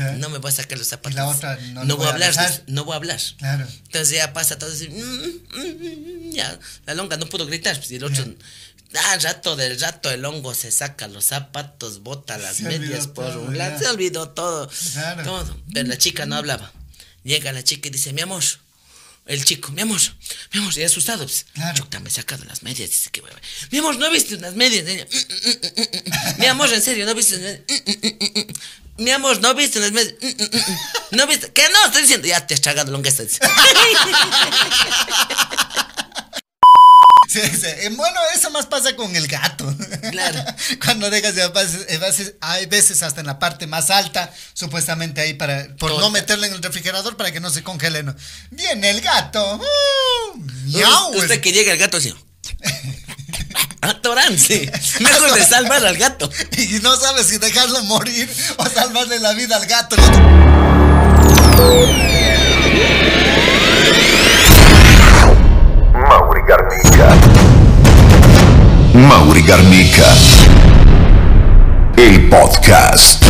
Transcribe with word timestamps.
Ya. 0.00 0.12
No 0.12 0.30
me 0.30 0.38
voy 0.38 0.48
a 0.50 0.54
sacar 0.54 0.78
los 0.78 0.88
zapatos. 0.88 1.14
La 1.16 1.28
otra, 1.28 1.56
no 1.72 1.84
no 1.84 1.96
voy 1.96 2.04
voy 2.04 2.06
a 2.06 2.10
hablar. 2.10 2.62
No 2.68 2.84
voy 2.84 2.94
a 2.94 2.96
hablar. 2.96 3.20
Claro. 3.38 3.66
Entonces 3.86 4.10
ya 4.16 4.32
pasa 4.32 4.58
todo 4.58 4.72
así. 4.72 4.88
mm, 4.88 5.00
mm, 5.58 6.28
mm, 6.28 6.32
Ya, 6.32 6.58
la 6.86 6.94
longa 6.94 7.16
no 7.16 7.26
pudo 7.26 7.44
gritar. 7.46 7.76
Pues, 7.76 7.90
y 7.90 7.96
el 7.96 8.04
otro. 8.04 8.24
Ah, 8.94 9.18
rato 9.22 9.54
del 9.54 9.78
rato 9.78 10.10
el 10.10 10.24
hongo 10.24 10.52
se 10.54 10.72
saca 10.72 11.06
los 11.06 11.26
zapatos, 11.26 12.02
bota 12.02 12.38
las 12.38 12.56
Se 12.56 12.64
medias 12.64 13.06
por 13.06 13.26
todo, 13.26 13.42
un 13.42 13.56
lado. 13.56 13.78
Se 13.78 13.86
olvidó 13.88 14.30
todo. 14.30 14.68
Claro. 14.92 15.22
Todo. 15.22 15.56
Pero 15.72 15.86
la 15.88 15.96
chica 15.98 16.26
no 16.26 16.34
hablaba. 16.36 16.72
Llega 17.22 17.52
la 17.52 17.62
chica 17.62 17.88
y 17.88 17.92
dice, 17.92 18.12
mi 18.12 18.22
amor. 18.22 18.42
El 19.26 19.44
chico, 19.44 19.70
mi 19.70 19.82
amor, 19.82 20.00
mi 20.52 20.58
amor, 20.60 20.76
y 20.76 20.82
asustado. 20.82 21.24
Pues, 21.24 21.46
Claro. 21.52 21.76
Chuta, 21.76 22.00
me 22.00 22.08
he 22.08 22.12
sacado 22.12 22.44
las 22.46 22.64
medias. 22.64 22.90
Dice 22.90 23.10
que. 23.10 23.22
Mi 23.70 23.78
amor, 23.78 23.96
¿no 23.96 24.10
viste 24.10 24.34
unas 24.34 24.54
medias? 24.56 24.84
Ella, 24.88 25.04
"Mm, 25.04 25.16
mm, 25.16 25.50
mm, 25.50 25.80
mm, 25.80 26.36
mm". 26.36 26.40
Mi 26.40 26.46
amor, 26.46 26.72
en 26.72 26.82
serio, 26.82 27.06
¿no 27.06 27.14
viste 27.14 27.64
Mi 29.00 29.10
amor, 29.12 29.40
¿no 29.40 29.54
viste 29.54 29.78
unas 29.78 29.92
medias? 29.92 30.14
"Mm, 30.20 30.26
mm, 30.26 30.44
mm, 30.44 30.56
mm". 30.72 30.76
¿No 31.16 31.26
viste? 31.26 31.50
¿Qué 31.52 31.62
no? 31.72 31.86
Estoy 31.86 32.02
diciendo, 32.02 32.26
ya 32.28 32.46
te 32.46 32.54
has 32.54 32.60
tragado 32.60 32.92
longueza. 32.92 33.22
dice. 33.22 33.40
Sí, 37.28 37.40
sí. 37.42 37.66
Eh, 37.66 37.90
Bueno, 37.96 38.18
eso 38.34 38.50
más 38.50 38.66
pasa 38.66 38.96
con 38.96 39.14
el 39.14 39.28
gato. 39.28 39.72
Claro. 40.10 40.42
Cuando 40.84 41.08
dejas 41.10 41.36
de 41.36 41.46
veces, 41.48 42.00
veces- 42.00 42.34
hay 42.40 42.66
veces 42.66 43.04
hasta 43.04 43.20
en 43.20 43.28
la 43.28 43.38
parte 43.38 43.68
más 43.68 43.90
alta, 43.90 44.34
supuestamente 44.52 45.20
ahí 45.20 45.34
para 45.34 45.68
por 45.76 45.96
no 46.00 46.10
meterle 46.10 46.48
en 46.48 46.54
el 46.54 46.62
refrigerador 46.62 47.16
para 47.16 47.30
que 47.30 47.38
no 47.38 47.50
se 47.50 47.62
congele. 47.62 48.04
Viene 48.50 48.90
el 48.90 49.00
gato. 49.00 49.56
¡uh! 49.62 50.38
miau. 50.64 51.14
Usted 51.16 51.40
que 51.40 51.52
llega 51.52 51.70
el 51.72 51.78
gato 51.78 51.98
así. 51.98 52.12
Atorance. 53.80 54.70
Mejor 55.00 55.34
de 55.34 55.44
salvar 55.44 55.84
al 55.84 55.96
gato. 55.96 56.30
Y 56.56 56.78
no 56.80 56.94
sabes 56.96 57.26
si 57.26 57.38
dejarlo 57.38 57.82
morir 57.84 58.28
o 58.58 58.66
salvarle 58.66 59.18
la 59.18 59.32
vida 59.32 59.56
al 59.56 59.66
gato. 59.66 59.96
Mauri 66.08 66.40
Garnica. 66.46 67.14
Mauri 68.94 69.42
Garnica. 69.42 70.04
El 71.96 72.28
podcast. 72.28 73.29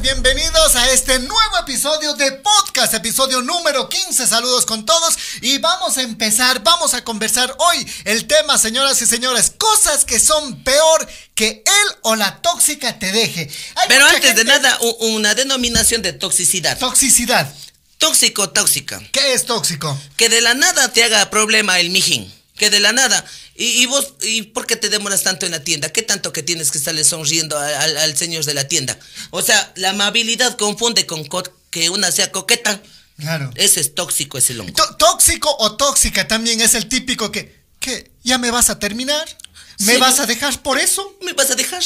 Bienvenidos 0.00 0.74
a 0.74 0.90
este 0.90 1.18
nuevo 1.18 1.58
episodio 1.60 2.14
de 2.14 2.32
podcast, 2.32 2.94
episodio 2.94 3.42
número 3.42 3.90
15. 3.90 4.26
Saludos 4.26 4.64
con 4.64 4.86
todos 4.86 5.18
y 5.42 5.58
vamos 5.58 5.98
a 5.98 6.02
empezar, 6.02 6.62
vamos 6.62 6.94
a 6.94 7.04
conversar 7.04 7.54
hoy 7.58 7.86
el 8.04 8.26
tema, 8.26 8.56
señoras 8.56 9.02
y 9.02 9.06
señores, 9.06 9.52
cosas 9.58 10.06
que 10.06 10.18
son 10.18 10.64
peor 10.64 11.06
que 11.34 11.62
él 11.66 11.96
o 12.02 12.16
la 12.16 12.40
tóxica 12.40 12.98
te 12.98 13.12
deje. 13.12 13.50
Hay 13.74 13.88
Pero 13.88 14.06
antes 14.06 14.34
de 14.34 14.44
nada, 14.44 14.78
una 15.00 15.34
denominación 15.34 16.00
de 16.00 16.14
toxicidad. 16.14 16.78
Toxicidad. 16.78 17.52
Tóxico, 17.98 18.48
tóxica. 18.48 18.98
¿Qué 19.12 19.34
es 19.34 19.44
tóxico? 19.44 20.00
Que 20.16 20.30
de 20.30 20.40
la 20.40 20.54
nada 20.54 20.90
te 20.92 21.04
haga 21.04 21.28
problema 21.28 21.78
el 21.80 21.90
mijín. 21.90 22.32
Que 22.56 22.68
de 22.70 22.80
la 22.80 22.92
nada. 22.92 23.24
Y, 23.56 23.82
y 23.82 23.86
vos, 23.86 24.14
¿y 24.22 24.42
por 24.42 24.66
qué 24.66 24.76
te 24.76 24.88
demoras 24.88 25.22
tanto 25.22 25.46
en 25.46 25.52
la 25.52 25.64
tienda? 25.64 25.88
¿Qué 25.90 26.02
tanto 26.02 26.32
que 26.32 26.42
tienes 26.42 26.70
que 26.70 26.78
estarle 26.78 27.02
sonriendo 27.04 27.58
a- 27.58 27.80
al, 27.82 27.96
al 27.96 28.16
señor 28.16 28.44
de 28.44 28.54
la 28.54 28.68
tienda? 28.68 28.98
O 29.30 29.40
sea, 29.42 29.72
la 29.76 29.90
amabilidad 29.90 30.56
confunde 30.56 31.06
con 31.06 31.24
co- 31.24 31.42
que 31.70 31.88
una 31.90 32.12
sea 32.12 32.30
coqueta. 32.30 32.82
Claro. 33.18 33.50
Ese 33.54 33.80
es 33.80 33.94
tóxico, 33.94 34.36
ese 34.38 34.54
longo. 34.54 34.72
Tó- 34.72 34.96
Tóxico 34.96 35.54
o 35.60 35.76
tóxica 35.76 36.28
también 36.28 36.60
es 36.60 36.74
el 36.74 36.88
típico 36.88 37.30
que, 37.32 37.54
¿qué? 37.80 38.10
¿Ya 38.22 38.38
me 38.38 38.50
vas 38.50 38.68
a 38.70 38.78
terminar? 38.78 39.26
¿Me 39.80 39.98
vas 39.98 40.20
a 40.20 40.26
dejar 40.26 40.60
por 40.62 40.78
eso? 40.78 41.16
¿Me 41.22 41.32
vas 41.32 41.50
a 41.50 41.54
dejar? 41.54 41.82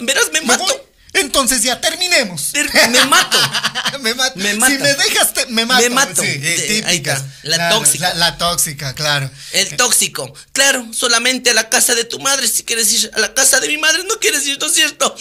Verás, 0.00 0.24
me 0.32 0.40
¿Me 0.40 0.46
mato. 0.46 0.64
voy? 0.64 0.74
Entonces 1.14 1.62
ya 1.62 1.80
terminemos. 1.80 2.52
Ter- 2.52 2.70
Me 2.90 3.04
mato. 3.06 3.38
me 4.00 4.14
mato. 4.14 4.38
Me 4.38 4.52
Si 4.52 4.58
me 4.58 4.94
dejas, 4.94 5.32
te- 5.34 5.46
me 5.46 5.64
mato. 5.66 5.82
Me 5.82 5.90
mato. 5.90 6.22
Sí, 6.22 6.38
típica. 6.38 6.88
ahí 6.88 6.96
está. 6.98 7.26
La 7.42 7.56
Claro, 7.56 7.78
tóxica. 7.78 8.08
La, 8.10 8.14
la 8.14 8.38
tóxica, 8.38 8.94
claro. 8.94 9.30
El 9.52 9.76
tóxico. 9.76 10.32
Claro, 10.52 10.86
solamente 10.92 11.50
a 11.50 11.54
la 11.54 11.68
casa 11.70 11.94
de 11.94 12.04
tu 12.04 12.18
madre 12.20 12.46
si 12.46 12.62
quieres 12.64 12.92
ir. 12.92 13.10
A 13.14 13.20
la 13.20 13.34
casa 13.34 13.58
de 13.60 13.68
mi 13.68 13.78
madre 13.78 14.04
no 14.04 14.18
quieres 14.20 14.46
ir, 14.46 14.58
¿no 14.60 14.66
es 14.66 14.74
cierto? 14.74 15.14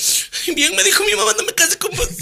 Bien 0.56 0.76
me 0.76 0.84
dijo 0.84 1.04
mi 1.06 1.16
mamá, 1.16 1.34
no 1.38 1.44
me 1.44 1.54
case 1.54 1.78
con 1.78 1.96
vos. 1.96 2.08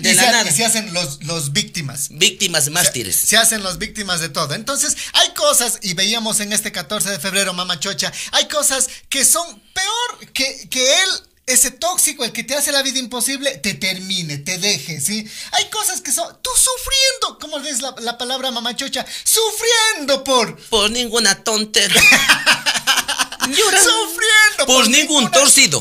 De 0.00 0.12
y, 0.12 0.14
la 0.14 0.22
se, 0.22 0.30
nada. 0.32 0.50
y 0.50 0.52
se 0.54 0.64
hacen 0.64 0.94
los, 0.94 1.22
los 1.24 1.52
víctimas. 1.52 2.08
Víctimas 2.10 2.70
mártires. 2.70 3.16
Se 3.16 3.36
hacen 3.36 3.62
las 3.62 3.76
víctimas 3.76 4.18
de 4.20 4.30
todo. 4.30 4.54
Entonces, 4.54 4.96
hay 5.12 5.34
cosas, 5.34 5.78
y 5.82 5.92
veíamos 5.92 6.40
en 6.40 6.54
este 6.54 6.72
14 6.72 7.10
de 7.10 7.18
febrero, 7.18 7.52
mamá 7.52 7.78
chocha, 7.78 8.10
hay 8.32 8.48
cosas 8.48 8.88
que 9.10 9.26
son 9.26 9.60
peor 9.74 10.32
que, 10.32 10.68
que 10.70 11.02
él, 11.02 11.08
ese 11.46 11.70
tóxico, 11.70 12.24
el 12.24 12.32
que 12.32 12.42
te 12.44 12.54
hace 12.54 12.72
la 12.72 12.82
vida 12.82 12.98
imposible, 12.98 13.58
te 13.58 13.74
termine, 13.74 14.38
te 14.38 14.58
deje, 14.58 15.00
¿sí? 15.00 15.28
Hay 15.52 15.68
cosas 15.68 16.00
que 16.00 16.10
son, 16.10 16.26
tú 16.40 16.50
sufriendo, 16.56 17.38
como 17.38 17.58
es 17.58 17.82
la, 17.82 17.94
la 18.00 18.16
palabra 18.16 18.50
mamá 18.50 18.74
chocha, 18.74 19.04
sufriendo 19.24 20.24
por, 20.24 20.56
Por 20.68 20.90
ninguna 20.90 21.42
tontera. 21.44 21.94
Llora. 23.48 23.78
sufriendo 23.82 24.66
Por 24.66 24.88
ningún 24.88 25.30
torcido. 25.30 25.80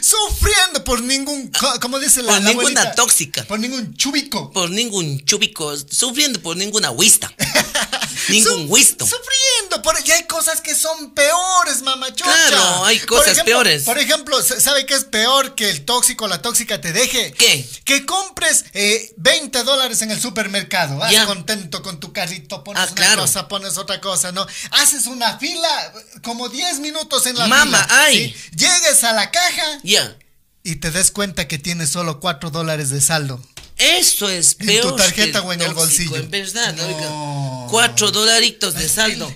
sufriendo 0.00 0.84
por 0.84 1.02
ningún, 1.02 1.50
como 1.80 1.98
dice 1.98 2.22
la, 2.22 2.32
Por 2.34 2.42
la 2.42 2.48
ninguna 2.50 2.80
abuelita, 2.80 2.94
tóxica. 2.94 3.44
por 3.44 3.58
ningún 3.58 3.94
chubico. 3.96 4.50
Por 4.50 4.70
ningún 4.70 5.24
chubico. 5.24 5.74
Sufriendo 5.76 6.40
por 6.40 6.56
ninguna 6.56 6.90
huista. 6.90 7.32
ningún 8.28 8.66
huisto. 8.70 9.04
Sufriendo, 9.06 9.82
por, 9.82 9.96
y 10.06 10.10
hay 10.12 10.24
cosas 10.24 10.60
que 10.60 10.74
son 10.74 11.12
peores, 11.12 11.82
mamachocha. 11.82 12.24
Claro, 12.24 12.84
hay 12.84 12.98
Por 13.00 13.08
cosas 13.18 13.28
ejemplo- 13.38 13.44
peores. 13.44 13.82
Por 13.84 13.98
ejemplo, 13.98 14.42
¿sa- 14.42 14.60
¿sabe 14.60 14.86
qué 14.86 14.94
es 14.94 15.04
peor 15.04 15.54
que 15.54 15.70
el 15.70 15.84
tóxico 15.84 16.24
o 16.24 16.28
la 16.28 16.40
tóxica 16.42 16.80
te 16.80 16.92
deje? 16.92 17.32
¿Qué? 17.32 17.68
Que 17.84 18.06
compres 18.06 18.64
eh, 18.72 19.12
20 19.16 19.62
dólares 19.64 20.00
en 20.02 20.10
el 20.10 20.20
supermercado. 20.20 20.96
Vas 20.98 21.12
Ya. 21.12 21.26
contento 21.26 21.82
con 21.82 22.00
tu 22.00 22.12
carrito, 22.12 22.62
pones 22.64 22.82
Ah, 22.82 22.86
una 22.86 22.94
claro. 22.94 23.22
cosa, 23.22 23.48
pones 23.48 23.76
otra 23.78 24.00
cosa, 24.00 24.32
¿no? 24.32 24.46
Haces 24.70 25.06
una 25.06 25.38
fila, 25.38 25.92
como 26.22 26.48
10 26.48 26.78
minutos 26.80 26.93
en 27.26 27.36
la 27.38 27.46
Mama, 27.46 27.82
fila. 27.84 27.98
ay. 28.04 28.34
¿sí? 28.36 28.56
Llegues 28.56 29.04
a 29.04 29.12
la 29.12 29.30
caja 29.30 29.80
Ya. 29.82 30.16
y 30.62 30.76
te 30.76 30.90
des 30.90 31.10
cuenta 31.10 31.46
que 31.48 31.58
tienes 31.58 31.90
solo 31.90 32.20
4 32.20 32.50
dólares 32.50 32.90
de 32.90 33.00
saldo. 33.00 33.42
Eso 33.76 34.28
es 34.28 34.56
En 34.60 34.66
peor. 34.66 34.90
tu 34.90 34.96
tarjeta 34.96 35.40
que 35.40 35.46
o 35.46 35.52
en 35.52 35.60
el 35.62 35.74
bolsillo. 35.74 36.16
En 36.16 36.30
verdad, 36.30 36.74
No. 36.74 36.86
oiga. 36.86 37.70
Cuatro 37.70 38.10
dolaritos 38.12 38.74
de 38.74 38.88
saldo. 38.88 39.28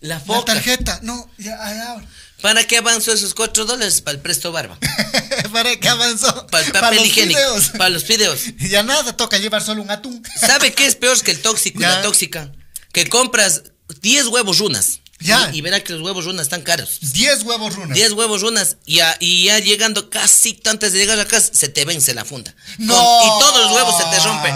La 0.00 0.14
La 0.16 0.20
foca. 0.20 0.54
tarjeta, 0.54 0.98
no, 1.02 1.30
ya, 1.38 1.54
ahora. 1.90 2.06
¿Para 2.40 2.66
qué 2.66 2.78
avanzó 2.78 3.12
esos 3.12 3.34
cuatro 3.34 3.66
dólares? 3.66 4.00
Para 4.00 4.16
el 4.16 4.22
presto 4.22 4.50
barba. 4.50 4.78
¿Para 5.52 5.76
qué 5.76 5.88
avanzó? 5.90 6.46
Para 6.46 6.64
el 6.64 6.72
papel 6.72 6.96
los 7.00 7.06
higiénico. 7.06 7.40
Para 7.76 7.90
los 7.90 8.04
fideos. 8.04 8.40
Y 8.58 8.68
ya 8.70 8.82
nada, 8.82 9.14
toca 9.14 9.36
llevar 9.36 9.62
solo 9.62 9.82
un 9.82 9.90
atún. 9.90 10.22
¿Sabe 10.40 10.72
qué 10.72 10.86
es 10.86 10.96
peor 10.96 11.20
que 11.22 11.32
el 11.32 11.42
tóxico 11.42 11.78
y 11.80 11.82
Ya. 11.82 11.96
la 11.96 12.02
tóxica? 12.02 12.50
Que 12.92 13.06
compras 13.08 13.62
10 14.00 14.28
huevos 14.28 14.58
runas. 14.58 14.99
Ya. 15.20 15.50
Y, 15.52 15.58
y 15.58 15.60
verá 15.60 15.82
que 15.84 15.92
los 15.92 16.02
huevos 16.02 16.24
runas 16.24 16.42
están 16.44 16.62
caros. 16.62 16.98
10 17.00 17.42
huevos 17.42 17.74
runas. 17.76 17.94
10 17.94 18.12
huevos 18.12 18.40
runas 18.40 18.76
y 18.86 18.96
ya, 18.96 19.16
y 19.20 19.44
ya 19.44 19.58
llegando 19.58 20.08
casi 20.10 20.58
antes 20.64 20.92
de 20.92 20.98
llegar 20.98 21.20
a 21.20 21.26
casa 21.26 21.50
se 21.52 21.68
te 21.68 21.84
vence 21.84 22.14
la 22.14 22.24
funda. 22.24 22.54
No. 22.78 22.94
Con- 22.94 23.26
y 23.26 23.28
todos 23.40 23.62
los 23.66 23.72
huevos 23.76 23.94
se 23.98 24.04
te 24.04 24.18
rompen. 24.24 24.54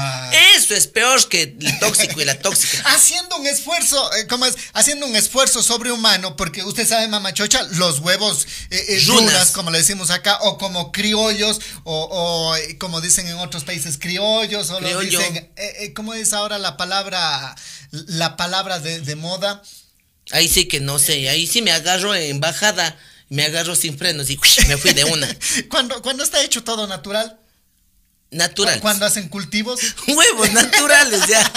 Eso 0.57 0.75
es 0.75 0.87
peor 0.87 1.29
que 1.29 1.57
el 1.61 1.79
tóxico 1.81 2.21
y 2.21 2.25
la 2.25 2.39
tóxica. 2.39 2.83
Haciendo 2.95 3.37
un 3.37 3.47
esfuerzo, 3.47 4.13
eh, 4.15 4.27
¿cómo 4.27 4.47
es? 4.47 4.57
Haciendo 4.73 5.07
un 5.07 5.15
esfuerzo 5.17 5.63
sobrehumano, 5.63 6.37
porque 6.37 6.63
usted 6.65 6.87
sabe, 6.89 7.07
mamachocha, 7.09 7.63
los 7.73 7.99
huevos 8.01 8.47
eh, 8.71 8.85
eh, 8.89 9.03
Runas. 9.07 9.25
runas, 9.33 9.51
como 9.51 9.71
le 9.71 9.79
decimos 9.79 10.11
acá, 10.11 10.39
o 10.43 10.57
como 10.59 10.93
criollos, 10.93 11.61
o, 11.85 12.09
o, 12.11 12.57
como 12.79 13.01
dicen 13.01 13.27
en 13.29 13.37
otros 13.39 13.65
países, 13.65 13.99
criollos, 13.99 14.71
o 14.71 14.81
lo 14.81 14.87
Criollo. 14.87 15.19
dicen, 15.19 15.51
¿cómo 15.95 16.15
es 16.15 16.33
ahora 16.33 16.59
la 16.59 16.77
palabra, 16.77 17.55
la 17.91 18.37
palabra 18.37 18.79
de, 18.79 19.01
de 19.01 19.17
moda? 19.17 19.63
Ahí 20.35 20.49
sí 20.49 20.67
que 20.67 20.81
no 20.81 20.99
sé, 20.99 21.29
ahí 21.29 21.47
sí 21.47 21.63
me 21.63 21.71
agarro 21.71 22.13
en 22.15 22.41
bajada, 22.41 22.99
me 23.29 23.45
agarro 23.45 23.77
sin 23.77 23.97
frenos 23.97 24.29
y 24.31 24.39
me 24.69 24.77
fui 24.77 24.93
de 24.93 25.05
una. 25.05 25.29
cuando, 25.71 26.03
cuando 26.03 26.25
está 26.25 26.43
hecho 26.43 26.65
todo 26.65 26.87
natural, 26.89 27.39
Natural. 28.33 28.81
cuando 28.81 29.07
hacen 29.07 29.29
cultivos. 29.29 29.81
Huevos 30.09 30.51
naturales, 30.53 31.21
ya. 31.29 31.53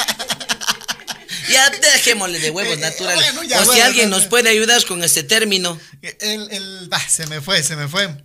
Ya 1.50 1.70
dejémosle 1.72 2.38
de 2.40 2.52
huevos 2.52 2.78
Eh, 2.78 2.82
naturales. 2.82 3.34
bueno, 3.34 3.50
ya, 3.50 3.62
o 3.64 3.74
si 3.74 3.80
alguien 3.80 4.12
nos 4.12 4.26
puede 4.26 4.50
ayudar 4.50 4.86
con 4.86 5.04
este 5.04 5.24
término. 5.24 5.80
El, 6.20 6.48
el, 6.52 6.88
bah, 6.88 7.02
se 7.10 7.26
me 7.26 7.42
fue, 7.42 7.64
se 7.64 7.76
me 7.76 7.88
fue. 7.88 8.16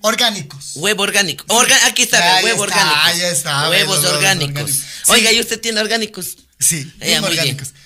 Orgánicos. 0.00 0.72
Huevo 0.74 1.02
orgánico. 1.04 1.44
Orga- 1.46 1.78
aquí 1.86 2.02
está, 2.02 2.36
Ahí 2.38 2.44
huevo 2.44 2.64
está, 2.64 2.76
orgánico. 2.80 3.00
ahí 3.04 3.20
está, 3.22 3.70
Huevos 3.70 3.98
orgánicos. 4.04 4.48
orgánicos. 4.62 4.82
Oiga. 5.08 5.32
¿y 5.32 5.40
usted 5.40 5.60
tiene 5.60 5.80
orgánicos? 5.80 6.36
Sí, 6.58 6.90
bien 6.98 7.20
muy 7.22 7.30
bien. 7.38 7.56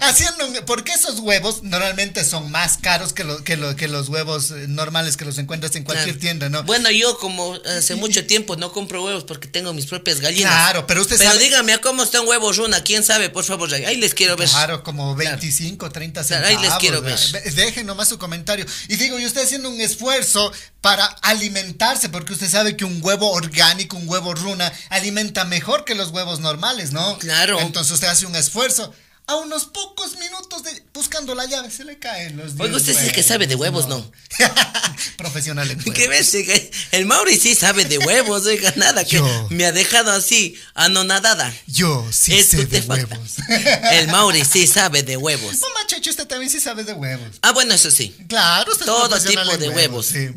Haciendo 0.00 0.46
un- 0.46 0.54
porque 0.66 0.92
esos 0.92 1.20
huevos 1.20 1.62
normalmente 1.62 2.24
son 2.24 2.50
más 2.50 2.78
caros 2.78 3.12
que, 3.12 3.24
lo- 3.24 3.42
que, 3.44 3.56
lo- 3.56 3.76
que 3.76 3.88
los 3.88 4.08
huevos 4.08 4.50
eh, 4.50 4.66
normales 4.68 5.16
que 5.16 5.24
los 5.24 5.38
encuentras 5.38 5.74
en 5.76 5.84
cualquier 5.84 6.08
Claro. 6.16 6.20
tienda, 6.20 6.48
¿no? 6.48 6.62
Bueno, 6.64 6.90
yo 6.90 7.18
como 7.18 7.54
hace 7.76 7.94
mucho 7.94 8.26
tiempo 8.26 8.56
no 8.56 8.72
compro 8.72 9.04
huevos 9.04 9.24
porque 9.24 9.48
tengo 9.48 9.72
mis 9.72 9.86
propias 9.86 10.20
gallinas. 10.20 10.52
Claro, 10.52 10.86
pero 10.86 11.00
usted 11.02 11.16
Pero 11.18 11.30
sabe- 11.32 11.42
dígame, 11.44 11.72
¿a 11.72 11.80
cómo 11.80 12.02
están 12.02 12.26
huevos 12.26 12.56
Runa? 12.56 12.82
¿Quién 12.82 13.02
sabe? 13.04 13.30
Por 13.30 13.44
favor, 13.44 13.72
ahí 13.72 13.96
les 13.96 14.14
quiero 14.14 14.36
ver. 14.36 14.48
Claro, 14.48 14.82
como 14.82 15.14
25, 15.14 15.90
30 15.90 16.24
Claro, 16.24 16.44
centavos. 16.46 16.62
ahí 16.64 16.70
les 16.70 16.78
quiero 16.78 17.02
ver. 17.02 17.18
Ve- 17.32 17.50
Dejen 17.50 17.86
nomás 17.86 18.08
su 18.08 18.18
comentario. 18.18 18.66
Y 18.88 18.96
digo, 18.96 19.18
y 19.18 19.26
usted 19.26 19.42
haciendo 19.42 19.68
un 19.70 19.80
esfuerzo 19.80 20.52
para 20.80 21.04
alimentarse, 21.22 22.08
porque 22.08 22.32
usted 22.32 22.48
sabe 22.48 22.76
que 22.76 22.84
un 22.84 22.98
huevo 23.02 23.30
orgánico, 23.32 23.96
un 23.96 24.08
huevo 24.08 24.34
runa, 24.34 24.72
alimenta 24.90 25.44
mejor 25.44 25.84
que 25.84 25.94
los 25.94 26.10
huevos 26.10 26.40
normales, 26.40 26.92
¿no? 26.92 27.18
Claro. 27.18 27.58
Entonces 27.60 27.92
usted 27.92 28.08
hace 28.08 28.26
un 28.26 28.36
esfuerzo. 28.36 28.92
A 29.28 29.36
unos 29.36 29.66
pocos 29.66 30.16
minutos 30.16 30.62
de 30.62 30.82
buscando 30.94 31.34
la 31.34 31.44
llave 31.44 31.70
se 31.70 31.84
le 31.84 31.98
caen 31.98 32.38
los 32.38 32.52
Oiga, 32.58 32.78
diez 32.78 32.88
usted 32.88 33.06
sí 33.06 33.12
que 33.12 33.22
sabe 33.22 33.46
de 33.46 33.56
huevos, 33.56 33.86
¿no? 33.86 34.10
Profesional 35.18 35.70
en 35.70 35.78
¿Qué 35.80 36.08
ves? 36.08 36.32
Oiga? 36.34 36.54
El 36.92 37.04
Mauri 37.04 37.38
sí 37.38 37.54
sabe 37.54 37.84
de 37.84 37.98
huevos, 37.98 38.46
oiga, 38.46 38.72
nada, 38.76 39.04
que 39.04 39.18
Yo. 39.18 39.46
me 39.50 39.66
ha 39.66 39.72
dejado 39.72 40.12
así, 40.12 40.58
anonadada. 40.72 41.54
Yo 41.66 42.06
sí 42.10 42.42
sé 42.42 42.64
de 42.64 42.80
huevos. 42.80 43.34
El 43.92 44.08
Mauri 44.08 44.46
sí 44.46 44.66
sabe 44.66 45.02
de 45.02 45.18
huevos. 45.18 45.60
Mamá 45.60 45.86
Checho, 45.86 46.08
usted 46.08 46.26
también 46.26 46.50
sí 46.50 46.58
sabe 46.58 46.84
de 46.84 46.94
huevos. 46.94 47.36
Ah, 47.42 47.52
bueno, 47.52 47.74
eso 47.74 47.90
sí. 47.90 48.16
Claro, 48.28 48.72
usted 48.72 48.86
es 48.86 48.86
Todo 48.86 49.08
profesional 49.10 49.46
tipo 49.46 49.58
de 49.58 49.68
huevos. 49.68 50.06
sí. 50.06 50.28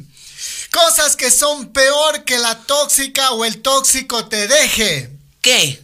Cosas 0.69 1.15
que 1.15 1.31
son 1.31 1.71
peor 1.71 2.25
que 2.25 2.38
la 2.39 2.57
tóxica 2.59 3.31
o 3.31 3.45
el 3.45 3.61
tóxico 3.61 4.27
te 4.27 4.47
deje. 4.47 5.09
¿Qué? 5.41 5.81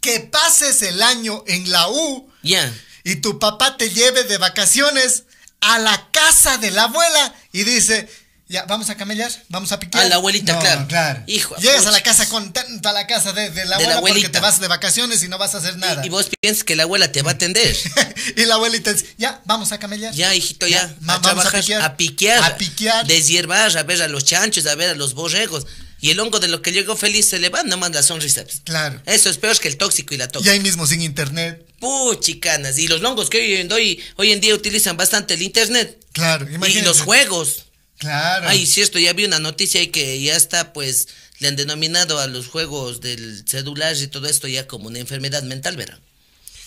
Que 0.00 0.20
pases 0.20 0.82
el 0.82 1.02
año 1.02 1.42
en 1.46 1.70
la 1.70 1.88
U 1.88 2.28
Ya. 2.44 2.72
y 3.04 3.16
tu 3.16 3.38
papá 3.38 3.76
te 3.76 3.90
lleve 3.90 4.24
de 4.24 4.38
vacaciones 4.38 5.24
a 5.60 5.78
la 5.78 6.08
casa 6.10 6.58
de 6.58 6.70
la 6.70 6.84
abuela 6.84 7.34
y 7.52 7.64
dice, 7.64 8.08
ya, 8.46 8.64
vamos 8.66 8.90
a 8.90 8.96
camellar, 8.96 9.30
vamos 9.48 9.72
a 9.72 9.80
piquear. 9.80 10.04
A 10.04 10.08
la 10.08 10.16
abuelita, 10.16 10.52
No, 10.52 10.60
claro. 10.60 10.86
claro. 10.86 11.22
Hijo 11.26 11.56
Llegas 11.56 11.86
a 11.86 11.90
la 11.90 12.02
casa 12.02 12.28
contento 12.28 12.86
a 12.88 12.92
la 12.92 13.06
casa 13.06 13.32
de, 13.32 13.48
de 13.50 13.64
la 13.64 13.78
De 13.78 13.86
la 13.86 13.94
abuela 13.96 14.14
porque 14.16 14.28
te 14.28 14.40
vas 14.40 14.60
de 14.60 14.68
vacaciones 14.68 15.22
y 15.22 15.28
no 15.28 15.38
vas 15.38 15.54
a 15.54 15.58
hacer 15.58 15.78
nada. 15.78 16.02
Y, 16.04 16.08
y 16.08 16.10
vos 16.10 16.28
piensas 16.40 16.62
que 16.64 16.76
la 16.76 16.82
abuela 16.82 17.10
te 17.10 17.22
va 17.22 17.30
a 17.30 17.34
atender. 17.34 17.74
y 18.36 18.44
la 18.44 18.56
abuelita 18.56 18.92
dice, 18.92 19.06
ya, 19.16 19.40
vamos 19.46 19.72
a 19.72 19.78
camellar. 19.78 20.12
Ya, 20.12 20.34
hijito, 20.34 20.66
ya. 20.66 20.82
A 21.08 21.18
vamos 21.18 21.46
a 21.46 21.50
piquear. 21.50 21.82
a 21.82 21.96
piquear. 21.96 22.44
A 22.44 22.56
piquear. 22.58 23.06
Deshiervar, 23.06 23.76
a 23.76 23.82
ver 23.82 24.02
a 24.02 24.08
los 24.08 24.24
chanchos, 24.24 24.66
a 24.66 24.74
ver 24.74 24.90
a 24.90 24.94
los 24.94 25.14
borregos. 25.14 25.66
Y 26.00 26.10
el 26.10 26.20
hongo 26.20 26.38
de 26.38 26.48
lo 26.48 26.60
que 26.60 26.70
llegó 26.72 26.96
feliz 26.96 27.26
se 27.30 27.38
le 27.38 27.48
va, 27.48 27.62
nomás 27.62 27.92
la 27.92 28.02
sonrisa. 28.02 28.44
Claro. 28.64 29.00
Eso 29.06 29.30
es 29.30 29.38
peor 29.38 29.58
que 29.58 29.68
el 29.68 29.78
tóxico 29.78 30.12
y 30.12 30.18
la 30.18 30.24
Y 30.24 30.28
tóxica. 30.28 30.52
ahí 30.52 30.60
mismo 30.60 30.86
sin 30.86 31.00
internet. 31.00 31.66
Puchicanas. 31.84 32.78
Y 32.78 32.88
los 32.88 33.02
longos 33.02 33.28
que 33.28 33.38
hoy 33.38 33.54
en, 33.56 33.70
hoy, 33.70 34.02
hoy 34.16 34.32
en 34.32 34.40
día 34.40 34.54
utilizan 34.54 34.96
bastante 34.96 35.34
el 35.34 35.42
internet. 35.42 36.02
Claro, 36.12 36.46
Y 36.66 36.80
los 36.80 37.02
juegos. 37.02 37.66
Claro. 37.98 38.48
Ay, 38.48 38.64
cierto, 38.66 38.98
ya 38.98 39.12
vi 39.12 39.26
una 39.26 39.38
noticia 39.38 39.80
ahí 39.80 39.88
que 39.88 40.20
ya 40.22 40.34
está, 40.34 40.72
pues, 40.72 41.08
le 41.40 41.48
han 41.48 41.56
denominado 41.56 42.18
a 42.18 42.26
los 42.26 42.46
juegos 42.46 43.00
del 43.00 43.46
celular 43.46 43.94
y 43.96 44.06
todo 44.06 44.26
esto 44.28 44.48
ya 44.48 44.66
como 44.66 44.88
una 44.88 44.98
enfermedad 44.98 45.42
mental, 45.42 45.76
¿verdad? 45.76 45.98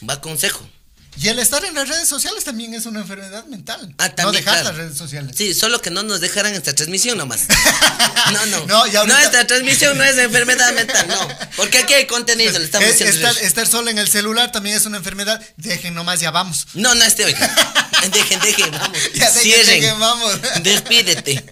Va 0.07 0.21
consejo. 0.21 0.69
Y 1.19 1.29
el 1.29 1.39
estar 1.39 1.63
en 1.65 1.73
las 1.73 1.89
redes 1.89 2.07
sociales 2.07 2.43
también 2.43 2.73
es 2.75 2.85
una 2.85 2.99
enfermedad 2.99 3.43
mental. 3.45 3.93
Ah, 3.97 4.07
no 4.09 4.13
también, 4.15 4.43
dejar 4.43 4.61
claro. 4.61 4.69
las 4.69 4.77
redes 4.77 4.97
sociales. 4.97 5.35
Sí, 5.35 5.53
solo 5.55 5.81
que 5.81 5.89
no 5.89 6.03
nos 6.03 6.21
dejaran 6.21 6.53
esta 6.53 6.73
transmisión 6.73 7.17
nomás. 7.17 7.41
No, 8.33 8.45
no. 8.47 8.65
No, 8.65 8.87
y 8.87 8.95
ahorita- 8.95 9.05
No, 9.05 9.19
esta 9.25 9.47
transmisión 9.47 9.97
no 9.97 10.03
es 10.03 10.17
enfermedad 10.17 10.73
mental, 10.73 11.07
no. 11.07 11.27
Porque 11.55 11.77
aquí 11.77 11.93
hay 11.93 12.07
contenido, 12.07 12.59
le 12.59 12.65
estamos 12.65 12.89
Es- 12.89 12.99
estar, 12.99 13.37
estar 13.37 13.65
solo 13.67 13.89
en 13.89 13.97
el 13.99 14.09
celular 14.09 14.51
también 14.51 14.75
es 14.75 14.85
una 14.85 14.97
enfermedad. 14.97 15.41
Dejen 15.55 15.93
nomás, 15.93 16.19
ya 16.19 16.29
vamos. 16.31 16.67
No, 16.73 16.93
no, 16.93 17.05
este, 17.05 17.23
oiga. 17.23 17.55
Dejen, 18.11 18.39
dejen, 18.41 18.71
vamos. 18.71 18.97
Ya 19.13 19.27
dejen, 19.31 19.41
Cierren. 19.43 19.81
dejen, 19.81 19.99
vamos. 19.99 20.33
Despídete. 20.61 21.43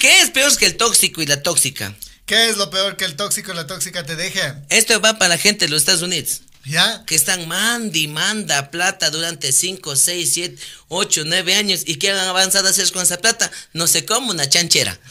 ¿Qué 0.00 0.20
es 0.22 0.30
peor 0.30 0.56
que 0.56 0.66
el 0.66 0.76
tóxico 0.76 1.20
y 1.22 1.26
la 1.26 1.42
tóxica? 1.42 1.92
¿Qué 2.24 2.48
es 2.48 2.56
lo 2.56 2.70
peor 2.70 2.96
que 2.96 3.04
el 3.04 3.16
tóxico 3.16 3.50
o 3.50 3.54
la 3.54 3.66
tóxica 3.66 4.04
te 4.06 4.14
deje? 4.14 4.40
Esto 4.68 5.00
va 5.00 5.18
para 5.18 5.30
la 5.30 5.38
gente 5.38 5.64
de 5.64 5.70
los 5.72 5.82
Estados 5.82 6.02
Unidos. 6.02 6.42
¿Ya? 6.64 7.04
que 7.06 7.14
están 7.14 7.48
manda 7.48 7.96
y 7.96 8.06
manda 8.06 8.70
plata 8.70 9.08
durante 9.10 9.50
5, 9.50 9.96
6, 9.96 10.30
7, 10.32 10.62
8, 10.88 11.22
9 11.26 11.54
años 11.54 11.82
y 11.86 11.96
que 11.96 12.10
han 12.10 12.18
avanzado 12.18 12.66
a 12.68 12.70
hacer 12.70 12.90
con 12.92 13.02
esa 13.02 13.16
plata, 13.18 13.50
no 13.72 13.86
sé 13.86 14.04
cómo, 14.04 14.30
una 14.30 14.48
chanchera. 14.48 14.98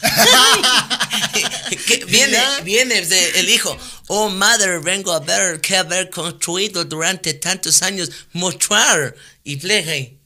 Que 1.86 2.04
viene, 2.04 2.38
viene 2.64 3.02
de- 3.06 3.40
el 3.40 3.48
hijo, 3.48 3.76
oh 4.08 4.28
madre, 4.28 4.78
vengo 4.80 5.12
a 5.12 5.20
ver 5.20 5.60
que 5.60 5.76
haber 5.76 6.10
construido 6.10 6.84
durante 6.84 7.34
tantos 7.34 7.82
años, 7.82 8.10
mostrar 8.32 9.14
y 9.44 9.56
pleja 9.56 9.92
ahí, 9.92 10.18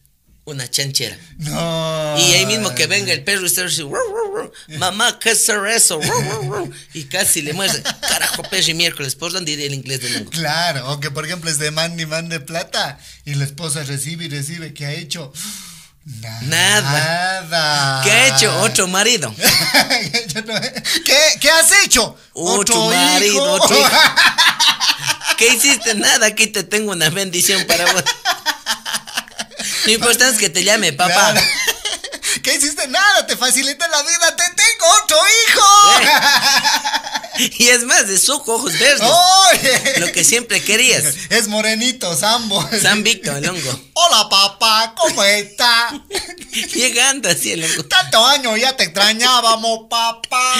una 0.45 0.71
chanchera. 0.71 1.17
No. 1.39 2.17
Y 2.19 2.35
ahí 2.35 2.47
mismo 2.47 2.75
que 2.75 2.87
venga 2.87 3.13
el 3.13 3.25
perro 3.25 3.43
y 3.43 3.47
esté 3.47 3.63
así, 3.63 3.83
"Ruh, 3.83 3.91
ruh, 3.91 4.37
ruh". 4.43 4.79
mamá, 4.79 5.19
¿qué 5.19 5.31
es 5.31 5.49
eso? 5.49 6.01
Ruh, 6.01 6.21
ruh, 6.21 6.55
ruh". 6.55 6.71
Y 6.93 7.05
casi 7.05 7.41
le 7.43 7.55
muerde, 7.55 7.83
carajo, 7.83 8.43
perro 8.43 8.69
y 8.69 8.75
miércoles, 8.75 9.15
por 9.15 9.33
dónde 9.33 9.53
diré 9.53 9.67
el 9.67 9.75
inglés 9.75 10.01
de 10.03 10.11
lenguaje. 10.11 10.39
Claro, 10.39 10.93
o 10.93 11.01
que 11.01 11.11
por 11.11 11.25
ejemplo 11.25 11.51
es 11.51 11.59
de 11.59 11.71
man 11.71 11.99
y 11.99 12.05
man 12.07 12.29
de 12.29 12.41
plata 12.41 12.99
y 13.25 13.35
la 13.35 13.45
esposa 13.45 13.83
recibe 13.85 14.27
y 14.27 14.29
recibe. 14.29 14.75
¿Qué 14.75 14.85
ha 14.87 14.93
hecho? 14.93 15.33
Nada. 16.43 17.41
Nada. 17.43 18.03
¿Qué 18.05 18.11
ha 18.11 18.37
hecho? 18.37 18.55
Otro 18.61 18.87
marido. 18.87 19.35
¿Qué, 21.05 21.19
¿Qué 21.41 21.51
has 21.51 21.73
hecho? 21.85 22.17
Otro 22.35 22.91
marido, 22.91 23.43
otro 23.43 23.79
hijo. 23.81 23.89
¿Qué 25.39 25.49
hiciste? 25.55 25.95
Nada, 25.95 26.27
aquí 26.27 26.49
te 26.49 26.63
tengo 26.63 26.93
una 26.93 27.09
bendición 27.09 27.65
para 27.67 27.91
vos. 27.91 28.05
Lo 29.87 29.93
importante 29.93 30.35
es 30.35 30.41
que 30.41 30.51
te 30.51 30.65
llame 30.65 30.93
papá. 30.93 31.35
¿Qué 32.43 32.55
hiciste? 32.55 32.89
Nada, 32.89 33.27
te 33.27 33.37
facilita 33.37 33.87
la 33.89 34.03
vida. 34.03 34.37
¡Te 34.37 34.45
tengo 34.45 34.87
otro 35.03 35.19
hijo! 35.49 35.65
Y 37.37 37.69
es 37.69 37.83
más, 37.83 38.07
de 38.07 38.17
sus 38.17 38.31
ojos 38.31 38.79
verdes. 38.79 39.01
¡Oye! 39.03 39.95
Lo 39.99 40.13
que 40.13 40.23
siempre 40.23 40.63
querías. 40.63 41.05
Es 41.31 41.49
morenito, 41.49 42.17
Sambo. 42.17 42.65
San 42.81 43.03
Víctor, 43.03 43.39
el 43.39 43.49
hongo. 43.49 43.81
Hola, 43.95 44.29
papá, 44.29 44.95
¿cómo 44.97 45.23
está? 45.25 46.01
Llegando 46.75 47.29
así 47.29 47.51
el 47.51 47.65
hongo. 47.65 47.85
Tanto 47.87 48.25
año 48.25 48.57
ya 48.57 48.77
te 48.77 48.85
extrañábamos, 48.85 49.81
papá. 49.91 50.55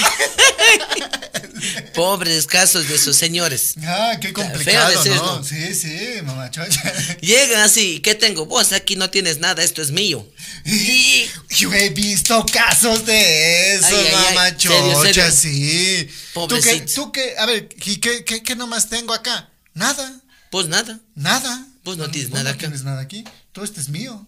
Pobres 1.95 2.47
casos 2.47 2.89
de 2.89 2.99
sus 2.99 3.17
señores. 3.17 3.75
Ah, 3.85 4.17
qué 4.21 4.29
Feo 4.33 4.35
complicado, 4.35 4.91
decirlo. 4.91 5.37
¿no? 5.39 5.45
Sí, 5.45 5.75
sí, 5.75 6.23
mamá 6.23 6.51
chocha. 6.51 6.83
Llegan 7.21 7.61
así, 7.61 8.01
¿qué 8.01 8.15
tengo? 8.15 8.47
Vos 8.47 8.73
aquí 8.73 8.97
no 8.97 9.11
tienes 9.11 9.39
nada, 9.39 9.63
esto 9.63 9.83
es 9.83 9.91
mío. 9.91 10.27
Y 10.65 11.27
Yo 11.51 11.73
he 11.73 11.91
visto 11.91 12.45
casos 12.53 13.05
de 13.07 13.75
eso, 13.77 13.87
Ay, 13.97 14.13
mamá 14.13 14.57
chocha, 14.57 15.03
serio. 15.03 15.31
sí. 15.33 16.09
¿Tú 16.35 16.61
qué, 16.63 16.81
tú 16.81 17.13
qué, 17.13 17.35
a 17.39 17.47
ver, 17.47 17.69
¿y 17.85 17.97
qué, 17.97 18.25
qué, 18.25 18.43
qué 18.43 18.57
nomás 18.57 18.89
tengo 18.89 19.13
acá? 19.15 19.51
Nada, 19.75 20.21
Pues 20.51 20.69
nada. 20.69 21.01
nada. 21.15 21.67
Vos 21.85 21.97
no 21.99 22.11
tienes 22.11 22.31
nada 22.31 22.45
no 22.45 22.49
acá. 22.51 22.59
tienes 22.61 22.83
nada 22.83 23.03
aquí. 23.03 23.25
Todo 23.53 23.65
esto 23.65 23.81
es 23.81 23.89
mío. 23.89 24.27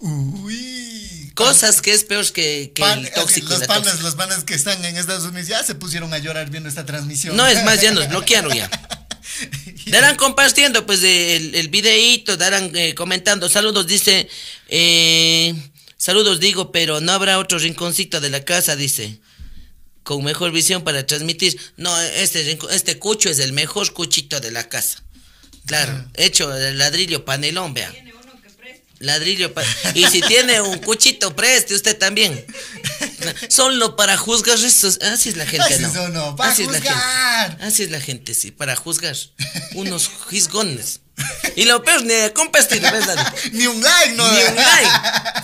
Uy. 0.00 1.32
Cosas 1.34 1.82
que 1.82 1.92
es 1.92 2.04
peor 2.04 2.30
que, 2.32 2.72
que 2.74 2.80
Pan- 2.82 3.00
el 3.04 3.12
tóxico. 3.12 3.48
los 3.50 3.60
panas, 3.66 3.84
tóxica. 3.84 4.02
los 4.02 4.14
panas 4.14 4.44
que 4.44 4.54
están 4.54 4.82
en 4.84 4.96
Estados 4.96 5.24
Unidos 5.24 5.48
ya 5.48 5.62
se 5.62 5.74
pusieron 5.74 6.12
a 6.14 6.18
llorar 6.18 6.50
viendo 6.50 6.68
esta 6.68 6.84
transmisión. 6.86 7.36
No, 7.36 7.46
es 7.46 7.62
más, 7.64 7.80
ya 7.80 7.92
nos 7.92 8.08
bloquearon 8.08 8.52
ya. 8.54 8.70
Darán 9.88 10.16
compartiendo 10.16 10.86
pues 10.86 11.02
el, 11.02 11.54
el 11.54 11.68
videíto, 11.68 12.36
darán 12.36 12.74
eh, 12.74 12.94
comentando. 12.94 13.48
Saludos, 13.48 13.86
dice. 13.86 14.28
eh, 14.68 15.54
saludos, 15.98 16.40
digo, 16.40 16.72
pero 16.72 17.00
no 17.00 17.12
habrá 17.12 17.38
otro 17.38 17.58
rinconcito 17.58 18.20
de 18.20 18.30
la 18.30 18.44
casa, 18.44 18.76
dice. 18.76 19.20
Con 20.04 20.24
mejor 20.24 20.52
visión 20.52 20.84
para 20.84 21.04
transmitir. 21.06 21.58
No, 21.76 22.00
este, 22.00 22.44
rincón- 22.56 22.70
este 22.70 22.98
cucho 22.98 23.28
es 23.28 23.38
el 23.40 23.52
mejor 23.52 23.92
cuchito 23.92 24.40
de 24.40 24.52
la 24.52 24.68
casa. 24.68 25.02
Claro, 25.66 26.04
hecho 26.14 26.48
de 26.48 26.72
ladrillo 26.74 27.24
panelón, 27.24 27.74
vea. 27.74 27.92
Ladrillo 29.06 29.54
pa- 29.54 29.62
Y 29.94 30.04
si 30.06 30.20
tiene 30.20 30.60
un 30.60 30.78
cuchito, 30.78 31.34
preste 31.34 31.74
usted 31.74 31.96
también. 31.96 32.44
Solo 33.48 33.96
para 33.96 34.16
juzgar 34.16 34.58
estos. 34.58 34.98
Así 35.02 35.30
es 35.30 35.36
la 35.36 35.46
gente, 35.46 35.74
Así 35.74 35.82
¿no? 35.82 35.92
son, 35.92 36.12
no, 36.12 36.36
para 36.36 36.50
Así 36.52 36.62
es 36.62 36.68
la 36.70 36.80
gente. 36.80 37.64
Así 37.64 37.82
es 37.84 37.90
la 37.90 38.00
gente, 38.00 38.34
sí, 38.34 38.50
para 38.50 38.76
juzgar. 38.76 39.16
Unos 39.74 40.10
jizgones. 40.30 41.00
Y 41.56 41.64
lo 41.64 41.82
peor, 41.82 42.02
ni 42.04 42.12
compartir, 42.34 42.82
¿verdad? 42.82 43.34
Ni 43.52 43.66
un 43.66 43.80
like, 43.80 44.12
no. 44.16 44.30
Ni 44.30 44.42
un 44.42 44.54
like. 44.56 44.90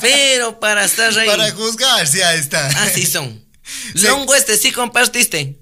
Pero 0.02 0.60
para 0.60 0.84
estar 0.84 1.16
ahí. 1.18 1.26
Para 1.26 1.50
juzgar, 1.52 2.06
sí, 2.06 2.20
ahí 2.20 2.38
está. 2.38 2.66
Así 2.82 3.06
son. 3.06 3.42
Longo 3.94 4.34
este, 4.34 4.56
sí 4.58 4.70
compartiste. 4.72 5.58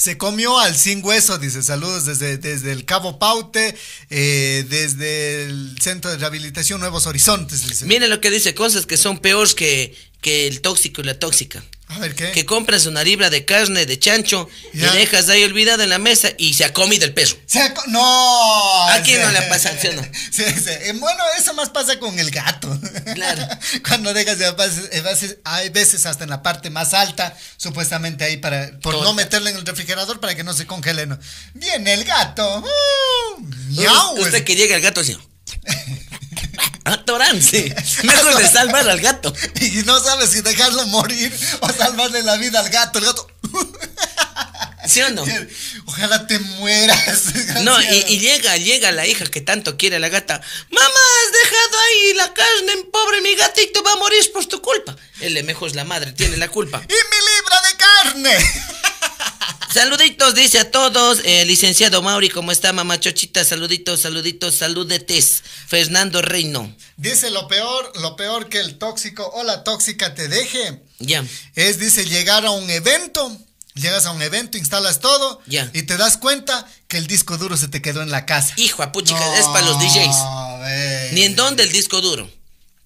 Se 0.00 0.16
comió 0.16 0.58
al 0.58 0.78
sin 0.78 1.04
hueso, 1.04 1.36
dice. 1.36 1.62
Saludos 1.62 2.06
desde, 2.06 2.38
desde 2.38 2.72
el 2.72 2.86
Cabo 2.86 3.18
Paute, 3.18 3.76
eh, 4.08 4.64
desde 4.66 5.44
el 5.44 5.76
Centro 5.78 6.10
de 6.10 6.16
Rehabilitación 6.16 6.80
Nuevos 6.80 7.06
Horizontes, 7.06 7.68
dice. 7.68 8.08
Lo 8.08 8.18
que 8.18 8.30
dice, 8.30 8.54
cosas 8.54 8.86
que 8.86 8.96
son 8.96 9.18
peores 9.18 9.54
que, 9.54 9.94
que 10.22 10.46
el 10.46 10.62
tóxico 10.62 11.02
y 11.02 11.04
la 11.04 11.18
tóxica. 11.18 11.62
A 11.90 11.98
ver, 11.98 12.14
¿qué? 12.14 12.30
Que 12.30 12.46
compras 12.46 12.86
una 12.86 13.02
libra 13.02 13.30
de 13.30 13.44
carne 13.44 13.84
de 13.84 13.98
chancho 13.98 14.48
Ya. 14.72 14.94
y 14.94 14.98
dejas 14.98 15.28
ahí 15.28 15.42
olvidada 15.42 15.82
en 15.84 15.90
la 15.90 15.98
mesa 15.98 16.28
y 16.38 16.54
se 16.54 16.64
ha 16.64 16.72
comido 16.72 17.04
el 17.04 17.12
perro. 17.12 17.36
Se 17.46 17.74
co- 17.74 17.82
no. 17.88 18.88
¿A 18.88 19.02
quién 19.02 19.18
sí. 19.20 19.26
no 19.26 19.32
le 19.32 19.42
pasa, 19.42 19.72
sí 19.80 19.88
no? 19.94 20.02
Sí. 20.30 20.42
Eh, 20.46 20.92
Bueno, 20.94 21.22
eso 21.38 21.52
más 21.54 21.68
pasa 21.70 21.98
con 21.98 22.18
el 22.18 22.30
gato. 22.30 22.78
Claro. 23.14 23.46
Cuando 23.88 24.14
dejas 24.14 24.38
de 24.38 24.50
veces, 24.52 25.36
hay 25.44 25.68
veces 25.70 26.06
hasta 26.06 26.24
en 26.24 26.30
la 26.30 26.42
parte 26.42 26.70
más 26.70 26.94
alta, 26.94 27.36
supuestamente 27.56 28.24
ahí 28.24 28.36
para 28.36 28.70
por 28.80 28.92
no 28.94 29.00
Total. 29.00 29.14
meterle 29.16 29.50
en 29.50 29.56
el 29.56 29.66
refrigerador 29.66 30.20
para 30.20 30.34
que 30.34 30.44
no 30.44 30.52
se 30.54 30.66
congele. 30.66 31.06
¿no? 31.06 31.18
Viene 31.54 31.92
el 31.94 32.04
gato. 32.04 32.58
Uh, 32.60 33.40
miau. 33.70 34.18
Usted 34.20 34.44
que 34.44 34.54
llega 34.54 34.76
el 34.76 34.82
gato 34.82 35.00
así. 35.00 35.16
Atoranse. 36.84 37.74
Mejor 38.02 38.36
de 38.36 38.48
salvar 38.48 38.88
al 38.88 39.00
gato. 39.00 39.32
Y 39.60 39.82
no 39.84 40.00
sabes 40.00 40.30
si 40.30 40.40
dejarlo 40.40 40.86
morir 40.86 41.32
o 41.60 41.72
salvarle 41.72 42.22
la 42.22 42.36
vida 42.36 42.60
al 42.60 42.70
gato. 42.70 42.98
El 42.98 43.04
gato. 43.04 43.26
¿Sí 44.86 45.02
o 45.02 45.10
no? 45.10 45.24
Ojalá 45.86 46.26
te 46.26 46.38
mueras. 46.38 47.34
No, 47.62 47.80
y, 47.82 48.18
llega, 48.18 48.56
llega 48.56 48.92
la 48.92 49.06
hija 49.06 49.24
que 49.26 49.40
tanto 49.40 49.76
quiere 49.76 49.96
a 49.96 49.98
la 49.98 50.08
gata. 50.08 50.40
Mamá, 50.70 50.86
has 50.88 51.32
dejado 51.32 51.78
ahí 51.78 52.14
la 52.14 52.32
carne, 52.32 52.84
pobre 52.90 53.20
mi 53.20 53.34
gatito 53.34 53.82
va 53.82 53.92
a 53.92 53.96
morir 53.96 54.32
por 54.32 54.46
tu 54.46 54.60
culpa. 54.62 54.96
Él 55.20 55.34
le 55.34 55.42
mejor 55.42 55.68
es 55.68 55.74
la 55.74 55.84
madre, 55.84 56.12
tiene 56.12 56.36
la 56.38 56.48
culpa. 56.48 56.82
¡Y 56.82 56.92
mi 56.92 57.18
libra 57.30 57.60
de 57.68 57.76
carne! 57.76 58.38
Saluditos, 59.72 60.34
dice 60.34 60.58
a 60.58 60.70
todos, 60.72 61.20
eh, 61.24 61.44
licenciado 61.44 62.02
Mauri, 62.02 62.28
¿cómo 62.28 62.50
está, 62.50 62.72
mamá 62.72 62.98
Chochita? 62.98 63.44
Saluditos, 63.44 64.00
saluditos, 64.00 64.56
saludetes. 64.56 65.44
Fernando 65.68 66.20
Reino. 66.22 66.74
Dice 66.96 67.30
lo 67.30 67.46
peor, 67.46 67.92
lo 68.00 68.16
peor 68.16 68.48
que 68.48 68.58
el 68.58 68.78
tóxico 68.78 69.30
o 69.32 69.44
la 69.44 69.62
tóxica 69.62 70.12
te 70.14 70.26
deje. 70.26 70.82
Ya. 70.98 71.24
Es, 71.54 71.78
dice, 71.78 72.04
llegar 72.04 72.44
a 72.46 72.50
un 72.50 72.68
evento. 72.68 73.36
Llegas 73.74 74.06
a 74.06 74.10
un 74.10 74.20
evento, 74.20 74.58
instalas 74.58 74.98
todo. 74.98 75.40
Ya. 75.46 75.70
Y 75.72 75.82
te 75.82 75.96
das 75.96 76.16
cuenta 76.16 76.66
que 76.88 76.98
el 76.98 77.06
disco 77.06 77.38
duro 77.38 77.56
se 77.56 77.68
te 77.68 77.80
quedó 77.80 78.02
en 78.02 78.10
la 78.10 78.26
casa. 78.26 78.52
Hijo 78.56 78.82
puchica, 78.90 79.38
es 79.38 79.46
para 79.46 79.64
los 79.64 79.78
DJs. 79.78 80.16
ve. 80.64 81.10
Ni 81.12 81.22
en 81.22 81.36
dónde 81.36 81.62
el 81.62 81.70
disco 81.70 82.00
duro. 82.00 82.28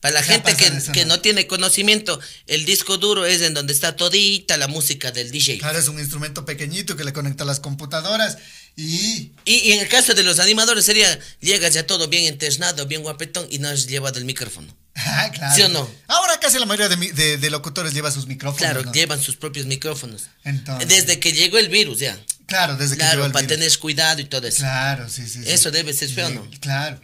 Para 0.04 0.20
la 0.20 0.20
Ya 0.20 0.34
gente 0.34 0.54
que, 0.54 0.66
eso, 0.66 0.92
que 0.92 1.06
¿no? 1.06 1.14
no 1.14 1.20
tiene 1.23 1.46
conocimiento, 1.46 2.20
el 2.46 2.66
disco 2.66 2.99
duro 2.99 3.25
es 3.25 3.40
en 3.40 3.54
donde 3.54 3.73
está 3.73 3.96
todita 3.96 4.58
la 4.58 4.68
música 4.68 5.12
del 5.12 5.30
DJ. 5.30 5.56
Claro, 5.61 5.78
es 5.78 5.88
un 5.88 5.99
instrumento 5.99 6.44
pequeñito 6.44 6.94
que 6.94 7.04
le 7.04 7.14
conecta 7.14 7.44
a 7.44 7.46
las 7.46 7.58
computadoras. 7.58 8.37
Y. 8.76 9.32
Y, 9.46 9.54
y 9.68 9.73
en 9.73 9.80
el 9.80 9.88
caso 9.88 10.12
de 10.12 10.23
los 10.23 10.40
animadores 10.40 10.84
sería, 10.84 11.18
llegas 11.40 11.73
ya 11.73 11.87
todo 11.87 12.08
bien 12.08 12.25
enternado, 12.26 12.84
bien 12.87 13.00
guapetón 13.00 13.46
y 13.49 13.61
no 13.61 13.68
has 13.70 13.87
llevado 13.87 14.18
el 14.18 14.26
micrófono. 14.26 14.68
Ah, 14.96 15.30
claro. 15.32 15.54
¿Sí 15.56 15.62
o 15.62 15.68
no? 15.70 15.90
Ahora 16.06 16.38
casi 16.38 16.58
la 16.58 16.66
mayoría 16.66 16.88
de, 16.90 16.96
mi- 16.96 17.11
de- 17.11 17.37
de 17.38 17.50
locutores 17.50 17.94
lleva 17.94 18.11
sus 18.12 18.26
micrófonos. 18.26 18.58
Claro, 18.58 18.82
¿no? 18.84 18.92
llevan 18.92 19.20
sus 19.23 19.37
propios 19.37 19.64
micrófonos. 19.66 20.25
Entonces. 20.44 20.87
Desde 20.88 21.18
que 21.18 21.32
llegó 21.32 21.56
el 21.58 21.68
virus 21.70 21.99
ya. 22.00 22.16
Claro, 22.46 22.76
desde 22.76 22.96
que 22.96 23.02
llegó 23.02 23.11
Claro, 23.12 23.26
el 23.26 23.32
para 23.32 23.46
virus. 23.46 23.58
tener 23.58 23.78
cuidado 23.80 24.20
y 24.20 24.26
todo 24.26 24.46
eso. 24.46 24.58
Claro, 24.58 25.08
sí, 25.08 25.23
sí. 25.26 25.42
sí. 25.42 25.50
Eso 25.50 25.70
debe 25.73 25.92
ser 25.94 26.11
feo, 26.11 26.28
¿no? 26.30 26.46
Claro. 26.61 27.00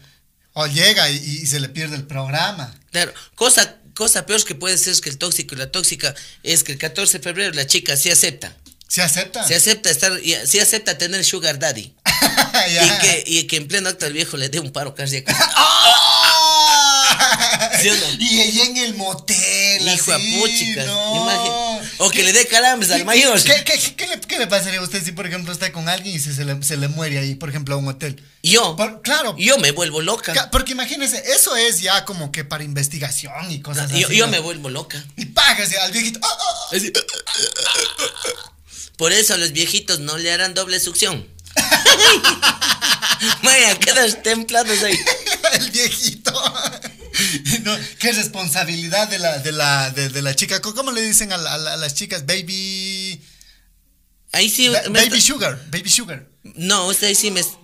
O 0.55 0.67
llega 0.67 1.09
y, 1.11 1.17
y 1.17 1.47
se 1.47 1.61
le 1.61 1.69
pierde 1.69 1.97
el 1.97 2.05
programa. 2.07 2.75
Claro, 2.91 3.13
cosa, 3.37 3.77
cosa 3.95 4.27
peor 4.27 4.43
que 4.45 4.55
puede 4.55 4.77
ser 4.79 4.93
es 4.93 5.01
que 5.01 5.11
el 5.11 5.19
tóxico 5.19 5.55
y 5.55 5.59
la 5.59 5.71
tóxica 5.71 6.15
es 6.43 6.65
que 6.65 6.73
el 6.73 6.79
14 6.79 7.19
de 7.19 7.23
febrero 7.25 7.55
la 7.55 7.67
chica 7.67 7.97
sí 7.97 8.11
acepta. 8.11 8.57
¿Se 8.89 9.03
acepta? 9.03 9.47
Se 9.47 9.55
acepta 9.55 9.91
estar, 9.91 10.13
sí 10.47 10.59
acepta 10.59 10.99
tener 10.99 11.25
sugar 11.25 11.59
daddy. 11.59 11.95
Y 12.83 12.99
que, 13.01 13.25
y 13.27 13.43
que 13.45 13.57
en 13.57 13.69
pleno 13.69 13.89
acto 13.89 14.07
el 14.07 14.13
viejo 14.13 14.37
le 14.37 14.49
dé 14.49 14.59
un 14.61 14.71
paro 14.73 14.95
cardíaco. 14.95 15.33
¡Ah! 15.55 17.71
¿Sí 17.81 17.89
no? 17.89 17.97
Y 18.19 18.41
ella 18.41 18.65
en 18.65 18.77
el 18.79 18.95
motel. 18.95 19.89
Hijo 19.89 20.13
a 20.13 20.17
así, 20.17 20.39
puchica. 20.41 20.85
no. 20.85 21.23
imagina- 21.23 21.70
O 22.03 22.11
que 22.11 22.23
le 22.23 22.33
dé 22.33 22.47
calambres 22.47 22.91
al 22.91 23.05
mayor. 23.05 23.41
¿Qué, 23.43 23.63
qué, 23.65 23.79
qué 23.95 24.07
le, 24.07 24.21
qué 24.21 24.39
le 24.39 24.47
pasaría 24.47 24.81
a 24.81 24.83
usted 24.83 25.05
si, 25.05 25.13
por 25.13 25.27
ejemplo, 25.27 25.53
está 25.53 25.71
con 25.71 25.87
alguien 25.89 26.17
y 26.17 26.19
se, 26.19 26.35
se 26.35 26.45
le, 26.47 26.63
se 26.63 26.77
le 26.79 26.89
muere 26.89 27.19
ahí, 27.19 27.35
por 27.35 27.49
ejemplo, 27.51 27.75
a 27.75 27.79
un 27.79 27.89
hotel? 27.89 28.23
Yo, 28.43 28.75
Por- 28.75 29.03
claro. 29.03 29.37
yo 29.39 29.59
me 29.59 29.71
vuelvo 29.73 30.01
loca. 30.01 30.33
Ca- 30.33 30.51
Porque 30.51 30.73
imagínese, 30.73 31.23
eso 31.35 31.55
es 31.57 31.81
ya 31.81 32.05
como 32.07 32.33
que 32.33 32.43
para 32.45 32.65
investigación 32.65 33.51
y 33.51 33.61
cosas 33.61 33.91
Yo, 33.91 34.07
así. 34.07 34.17
yo 34.17 34.25
¿no? 34.27 34.33
me 34.33 34.39
vuelvo 34.39 34.71
loca. 34.71 35.05
Y 35.17 35.27
págase 35.27 35.79
al 35.79 35.93
viejito. 35.93 36.21
¡ah, 36.23 36.29
ah, 36.41 36.77
ah! 36.77 38.51
Por 38.97 39.13
eso 39.13 39.35
a 39.35 39.37
los 39.37 39.53
viejitos 39.53 40.01
no 40.01 40.17
le 40.19 40.33
harán 40.33 40.55
doble 40.55 40.81
succión. 40.81 41.27
Vaya, 43.43 43.79
quedas 43.79 44.23
templados 44.23 44.83
ahí. 44.83 44.99
el 45.53 45.71
viejito. 45.71 46.33
No, 47.65 47.77
qué 47.99 48.13
responsabilidad 48.13 49.09
de 49.09 49.19
la, 49.19 49.39
de 49.39 49.53
la, 49.53 49.91
de, 49.91 50.09
de 50.09 50.23
la 50.23 50.35
chica. 50.35 50.61
¿Cómo 50.61 50.93
le 50.93 51.03
dicen 51.03 51.33
a, 51.33 51.37
la- 51.37 51.55
a 51.55 51.59
la- 51.59 51.73
a 51.75 51.77
las 51.77 51.95
chicas? 51.95 52.25
Baby. 52.27 53.21
Ahí 54.33 54.49
sí. 54.49 54.69
ba- 54.69 54.83
baby 54.91 55.21
sugar. 55.21 55.61
Baby 55.71 55.91
sugar. 55.91 56.27
No, 56.43 56.87
usted 56.87 57.09
ahí 57.09 57.15
sí 57.15 57.31
me. 57.31 57.43
Baby 57.43 57.57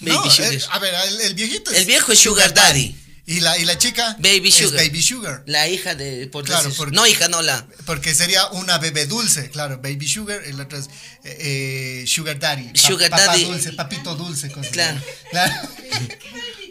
No, 0.00 0.30
sugar. 0.30 0.52
eh, 0.52 0.60
a 0.70 0.78
ver, 0.78 0.94
el, 1.08 1.20
el 1.22 1.34
viejito 1.34 1.70
es. 1.70 1.78
El 1.78 1.86
viejo 1.86 2.12
es 2.12 2.18
sugar 2.18 2.52
daddy. 2.54 2.94
Y 3.28 3.40
la, 3.40 3.58
y 3.58 3.64
la 3.64 3.76
chica. 3.76 4.14
Baby 4.20 4.50
es 4.50 4.54
sugar. 4.54 4.84
baby 4.84 5.02
sugar. 5.02 5.42
La 5.46 5.66
hija 5.68 5.96
de. 5.96 6.28
Por 6.28 6.44
Claro, 6.44 6.62
decir- 6.68 6.76
porque- 6.76 6.94
No, 6.94 7.06
hija, 7.08 7.26
no 7.28 7.42
la. 7.42 7.66
Porque 7.84 8.14
sería 8.14 8.46
una 8.48 8.78
bebé 8.78 9.06
dulce, 9.06 9.50
claro, 9.50 9.78
baby 9.82 10.06
sugar, 10.06 10.42
el 10.44 10.60
otro 10.60 10.78
es 10.78 10.86
eh, 11.24 12.02
eh, 12.02 12.04
sugar 12.06 12.38
daddy. 12.38 12.68
pa- 12.72 12.78
Sugar 12.78 13.10
papá 13.10 13.26
daddy. 13.26 13.44
dulce, 13.44 13.72
papito 13.72 14.14
dulce, 14.14 14.48
cosas 14.52 14.70
Claro. 14.70 14.98
así. 14.98 15.28
Claro. 15.30 15.54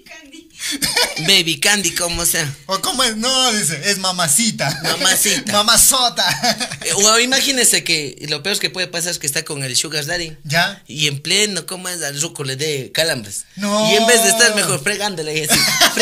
Baby 1.28 1.60
candy, 1.60 1.92
como 1.96 2.26
sea. 2.26 2.52
O 2.66 2.80
cómo 2.82 3.04
es, 3.04 3.16
no, 3.18 3.52
dice, 3.54 3.80
es 3.90 3.98
mamacita. 3.98 4.80
Mamacita. 4.84 5.52
Mamazota. 5.54 6.26
O 6.98 7.20
imagínese 7.20 7.84
que 7.84 8.16
lo 8.30 8.44
peor 8.44 8.58
que 8.60 8.70
puede 8.70 8.88
pasar 8.88 9.12
es 9.12 9.20
que 9.20 9.26
está 9.28 9.44
con 9.44 9.64
el 9.64 9.76
sugar 9.76 10.06
daddy. 10.06 10.38
¿Ya? 10.44 10.84
Y 10.88 11.08
en 11.08 11.20
pleno, 11.22 11.66
¿cómo 11.66 11.90
es? 11.90 12.02
Al 12.04 12.22
ruco 12.22 12.44
le 12.44 12.56
dé 12.56 12.92
calambres. 12.94 13.46
No. 13.56 13.92
Y 13.92 13.96
en 13.96 14.06
vez 14.08 14.24
de 14.24 14.30
estar 14.30 14.54
mejor 14.56 14.82
fregándole 14.84 15.36
y 15.38 15.44
así, 15.44 15.60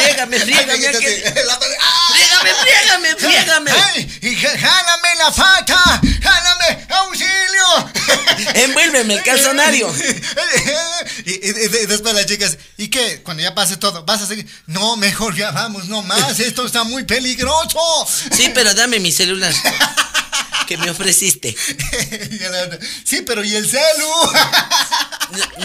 la 1.45 1.59
madre- 1.59 1.77
¡Ah! 1.79 2.32
Friégame, 2.49 3.15
friégame, 3.17 3.69
friégame. 3.69 3.71
¡Ay! 3.71 4.35
¡Jálame 4.35 5.09
la 5.19 5.31
pata! 5.31 6.01
¡Jálame! 6.21 6.87
¡Auxilio! 6.89 7.91
Envuélveme 8.55 9.13
el 9.15 9.23
calzonario. 9.23 9.93
y, 11.25 11.31
y- 11.31 11.39
y 11.49 11.51
de- 11.69 11.87
después 11.87 12.13
las 12.13 12.25
chicas, 12.25 12.57
¿y 12.77 12.87
qué? 12.89 13.21
Cuando 13.23 13.43
ya 13.43 13.53
pase 13.55 13.77
todo, 13.77 14.03
¿vas 14.05 14.21
a 14.21 14.27
seguir? 14.27 14.47
No, 14.67 14.95
mejor 14.97 15.35
ya 15.35 15.51
vamos, 15.51 15.85
no 15.85 16.01
más, 16.01 16.39
esto 16.39 16.65
está 16.65 16.83
muy 16.83 17.03
peligroso. 17.03 17.79
Sí, 18.35 18.51
pero 18.53 18.73
dame 18.73 18.99
mi 18.99 19.11
celular 19.11 19.53
que 20.67 20.77
me 20.77 20.89
ofreciste. 20.89 21.55
Sí, 23.05 23.21
pero 23.21 23.43
¿y 23.43 23.55
el 23.55 23.69
celu? 23.69 24.07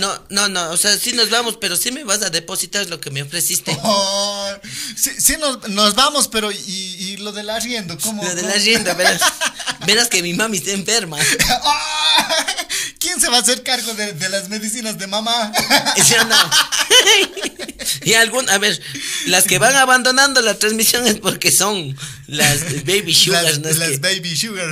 No, 0.01 0.23
no, 0.31 0.49
no, 0.49 0.71
o 0.71 0.77
sea, 0.77 0.97
sí 0.97 1.13
nos 1.13 1.31
vamos, 1.31 1.59
pero 1.61 1.77
sí 1.77 1.91
me 1.93 2.05
vas 2.05 2.23
a 2.23 2.31
depositar 2.31 2.89
lo 2.89 3.01
que 3.01 3.11
me 3.11 3.23
ofreciste. 3.23 3.77
Oh, 3.91 4.51
sí, 4.97 5.11
sí 5.19 5.37
nos, 5.39 5.69
nos 5.69 5.95
vamos, 5.95 6.29
pero 6.29 6.51
¿y, 6.51 6.57
y 6.57 7.17
lo 7.19 7.33
del 7.33 7.49
arriendo? 7.51 7.97
¿Cómo? 7.99 8.23
Lo 8.23 8.35
de 8.35 8.43
cómo? 8.43 8.55
la 8.55 8.61
rienda, 8.61 8.95
verás. 8.95 9.21
Verás 9.87 10.09
que 10.09 10.23
mi 10.23 10.35
mami 10.35 10.59
está 10.59 10.73
enferma. 10.73 11.19
¿Quién 12.99 13.21
se 13.21 13.29
va 13.29 13.37
a 13.37 13.41
hacer 13.41 13.63
cargo 13.63 13.95
de, 13.95 14.13
de 14.13 14.29
las 14.29 14.49
medicinas 14.49 14.99
de 14.99 15.07
mamá? 15.07 15.53
¿Sí 16.05 16.15
o 16.15 16.25
no? 16.25 16.37
Y 18.03 18.15
algún, 18.15 18.49
a 18.51 18.59
ver, 18.59 18.81
las 19.27 19.45
que 19.45 19.59
van 19.59 19.77
abandonando 19.77 20.43
la 20.43 20.59
transmisión 20.59 21.07
es 21.07 21.17
porque 21.17 21.53
son 21.53 21.97
las 22.27 22.85
baby 22.85 23.15
sugars, 23.15 23.45
las 23.45 23.59
¿no? 23.61 23.69
Es 23.69 23.79
las 23.79 24.01
baby 24.01 24.37
sugar. 24.37 24.69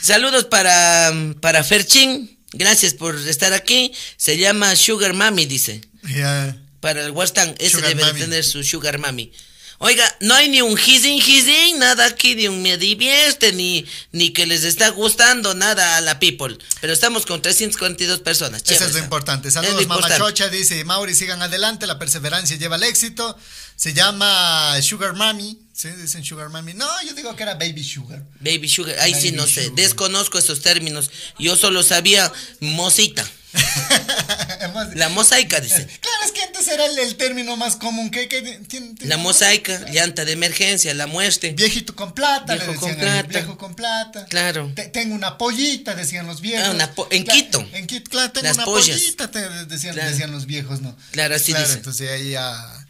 Saludos 0.00 0.44
para, 0.44 1.12
para 1.40 1.64
Ferchín. 1.64 2.35
Gracias 2.58 2.94
por 2.94 3.16
estar 3.16 3.52
aquí. 3.52 3.92
Se 4.16 4.36
llama 4.36 4.74
Sugar 4.76 5.12
Mami, 5.12 5.46
dice. 5.46 5.80
Ya. 6.14 6.56
Para 6.80 7.04
el 7.04 7.10
Western, 7.12 7.54
ese 7.58 7.70
Sugar 7.76 7.88
debe 7.88 8.00
de 8.02 8.06
Mami. 8.12 8.20
tener 8.20 8.44
su 8.44 8.62
Sugar 8.64 8.98
Mami. 8.98 9.32
Oiga, 9.78 10.04
no 10.20 10.34
hay 10.34 10.48
ni 10.48 10.62
un 10.62 10.78
hizing 10.78 11.20
hizing, 11.20 11.78
nada 11.78 12.06
aquí, 12.06 12.34
ni 12.34 12.48
un 12.48 12.62
me 12.62 12.78
divierte, 12.78 13.52
ni, 13.52 13.84
ni 14.12 14.30
que 14.30 14.46
les 14.46 14.64
está 14.64 14.88
gustando 14.88 15.54
nada 15.54 15.96
a 15.96 16.00
la 16.00 16.18
people. 16.18 16.56
Pero 16.80 16.92
estamos 16.92 17.26
con 17.26 17.42
342 17.42 18.20
personas. 18.20 18.62
Eso 18.66 18.86
es 18.86 18.92
lo 18.94 18.98
importante. 19.00 19.48
Lo 19.48 19.52
Saludos, 19.52 19.82
importante. 19.82 20.18
Mamachocha. 20.18 20.48
Dice 20.48 20.82
Mauri, 20.84 21.14
sigan 21.14 21.42
adelante. 21.42 21.86
La 21.86 21.98
perseverancia 21.98 22.56
lleva 22.56 22.76
al 22.76 22.84
éxito. 22.84 23.36
Se 23.76 23.92
llama 23.92 24.80
Sugar 24.80 25.14
Mami. 25.14 25.58
¿Sí? 25.74 25.88
Dicen 25.90 26.24
Sugar 26.24 26.48
Mami. 26.48 26.72
No, 26.72 26.88
yo 27.06 27.12
digo 27.12 27.36
que 27.36 27.42
era 27.42 27.54
Baby 27.54 27.84
Sugar. 27.84 28.24
Baby 28.40 28.68
Sugar, 28.68 28.98
ahí 29.00 29.14
sí 29.14 29.32
no 29.32 29.46
sé, 29.46 29.70
desconozco 29.74 30.38
esos 30.38 30.62
términos. 30.62 31.10
Yo 31.38 31.54
solo 31.56 31.82
sabía 31.82 32.32
mosita. 32.60 33.28
La 34.94 35.08
mosaica, 35.08 35.60
dice. 35.60 35.86
Claro, 36.00 36.18
es 36.24 36.32
que 36.32 36.42
antes 36.42 36.68
era 36.68 36.86
el, 36.86 36.98
el 36.98 37.16
término 37.16 37.56
más 37.56 37.76
común. 37.76 38.10
que 38.10 38.60
La 39.00 39.16
mosaica, 39.16 39.78
llanta 39.90 40.24
de 40.24 40.32
emergencia, 40.32 40.92
la 40.94 41.06
muerte. 41.06 41.52
Viejito 41.52 41.94
con 41.94 42.12
plata, 42.14 42.54
Viejo 42.54 42.72
le 42.72 42.78
con 42.78 42.88
decían 42.90 43.00
plata. 43.00 43.28
Viejo 43.38 43.58
con 43.58 43.74
plata. 43.74 44.24
Claro. 44.26 44.72
Te- 44.74 44.88
tengo 44.88 45.14
una 45.14 45.38
pollita, 45.38 45.94
decían 45.94 46.26
los 46.26 46.40
viejos. 46.40 46.66
Ah, 46.68 46.72
una 46.72 46.90
en 47.10 47.24
Quito. 47.24 47.66
En 47.72 47.86
Quito, 47.86 48.10
claro, 48.10 48.32
tengo 48.32 48.46
Las 48.46 48.56
una 48.56 48.64
pollas. 48.66 48.98
pollita, 48.98 49.30
te 49.30 49.40
decían, 49.66 49.94
Claro. 49.94 50.10
decían 50.10 50.32
los 50.32 50.46
viejos, 50.46 50.80
¿no? 50.80 50.96
Claro, 51.12 51.34
así 51.34 51.52
claro, 51.52 51.66
dice. 51.66 51.78
entonces 51.78 52.10
ahí 52.10 52.30
ya. 52.30 52.86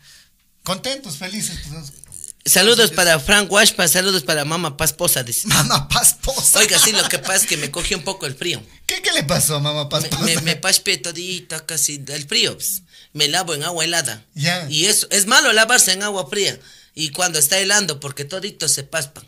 Contentos, 0.63 1.17
felices. 1.17 1.59
pues, 1.69 1.93
Saludos 2.45 2.93
para 2.93 3.19
Frank 3.19 3.51
Washpa, 3.51 3.89
saludos 3.89 4.23
para 4.23 4.45
Mama 4.45 4.77
Pasposa. 4.77 5.23
Dice. 5.25 5.49
Pasposa. 5.91 6.61
Oiga, 6.61 6.79
sí, 6.79 6.93
lo 6.93 7.09
que 7.09 7.19
pasa 7.19 7.37
es 7.37 7.47
que 7.47 7.57
me 7.57 7.71
cogió 7.73 7.97
un 7.99 8.05
poco 8.05 8.27
el 8.27 8.35
frío. 8.37 8.63
¿Qué, 8.97 9.03
qué 9.03 9.13
le 9.13 9.23
pasó, 9.25 9.61
mamá 9.61 9.85
Me, 9.85 9.91
Pasposa? 9.91 10.25
me, 10.25 10.37
me 10.43 10.57
paspé 10.57 10.97
todita 10.99 11.65
casi 11.65 11.99
del 11.99 12.27
frío. 12.27 12.55
pues. 12.55 12.83
Me 13.13 13.29
lavo 13.29 13.55
en 13.55 13.63
agua 13.65 13.85
helada. 13.85 14.23
Ya. 14.35 14.67
Y 14.71 14.87
eso, 14.87 15.07
es 15.11 15.27
malo 15.27 15.53
lavarse 15.53 15.93
en 15.93 16.03
agua 16.03 16.29
fría. 16.29 16.59
Y 16.95 17.11
cuando 17.11 17.39
está 17.39 17.59
helando, 17.59 18.01
porque 18.01 18.25
toditos 18.25 18.73
se 18.73 18.83
paspan. 18.85 19.27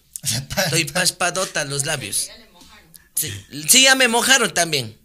Estoy 0.65 0.85
paspadota 0.87 1.65
los 1.65 1.85
labios. 1.87 2.29
Sí, 3.15 3.33
sí, 3.69 3.83
ya 3.83 3.95
me 3.95 4.09
mojaron 4.09 4.53
también. 4.53 4.97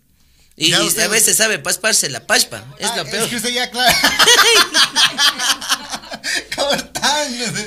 Y, 0.55 0.69
Ya 0.71 0.81
y 0.83 0.87
usted- 0.87 1.03
a 1.03 1.07
veces 1.07 1.37
sabe 1.37 1.59
pasparse 1.59 2.09
la 2.09 2.25
paspa. 2.27 2.63
Es 2.79 2.89
Ah, 2.91 2.97
lo 2.97 3.05
peor. 3.05 3.23
Es 3.23 3.29
que 3.29 3.35
usted 3.37 3.49
ya, 3.49 3.69
claro. 3.71 3.95
Cortando. 6.69 7.59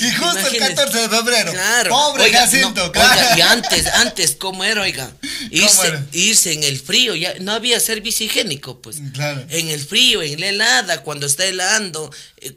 Y 0.00 0.10
justo 0.12 0.38
el 0.38 0.56
Imagínese. 0.56 0.74
14 0.74 0.98
de 0.98 1.08
febrero. 1.08 1.52
Claro. 1.52 1.90
Pobre 1.90 2.24
Oiga, 2.24 2.40
Jacinto, 2.40 2.86
no, 2.86 2.92
claro. 2.92 3.20
oiga, 3.20 3.38
y 3.38 3.40
antes, 3.42 3.86
antes, 3.86 4.36
¿cómo 4.38 4.64
era, 4.64 4.82
oiga? 4.82 5.10
Irse, 5.50 5.86
era? 5.86 6.06
irse 6.12 6.52
en 6.52 6.62
el 6.64 6.78
frío, 6.80 7.14
ya 7.14 7.34
no 7.40 7.52
había 7.52 7.80
servicio 7.80 8.26
higiénico, 8.26 8.80
pues. 8.82 8.96
Claro. 9.14 9.44
En 9.48 9.68
el 9.68 9.84
frío, 9.84 10.22
en 10.22 10.40
la 10.40 10.48
helada, 10.48 11.02
cuando 11.02 11.26
está 11.26 11.44
helando, 11.44 12.10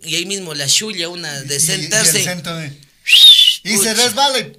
y 0.04 0.16
ahí 0.16 0.26
mismo 0.26 0.54
la 0.54 0.68
chulla, 0.68 1.10
una 1.10 1.32
de 1.42 1.56
Y- 1.56 1.58
y 1.58 1.60
sentarse. 1.62 2.20
de- 2.20 2.78
Y 3.64 3.78
se 3.78 3.94
resbala 3.94 4.40
y. 4.40 4.54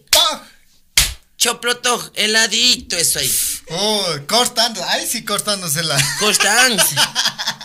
Choproto, 1.37 2.13
heladito, 2.17 2.97
eso 2.99 3.19
ahí. 3.19 3.35
Oh, 3.71 4.07
cortando. 4.29 4.85
Ay, 4.87 5.07
sí, 5.11 5.25
cortándosela. 5.25 5.97
Constancia. 6.19 7.13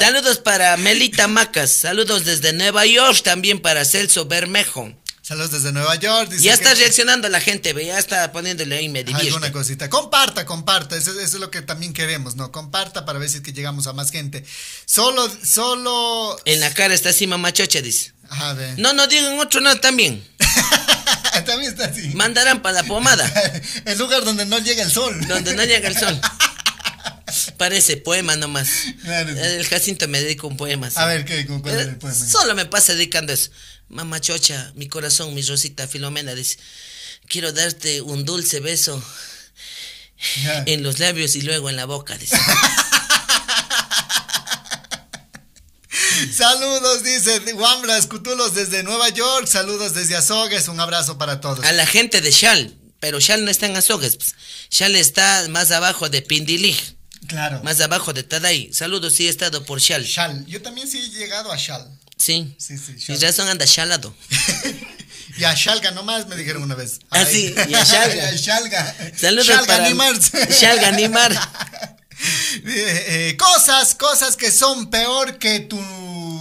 Saludos 0.00 0.38
para 0.38 0.78
Melita 0.78 1.28
Macas, 1.28 1.72
saludos 1.72 2.24
desde 2.24 2.54
Nueva 2.54 2.86
York, 2.86 3.20
también 3.22 3.60
para 3.60 3.84
Celso 3.84 4.24
Bermejo. 4.24 4.90
Saludos 5.20 5.50
desde 5.52 5.72
Nueva 5.72 5.94
York. 5.96 6.30
dice 6.30 6.42
Ya 6.42 6.56
que- 6.56 6.62
está 6.62 6.74
reaccionando 6.74 7.28
la 7.28 7.38
gente, 7.38 7.74
ya 7.84 7.98
está 7.98 8.32
poniéndole 8.32 8.78
ahí, 8.78 8.88
me 8.88 9.04
divierte. 9.04 9.26
Alguna 9.28 9.52
cosita. 9.52 9.90
Comparta, 9.90 10.46
comparta. 10.46 10.96
Eso, 10.96 11.10
eso 11.10 11.20
es 11.22 11.34
lo 11.34 11.50
que 11.50 11.60
también 11.60 11.92
queremos, 11.92 12.34
¿no? 12.34 12.50
Comparta 12.50 13.04
para 13.04 13.18
ver 13.18 13.28
si 13.28 13.36
es 13.36 13.42
que 13.42 13.52
llegamos 13.52 13.86
a 13.88 13.92
más 13.92 14.10
gente. 14.10 14.42
Solo, 14.86 15.30
solo. 15.44 16.34
En 16.46 16.60
la 16.60 16.72
cara 16.72 16.94
está 16.94 17.10
así 17.10 17.26
mamachocha, 17.26 17.82
dice. 17.82 18.12
A 18.30 18.54
ver. 18.54 18.78
No, 18.78 18.94
no 18.94 19.06
digan 19.06 19.38
otro 19.38 19.60
nada 19.60 19.78
también. 19.82 20.26
también 21.44 21.72
está 21.72 21.84
así. 21.84 22.08
Mandarán 22.14 22.62
para 22.62 22.76
la 22.80 22.84
pomada, 22.84 23.30
el 23.84 23.98
lugar 23.98 24.24
donde 24.24 24.46
no 24.46 24.58
llega 24.60 24.82
el 24.82 24.90
sol. 24.90 25.20
donde 25.28 25.54
no 25.54 25.62
llega 25.64 25.88
el 25.88 25.96
sol. 25.98 26.18
Parece 27.56 27.96
poema 27.96 28.36
nomás. 28.36 28.68
Claro. 29.02 29.30
El 29.30 29.66
Jacinto 29.66 30.08
me 30.08 30.20
dedica 30.20 30.46
un 30.46 30.56
poema. 30.56 30.90
sí. 30.90 30.96
A 30.98 31.06
ver, 31.06 31.24
¿qué? 31.24 31.46
¿Cuál 31.46 31.74
es 31.74 31.80
el 31.82 31.88
Eh, 31.90 31.96
poema? 31.96 32.14
Solo 32.16 32.54
me 32.54 32.66
pasa 32.66 32.94
dedicando 32.94 33.32
eso. 33.32 33.50
Mamá 33.88 34.20
chocha, 34.20 34.72
mi 34.76 34.88
corazón, 34.88 35.34
mi 35.34 35.42
rosita 35.42 35.88
Filomena 35.88 36.34
dice, 36.34 36.58
quiero 37.28 37.52
darte 37.52 38.00
un 38.00 38.24
dulce 38.24 38.60
beso 38.60 39.02
en 40.66 40.82
los 40.82 40.98
labios 40.98 41.34
y 41.34 41.42
luego 41.42 41.70
en 41.70 41.76
la 41.76 41.86
boca. 41.86 42.16
Dice. 42.16 42.36
Saludos, 46.32 47.02
dice 47.02 47.40
Wambra 47.54 47.96
Escutulos 47.98 48.54
desde 48.54 48.82
Nueva 48.82 49.08
York. 49.08 49.46
Saludos 49.46 49.94
desde 49.94 50.16
Azogues. 50.16 50.68
Un 50.68 50.78
abrazo 50.78 51.18
para 51.18 51.40
todos. 51.40 51.64
A 51.64 51.72
la 51.72 51.86
gente 51.86 52.20
de 52.20 52.30
Shal, 52.30 52.74
pero 53.00 53.18
Shal 53.20 53.44
no 53.44 53.50
está 53.50 53.66
en 53.66 53.76
Azogues. 53.76 54.16
pues. 54.16 54.34
Shal 54.70 54.94
está 54.96 55.46
más 55.48 55.70
abajo 55.72 56.08
de 56.08 56.22
Pindilig, 56.22 56.76
Claro. 57.26 57.62
más 57.64 57.80
abajo 57.80 58.12
de 58.12 58.22
Taday. 58.22 58.72
Saludos, 58.72 59.14
sí 59.14 59.26
he 59.26 59.30
estado 59.30 59.64
por 59.64 59.80
Shal. 59.80 60.04
Shal. 60.04 60.46
Yo 60.46 60.62
también 60.62 60.86
sí 60.88 60.98
he 60.98 61.08
llegado 61.10 61.50
a 61.52 61.56
Shal. 61.56 61.86
Sí. 62.16 62.54
Sí, 62.58 62.76
sí, 62.78 62.94
Shal. 62.98 63.20
razón 63.20 63.48
anda 63.48 63.64
shalado. 63.66 64.14
Y 65.38 65.44
a 65.44 65.54
Shalga 65.54 65.92
nomás 65.92 66.26
me 66.26 66.36
dijeron 66.36 66.62
una 66.64 66.74
vez. 66.74 66.98
Ah, 67.08 67.24
sí, 67.24 67.54
y 67.68 67.74
a 67.74 67.84
Shalga. 67.84 68.14
Y 68.16 68.20
a 68.20 68.32
Shalga. 68.36 68.96
Saludos 69.16 69.46
Shalga 69.46 69.66
para 69.66 69.84
Animar. 69.86 70.18
Shalga 70.50 70.88
Animar. 70.88 71.32
Eh, 72.66 73.04
eh, 73.30 73.36
cosas, 73.38 73.94
cosas 73.94 74.36
que 74.36 74.50
son 74.50 74.90
peor 74.90 75.38
que 75.38 75.60
tu 75.60 75.78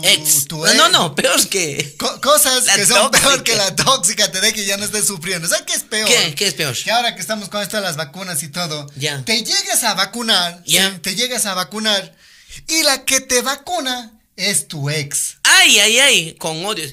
Ex. 0.03 0.45
tu 0.47 0.57
No, 0.57 0.67
ex. 0.67 0.75
no, 0.77 0.89
no, 0.89 1.15
peor 1.15 1.47
que. 1.49 1.95
Co- 1.97 2.21
cosas 2.21 2.65
que 2.65 2.85
son 2.85 3.09
tóxica. 3.11 3.27
peor 3.29 3.43
que 3.43 3.55
la 3.55 3.75
tóxica 3.75 4.31
te 4.31 4.41
deje 4.41 4.61
y 4.61 4.65
ya 4.65 4.77
no 4.77 4.85
estés 4.85 5.05
sufriendo. 5.07 5.47
¿Sabes 5.47 5.63
qué 5.65 5.73
es 5.73 5.83
peor? 5.83 6.07
¿Qué? 6.07 6.35
¿Qué 6.35 6.47
es 6.47 6.53
peor? 6.53 6.75
Que 6.77 6.91
ahora 6.91 7.15
que 7.15 7.21
estamos 7.21 7.49
con 7.49 7.61
esto 7.61 7.77
de 7.77 7.83
las 7.83 7.95
vacunas 7.97 8.41
y 8.43 8.49
todo, 8.49 8.89
Ya. 8.95 9.23
te 9.25 9.43
llegas 9.43 9.83
a 9.83 9.93
vacunar, 9.93 10.61
Ya. 10.65 10.91
¿sí? 10.91 10.99
te 10.99 11.15
llegas 11.15 11.45
a 11.45 11.53
vacunar 11.53 12.15
y 12.67 12.83
la 12.83 13.05
que 13.05 13.21
te 13.21 13.41
vacuna 13.41 14.13
es 14.35 14.67
tu 14.67 14.89
ex. 14.89 15.37
Ay, 15.43 15.79
ay, 15.79 15.99
ay, 15.99 16.35
con 16.35 16.65
odio. 16.65 16.87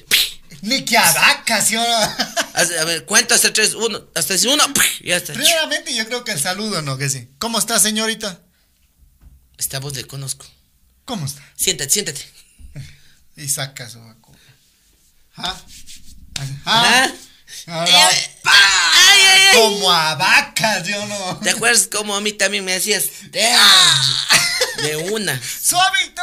Ni 0.61 0.83
que 0.85 0.97
a 0.97 1.13
vacas, 1.13 1.67
¿sí 1.67 1.75
o 1.75 1.81
no? 1.81 1.87
A 2.57 2.83
ver, 2.85 3.05
cuento 3.05 3.35
hasta 3.35 3.53
tres, 3.53 3.75
uno, 3.75 4.01
hasta 4.15 4.33
uno, 4.51 4.63
ya 5.03 5.17
está. 5.17 5.33
Primeramente 5.33 5.93
yo 5.93 6.05
creo 6.07 6.23
que 6.23 6.31
el 6.31 6.39
saludo, 6.41 6.81
¿no? 6.81 6.97
Que 6.97 7.07
sí. 7.07 7.27
¿Cómo 7.37 7.59
está, 7.59 7.77
señorita? 7.79 8.41
Esta 9.59 9.79
voz 9.79 9.95
le 9.95 10.05
conozco. 10.05 10.45
¿Cómo 11.05 11.25
está? 11.27 11.41
Siéntate, 11.55 11.89
siéntate. 11.91 12.21
Y 13.37 13.47
saca 13.47 13.89
su 13.89 13.99
vacuna. 13.99 14.37
¿Ah? 15.35 15.55
¿Ah? 16.65 17.07
Eh, 17.07 17.17
ay, 17.65 17.91
ay, 17.93 19.21
ay. 19.51 19.55
Como 19.57 19.91
a 19.91 20.15
vacas, 20.15 20.87
yo 20.87 21.05
no. 21.05 21.39
¿Te 21.39 21.51
acuerdas 21.51 21.87
cómo 21.91 22.15
a 22.15 22.21
mí 22.21 22.33
también 22.33 22.65
me 22.65 22.73
decías? 22.73 23.05
De 23.31 24.95
una. 25.11 25.39
Suavito. 25.61 26.21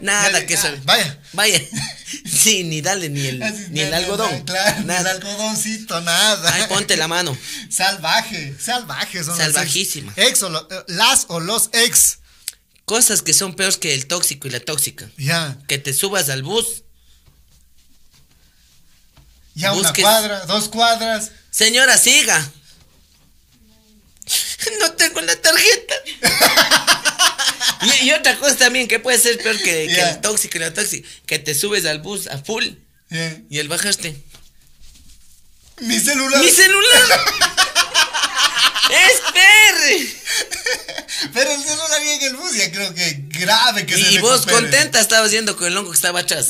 Nada 0.00 0.30
Dale, 0.30 0.46
que 0.46 0.54
ah, 0.54 0.62
sabe. 0.62 0.80
Vaya. 0.84 1.18
Vaya. 1.32 1.60
Sí, 2.24 2.62
ni 2.64 2.80
dale 2.80 3.08
ni 3.08 3.26
el, 3.26 3.42
Así, 3.42 3.66
ni 3.70 3.80
el 3.80 3.90
nada, 3.90 4.02
algodón. 4.04 4.44
Claro, 4.44 4.74
ni 4.76 4.80
el 4.82 4.86
Nada. 4.86 5.10
algodoncito, 5.12 6.00
nada. 6.00 6.54
Ay, 6.54 6.64
ponte 6.68 6.96
la 6.96 7.08
mano. 7.08 7.36
Salvaje, 7.70 8.54
salvaje 8.60 9.24
son 9.24 9.36
las 9.38 9.48
ex. 9.48 9.54
Salvajísima. 9.54 10.12
Ex 10.16 10.42
o 10.44 10.48
lo- 10.50 10.68
eh, 10.70 10.84
las 10.88 11.24
o 11.28 11.40
los 11.40 11.70
ex. 11.72 12.18
Cosas 12.84 13.22
que 13.22 13.32
son 13.32 13.54
peores 13.56 13.76
que 13.78 13.94
el 13.94 14.06
tóxico 14.06 14.46
y 14.46 14.50
la 14.50 14.60
tóxica. 14.60 15.10
Ya, 15.16 15.58
Que 15.68 15.78
te 15.78 15.92
subas 15.94 16.28
al 16.28 16.42
bus. 16.42 16.82
ya 19.54 19.72
una 19.72 19.88
Busques- 19.90 20.02
cuadra, 20.02 20.44
dos 20.46 20.68
cuadras. 20.68 21.30
Señora, 21.50 21.96
siga. 21.98 22.50
No 24.80 24.92
tengo 24.92 25.20
la 25.20 25.36
tarjeta. 25.40 25.94
y, 28.02 28.06
y 28.06 28.12
otra 28.12 28.38
cosa 28.38 28.56
también 28.56 28.88
que 28.88 28.98
puede 28.98 29.18
ser 29.18 29.36
peor 29.42 29.56
que, 29.62 29.84
el 29.84 30.20
tóxico 30.22 30.56
y 30.56 30.60
la 30.60 30.72
tóxica. 30.72 31.06
Que 31.26 31.38
te 31.38 31.54
subes 31.54 31.84
al 31.84 32.00
bus 32.00 32.26
a 32.28 32.38
full 32.38 32.64
y 33.50 33.58
el 33.58 33.68
bajaste. 33.68 34.16
Mi 35.80 35.98
celular. 36.00 36.42
¡Mi 36.42 36.50
celular! 36.50 37.20
¡Espere! 38.94 40.14
Pero 41.32 41.52
el 41.52 41.62
celular 41.62 41.92
ahí 42.00 42.08
en 42.08 42.22
el 42.22 42.36
bus 42.36 42.54
ya 42.56 42.70
creo 42.70 42.94
que 42.94 43.24
grave 43.28 43.86
que 43.86 43.94
se 43.94 44.12
Y 44.12 44.18
vos 44.18 44.40
recupere. 44.44 44.56
contenta 44.60 45.00
estabas 45.00 45.30
yendo 45.30 45.56
con 45.56 45.66
el 45.66 45.76
hongo 45.76 45.90
que 45.90 45.96
estaba 45.96 46.20
atrás. 46.20 46.48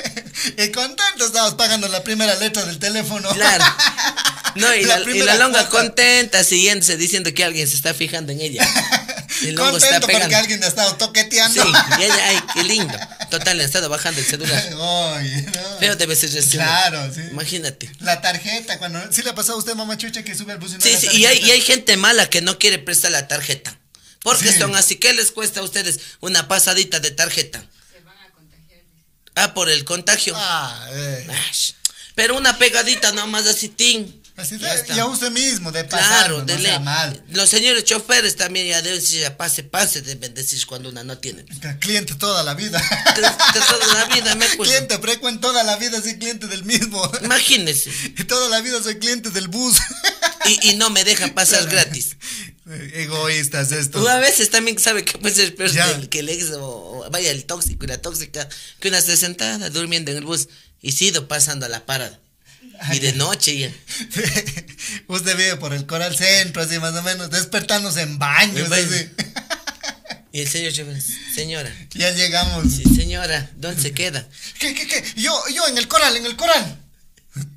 y 0.56 0.68
contento 0.70 1.26
estabas 1.26 1.54
pagando 1.54 1.88
la 1.88 2.02
primera 2.02 2.34
letra 2.36 2.64
del 2.64 2.78
teléfono. 2.78 3.28
Claro. 3.30 3.64
No, 4.56 4.74
y 4.74 4.84
La 4.84 4.98
la, 4.98 5.10
y 5.10 5.18
longa 5.38 5.68
cuota. 5.68 5.68
contenta 5.68 6.44
siguiéndose 6.44 6.96
diciendo 6.96 7.32
que 7.34 7.44
alguien 7.44 7.68
se 7.68 7.76
está 7.76 7.94
fijando 7.94 8.32
en 8.32 8.40
ella. 8.40 8.66
Está 9.42 9.70
Contento 9.70 10.06
porque 10.06 10.34
alguien 10.34 10.62
ha 10.62 10.66
estado 10.66 10.96
toqueteando. 10.96 11.62
Sí, 11.62 11.68
y 11.98 12.02
ella, 12.02 12.28
ay, 12.28 12.40
qué 12.54 12.64
lindo. 12.64 12.98
Total, 13.30 13.56
le 13.56 13.62
ha 13.62 13.66
estado 13.66 13.88
bajando 13.88 14.20
el 14.20 14.26
celular. 14.26 14.62
Oye, 14.74 15.42
no. 15.42 15.78
Feo 15.78 15.96
debe 15.96 16.16
ser 16.16 16.32
recién. 16.32 16.62
Claro, 16.62 17.12
sí. 17.14 17.20
Imagínate. 17.30 17.90
La 18.00 18.20
tarjeta, 18.20 18.78
cuando. 18.78 19.00
¿Sí 19.12 19.22
le 19.22 19.30
ha 19.30 19.34
pasado 19.34 19.54
a 19.56 19.58
usted, 19.58 19.74
mamá 19.74 19.96
chucha, 19.96 20.22
que 20.22 20.34
sube 20.34 20.52
al 20.52 20.58
bus 20.58 20.72
y 20.72 20.74
no 20.74 20.80
Sí, 20.80 20.92
la 20.92 20.98
sí, 20.98 21.08
y 21.12 21.26
hay, 21.26 21.38
y 21.38 21.50
hay 21.50 21.60
gente 21.60 21.96
mala 21.96 22.28
que 22.28 22.40
no 22.42 22.58
quiere 22.58 22.78
prestar 22.78 23.12
la 23.12 23.28
tarjeta. 23.28 23.76
Porque 24.22 24.52
Sí. 24.52 24.58
son 24.58 24.74
así. 24.76 24.96
¿Qué 24.96 25.12
les 25.14 25.30
cuesta 25.32 25.60
a 25.60 25.62
ustedes 25.62 25.98
una 26.20 26.46
pasadita 26.48 27.00
de 27.00 27.10
tarjeta? 27.10 27.64
Ah, 29.36 29.54
por 29.54 29.70
el 29.70 29.84
contagio. 29.84 30.34
Ah, 30.36 30.86
eh. 30.92 31.26
Pero 32.14 32.36
una 32.36 32.58
pegadita 32.58 33.12
nomás 33.12 33.46
así, 33.46 33.68
tin. 33.68 34.19
Así 34.40 34.56
de- 34.56 34.68
está. 34.74 34.94
y 34.94 34.98
a 34.98 35.06
usted 35.06 35.30
mismo, 35.30 35.70
de 35.72 35.84
pasar, 35.84 36.08
Claro, 36.26 36.38
no, 36.38 36.44
de 36.44 36.58
sea 36.60 36.76
ley. 36.76 36.84
mal. 36.84 37.22
Los 37.30 37.48
señores 37.50 37.84
choferes 37.84 38.36
también 38.36 38.66
ya 38.68 38.80
deben 38.82 39.00
decir, 39.00 39.20
ya 39.20 39.36
pase, 39.36 39.62
pase, 39.62 40.02
deben 40.02 40.32
decir 40.34 40.64
cuando 40.66 40.88
una 40.88 41.04
no 41.04 41.18
tiene. 41.18 41.44
Cliente 41.80 42.14
toda 42.14 42.42
la 42.42 42.54
vida. 42.54 42.78
De 43.16 43.60
toda 43.60 43.86
la 43.94 44.04
vida 44.14 44.34
me 44.36 44.44
acuerdo. 44.46 44.64
cliente 44.72 44.98
frecuente 44.98 45.40
toda 45.42 45.62
la 45.62 45.76
vida, 45.76 46.00
soy 46.00 46.18
cliente 46.18 46.46
del 46.46 46.64
mismo. 46.64 47.10
Imagínense. 47.22 47.90
Y 48.18 48.24
toda 48.24 48.48
la 48.48 48.60
vida 48.60 48.82
soy 48.82 48.98
cliente 48.98 49.30
del 49.30 49.48
bus. 49.48 49.76
Y, 50.46 50.70
y 50.70 50.74
no 50.76 50.88
me 50.90 51.04
dejan 51.04 51.30
pasar 51.34 51.66
gratis. 51.68 52.16
Egoístas 52.94 53.72
esto. 53.72 54.06
A 54.08 54.18
veces 54.18 54.50
también 54.50 54.78
sabe 54.78 55.04
que 55.04 55.18
puede 55.18 55.34
ser 55.34 55.54
peor 55.54 55.70
del- 55.72 56.08
que 56.08 56.20
el 56.20 56.28
ex 56.28 56.50
o, 56.54 57.06
vaya 57.10 57.30
el 57.30 57.44
tóxico 57.44 57.84
y 57.84 57.88
la 57.88 57.98
tóxica, 58.00 58.48
que 58.80 58.88
una 58.88 58.98
esté 58.98 59.16
sentada 59.16 59.70
durmiendo 59.70 60.10
en 60.10 60.18
el 60.18 60.24
bus 60.24 60.48
y 60.80 60.92
sido 60.92 61.28
pasando 61.28 61.66
a 61.66 61.68
la 61.68 61.84
parada. 61.84 62.18
Y 62.92 62.98
de 62.98 63.12
noche 63.12 63.58
ya. 63.58 63.68
Usted 65.08 65.36
vive 65.36 65.56
por 65.56 65.74
el 65.74 65.86
Coral 65.86 66.16
Centro, 66.16 66.62
así 66.62 66.78
más 66.78 66.94
o 66.94 67.02
menos, 67.02 67.30
despertándose 67.30 68.00
en 68.02 68.18
baños, 68.18 68.64
En 68.64 68.70
baño. 68.70 68.86
así. 68.86 69.08
Y 70.32 70.40
el 70.40 70.48
señor 70.48 70.72
señora, 71.34 71.74
Ya 71.90 72.10
llegamos. 72.12 72.64
sí, 72.72 72.84
señora, 72.94 73.50
¿dónde 73.56 73.82
se 73.82 73.92
queda? 73.92 74.26
¿Qué, 74.58 74.74
qué, 74.74 74.86
qué? 74.86 75.04
Yo, 75.16 75.38
yo 75.54 75.66
en 75.68 75.76
el 75.76 75.88
Coral, 75.88 76.16
en 76.16 76.24
el 76.26 76.36
Coral. 76.36 76.78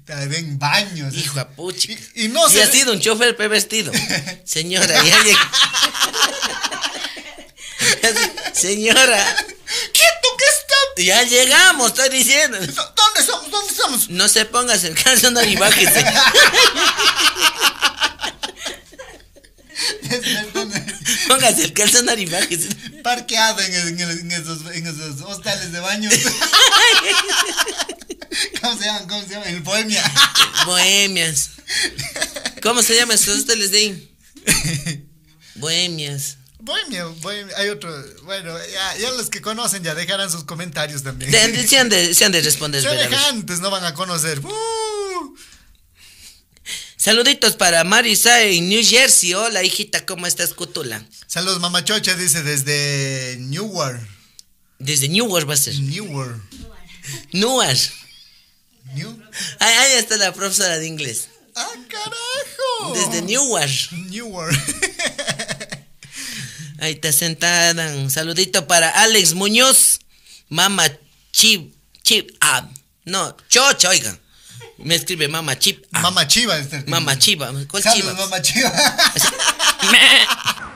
En 0.08 0.60
baños. 0.60 1.16
Hijo 1.16 1.40
de 1.40 1.46
pucha. 1.46 1.92
Y, 1.92 2.26
y 2.26 2.28
no 2.28 2.48
y 2.48 2.52
se 2.52 2.62
ha 2.64 2.68
sido 2.70 2.92
un 2.94 3.00
chofer 3.00 3.36
pervertido. 3.38 3.92
Señora, 4.46 5.04
ya 5.04 5.24
llegó. 5.24 5.40
Señora. 8.54 9.36
Ya 10.98 11.24
llegamos, 11.24 11.88
estoy 11.90 12.10
diciendo. 12.10 12.58
¿Dónde 12.60 13.20
estamos? 13.20 13.50
¿Dónde 13.52 13.72
estamos? 13.72 14.10
No 14.10 14.28
se 14.28 14.46
ponga 14.46 14.74
el 14.84 14.96
calzón 14.96 15.38
y 15.48 15.56
bájese. 15.56 16.06
Póngase 21.28 21.64
el 21.66 21.74
calzón 21.74 22.08
y 22.20 22.26
bájese. 22.26 22.70
Parqueado 23.04 23.60
en, 23.62 23.74
en- 23.76 24.00
en 24.00 24.32
esos, 24.32 24.60
en 24.74 24.88
esos 24.88 25.22
hostales 25.22 25.72
de 25.72 25.80
baño. 25.80 26.10
¿Cómo 28.62 28.78
se 28.78 28.86
llaman? 28.86 29.08
¿Cómo 29.08 29.22
se 29.24 29.30
llaman? 29.30 29.48
El 29.50 29.62
Bohemia. 29.62 30.04
Bohemias. 30.66 31.50
¿Cómo 32.62 32.82
se 32.82 32.96
llaman 32.96 33.16
esos 33.16 33.42
hoteles 33.42 33.72
de 33.72 33.78
ahí? 33.78 34.16
Bohemias. 35.56 36.38
Bohemia, 36.64 37.06
Bohemia. 37.06 37.54
Hay 37.58 37.68
otro. 37.70 37.94
Bueno, 38.24 38.56
ya, 38.72 38.98
ya 38.98 39.12
los 39.12 39.30
que 39.30 39.42
conocen 39.42 39.84
ya 39.84 39.94
dejarán 39.96 40.32
sus 40.32 40.46
comentarios 40.46 41.04
también. 41.04 41.30
De- 41.30 41.48
de- 41.50 41.68
Se 41.68 41.78
han 41.78 41.90
de, 41.90 42.14
se 42.14 42.24
han 42.24 42.32
de 42.32 42.40
responder. 42.42 42.82
No 43.62 43.70
van 43.70 43.84
a 43.84 43.94
conocer. 43.94 44.40
¡Uh! 44.40 45.38
Saluditos 46.96 47.56
para 47.58 47.84
Marisa 47.84 48.44
en 48.44 48.70
New 48.70 48.82
Jersey. 48.82 49.34
Hola, 49.34 49.62
hijita, 49.62 50.06
¿cómo 50.06 50.26
estás, 50.26 50.54
Cutula? 50.54 51.06
Saludos, 51.28 51.60
mamachocha, 51.60 52.16
dice 52.16 52.44
desde 52.44 53.36
Newark. 53.42 54.00
Desde 54.80 55.10
Newark 55.10 55.50
va 55.50 55.56
a 55.56 55.58
ser. 55.58 55.78
Newark. 55.82 56.42
Newark. 57.34 57.78
New. 58.94 59.10
Ahí, 59.60 59.74
ahí 59.74 59.92
está 59.98 60.16
la 60.16 60.34
profesora 60.34 60.78
de 60.80 60.88
inglés. 60.88 61.28
¡Ah, 61.56 61.70
carajo! 61.90 62.94
Desde 62.96 63.22
Newark. 63.24 63.92
Newark. 64.10 64.56
Ahí 66.84 66.96
está 66.96 67.14
sentada. 67.14 67.96
Un 67.96 68.12
saludito 68.12 68.68
para 68.68 68.90
Alex 68.90 69.36
Muñoz. 69.36 70.00
Mama 70.50 70.86
Chip. 71.32 71.74
Chip. 72.02 72.30
Ah, 72.42 72.68
no, 73.06 73.38
Chocha, 73.48 73.88
oiga. 73.88 74.20
Me 74.80 74.96
escribe 74.96 75.30
Mama 75.30 75.58
Chip. 75.58 75.86
ah, 75.94 76.02
Mama 76.02 76.28
Chiva. 76.28 76.58
Este. 76.58 76.84
Mama 76.88 77.18
Chiva. 77.18 77.54
¿Cuál 77.70 77.84
Saludos, 77.84 78.12
Chiva? 78.12 78.26
Mama 78.26 78.42
Chiva. 78.42 78.74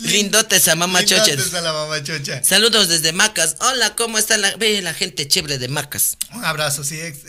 Lindotes 0.00 0.68
a 0.68 0.74
Mama 0.74 1.04
Chocha. 1.04 1.26
Lindotes 1.26 1.54
a 1.54 1.60
la 1.60 1.72
mamachocha. 1.72 2.42
Saludos 2.44 2.88
desde 2.88 3.12
Macas. 3.12 3.56
Hola, 3.60 3.94
¿cómo 3.96 4.18
está 4.18 4.36
la, 4.36 4.54
ve 4.56 4.80
la 4.82 4.94
gente 4.94 5.26
chévere 5.26 5.58
de 5.58 5.68
Macas? 5.68 6.16
Un 6.34 6.44
abrazo, 6.44 6.84
sí. 6.84 7.00
ex- 7.00 7.24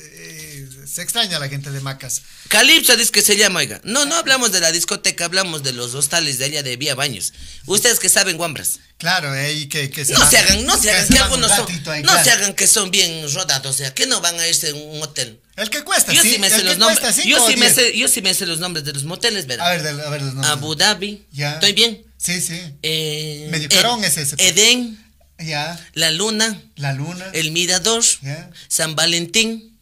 se 0.94 1.02
extraña 1.02 1.38
a 1.38 1.40
la 1.40 1.50
gente 1.50 1.72
de 1.72 1.80
Macas. 1.80 2.22
Calipso 2.50 2.96
dice 2.96 3.12
que 3.12 3.22
se 3.22 3.36
llama, 3.38 3.60
oiga. 3.60 3.82
No, 3.84 4.06
no 4.06 4.16
hablamos 4.16 4.52
de 4.52 4.60
la 4.60 4.72
discoteca, 4.72 5.26
hablamos 5.26 5.64
de 5.64 5.74
los 5.74 5.96
hostales 5.96 6.38
de 6.38 6.46
allá 6.46 6.64
de 6.64 6.78
Vía 6.78 6.94
Baños. 6.96 7.34
Ustedes 7.66 8.00
que 8.00 8.10
saben, 8.10 8.38
guambras. 8.38 8.80
Claro, 8.98 9.32
ahí 9.32 9.68
que, 9.68 9.90
que 9.90 10.06
No 10.06 10.20
van- 10.20 10.30
se 10.30 10.38
hagan, 10.38 10.66
no 10.66 10.78
se 10.78 10.92
hagan, 10.92 11.08
que 11.08 11.18
algunos 11.18 11.52
son. 11.52 11.66
ahí, 11.92 12.04
No 12.04 12.12
claro. 12.12 12.24
se 12.24 12.32
hagan 12.32 12.54
que 12.54 12.68
son 12.68 12.92
bien 12.92 13.32
rodados, 13.34 13.74
o 13.74 13.78
sea, 13.78 13.94
que 13.94 14.06
no 14.06 14.22
van 14.22 14.40
a 14.40 14.48
irse 14.48 14.70
en 14.70 14.76
un 14.76 15.02
hotel. 15.02 15.40
El 15.56 15.70
que 15.70 15.84
cuesta, 15.84 16.14
Yo 16.14 16.22
sí. 16.22 16.32
sí 16.34 16.40
me 16.40 16.50
sé 16.50 16.64
los 16.64 16.78
nombres. 16.78 17.24
Yo 17.26 17.46
sí 17.48 17.58
me 17.58 17.74
sé, 17.74 17.98
yo 17.98 18.08
sí 18.08 18.22
me 18.22 18.34
sé 18.34 18.46
los 18.46 18.60
nombres 18.60 18.86
de 18.86 18.94
los 18.94 19.04
moteles, 19.04 19.46
¿verdad? 19.48 19.68
A 19.68 19.72
ver, 19.72 19.84
de- 19.84 19.90
a 20.06 20.10
ver 20.10 20.22
los 20.22 20.34
nombres. 20.34 20.52
Abu 20.52 20.76
Dhabi. 20.76 21.26
Ya. 21.32 21.54
¿Estoy 21.56 21.74
bien? 21.74 22.04
Sí, 22.18 22.40
sí. 22.42 22.60
Eh, 22.84 23.48
Medio 23.52 23.68
Ed- 23.68 23.76
carón 23.76 24.04
es 24.04 24.18
ese, 24.18 24.38
pues. 24.38 24.50
Edén, 24.50 25.00
Ya. 25.40 25.78
La 25.94 26.10
Luna, 26.12 26.62
La 26.78 26.94
luna. 26.94 27.26
El 27.34 27.52
Mirador, 27.52 28.04
Ya. 28.22 28.50
San 28.70 28.96
Valentín. 28.96 29.73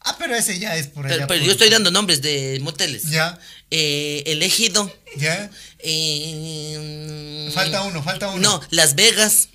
Ah, 0.00 0.16
pero 0.18 0.34
ese 0.36 0.58
ya 0.58 0.76
es 0.76 0.86
por 0.86 1.04
allá. 1.06 1.14
Pero, 1.16 1.26
pero 1.26 1.40
por- 1.40 1.46
yo 1.46 1.52
estoy 1.52 1.68
dando 1.70 1.90
nombres 1.90 2.22
de 2.22 2.58
moteles. 2.62 3.04
Ya. 3.10 3.38
Eh, 3.70 4.22
el 4.26 4.42
Ejido. 4.42 4.94
Ya. 5.16 5.50
eh, 5.80 7.50
Falta 7.54 7.82
uno, 7.82 8.02
falta 8.02 8.28
uno. 8.28 8.38
No, 8.40 8.60
Las 8.70 8.94
Vegas. 8.94 9.48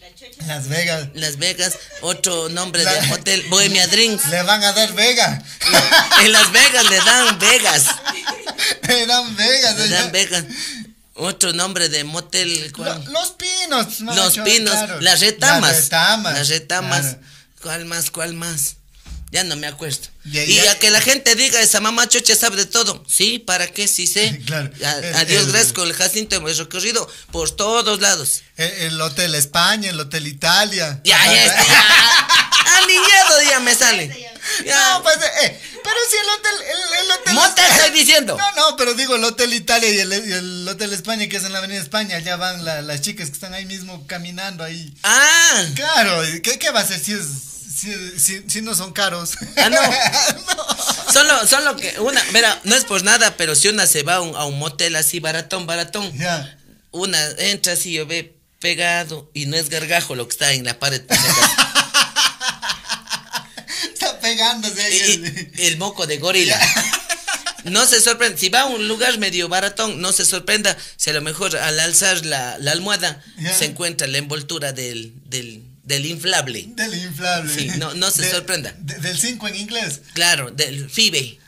Las 0.47 0.67
Vegas. 0.67 1.07
Las 1.13 1.37
Vegas. 1.37 1.73
Otro 2.01 2.49
nombre 2.49 2.83
La- 2.83 2.93
de 2.93 3.13
hotel. 3.13 3.43
Bohemia 3.49 3.87
Drinks. 3.87 4.27
Le 4.27 4.41
van 4.43 4.63
a 4.63 4.73
dar 4.73 4.93
Vega. 4.93 5.41
En 6.23 6.31
Las 6.31 6.51
Vegas 6.51 6.89
le 6.89 6.97
dan 6.97 7.39
Vegas. 7.39 7.85
Le 8.87 9.05
dan 9.05 9.35
Vegas. 9.35 9.77
Le 9.77 9.87
dan 9.89 10.11
Vegas. 10.11 10.43
Otro 11.15 11.53
nombre 11.53 11.89
de 11.89 12.03
motel. 12.03 12.71
Los 13.11 13.31
pinos. 13.31 13.99
Los 14.01 14.37
pinos, 14.39 14.73
claro. 14.73 15.01
las 15.01 15.19
retamas. 15.21 15.71
Las 15.71 15.79
retamas. 15.83 16.33
Las 16.33 16.49
retamas. 16.49 17.01
claro. 17.01 17.19
¿Cuál 17.61 17.85
más? 17.85 18.11
¿Cuál 18.11 18.33
más? 18.33 18.75
Ya 19.33 19.43
no 19.43 19.55
me 19.55 19.65
acuerdo. 19.65 19.97
Ya- 20.25 20.43
y 20.45 20.53
ya- 20.55 20.71
a 20.71 20.75
que 20.79 20.91
la 20.91 21.01
gente 21.01 21.33
diga, 21.35 21.59
esa 21.59 21.79
mamá 21.79 22.07
chocha 22.07 22.35
sabe 22.35 22.55
de 22.55 22.65
todo. 22.67 23.03
Sí, 23.09 23.39
¿para 23.39 23.67
qué? 23.67 23.87
Sí 23.87 24.05
sé. 24.07 24.39
Claro. 24.45 24.69
A- 24.85 24.99
El- 24.99 25.15
Adiós, 25.15 25.45
el- 25.45 25.51
gracias 25.51 25.73
con 25.73 25.87
el 25.87 25.93
Jacinto 25.95 26.35
hemos 26.35 26.55
recorrido 26.57 27.09
por 27.31 27.49
todos 27.49 27.99
lados. 27.99 28.43
El, 28.57 28.71
el 28.93 29.01
Hotel 29.01 29.33
España, 29.35 29.89
el 29.89 29.99
Hotel 29.99 30.27
Italia. 30.27 31.01
Ya, 31.03 31.17
ya 31.33 31.45
está. 31.47 31.65
ya. 31.67 32.77
Alineado 32.77 33.41
ya 33.49 33.59
me 33.59 33.75
sale. 33.75 34.29
Ya. 34.65 34.93
No, 34.93 35.03
pues, 35.03 35.15
eh, 35.17 35.59
pero 35.83 35.95
si 36.09 36.17
el 36.17 36.29
hotel, 36.29 36.53
el, 36.67 37.05
el 37.05 37.11
hotel. 37.11 37.33
Mota 37.33 37.67
estoy 37.75 37.91
diciendo. 37.91 38.37
No, 38.37 38.51
no, 38.69 38.77
pero 38.77 38.93
digo 38.93 39.15
el 39.15 39.23
Hotel 39.23 39.53
Italia 39.53 39.89
y 39.89 39.97
el, 39.99 40.11
el 40.13 40.67
Hotel 40.67 40.93
España, 40.93 41.27
que 41.27 41.37
es 41.37 41.43
en 41.43 41.53
la 41.53 41.57
Avenida 41.59 41.81
España, 41.81 42.19
ya 42.19 42.35
van 42.35 42.63
la- 42.63 42.81
las 42.83 43.01
chicas 43.01 43.27
que 43.29 43.33
están 43.33 43.53
ahí 43.53 43.65
mismo 43.65 44.05
caminando 44.05 44.63
ahí. 44.63 44.93
Ah, 45.03 45.63
Claro, 45.75 46.21
¿qué, 46.43 46.59
qué 46.59 46.69
va 46.71 46.81
a 46.81 46.85
ser 46.87 46.99
si, 46.99 47.13
es, 47.13 47.21
si, 47.75 48.19
si, 48.19 48.43
si 48.49 48.61
no 48.61 48.75
son 48.75 48.93
caros? 48.93 49.31
Ah, 49.57 49.69
no. 49.69 49.77
No. 50.55 51.11
solo, 51.13 51.47
solo 51.47 51.75
que 51.75 51.99
una, 51.99 52.21
mira, 52.33 52.59
no 52.63 52.75
es 52.75 52.85
por 52.85 53.03
nada, 53.03 53.35
pero 53.37 53.55
si 53.55 53.67
una 53.67 53.85
se 53.87 54.03
va 54.03 54.15
a 54.15 54.21
un, 54.21 54.35
a 54.35 54.45
un 54.45 54.57
motel 54.57 54.95
así 54.95 55.19
baratón, 55.19 55.65
baratón, 55.67 56.11
Ya. 56.17 56.57
una 56.91 57.19
entra 57.37 57.73
así 57.73 57.97
y 57.99 58.03
ve 58.03 58.35
pegado 58.59 59.29
y 59.33 59.45
no 59.45 59.55
es 59.57 59.69
gargajo 59.69 60.15
lo 60.15 60.27
que 60.27 60.31
está 60.33 60.53
en 60.53 60.65
la 60.65 60.79
pared. 60.79 61.01
Está 63.93 64.19
pegándose 64.19 64.81
ahí. 64.81 65.51
Y- 65.57 65.67
el- 65.67 65.77
moco 65.77 66.05
de 66.07 66.17
gorila. 66.17 66.59
No 67.65 67.85
se 67.85 68.01
sorprenda, 68.01 68.37
si 68.37 68.49
va 68.49 68.61
a 68.61 68.65
un 68.65 68.87
lugar 68.89 69.17
medio 69.19 69.47
baratón, 69.47 70.01
no 70.01 70.11
se 70.11 70.25
sorprenda 70.25 70.75
si 70.97 71.09
a 71.11 71.13
lo 71.13 71.21
mejor 71.21 71.55
al 71.55 71.79
alzar 71.79 72.25
la, 72.25 72.57
la 72.59 72.71
almohada 72.73 73.23
se 73.57 73.65
encuentra 73.65 74.05
la 74.07 74.17
envoltura 74.17 74.73
del, 74.73 75.13
del, 75.25 75.63
del 75.83 76.05
inflable. 76.05 76.65
Del 76.69 76.93
inflable. 76.95 77.53
Sí, 77.53 77.67
no- 77.77 77.93
no 77.93 78.09
se 78.09 78.23
De- 78.23 78.31
sorprenda. 78.31 78.73
de- 78.79 78.95
del 78.99 79.17
5 79.19 79.47
en 79.49 79.55
inglés. 79.55 80.01
Claro, 80.13 80.49
del 80.51 80.89
FIBE. 80.89 81.39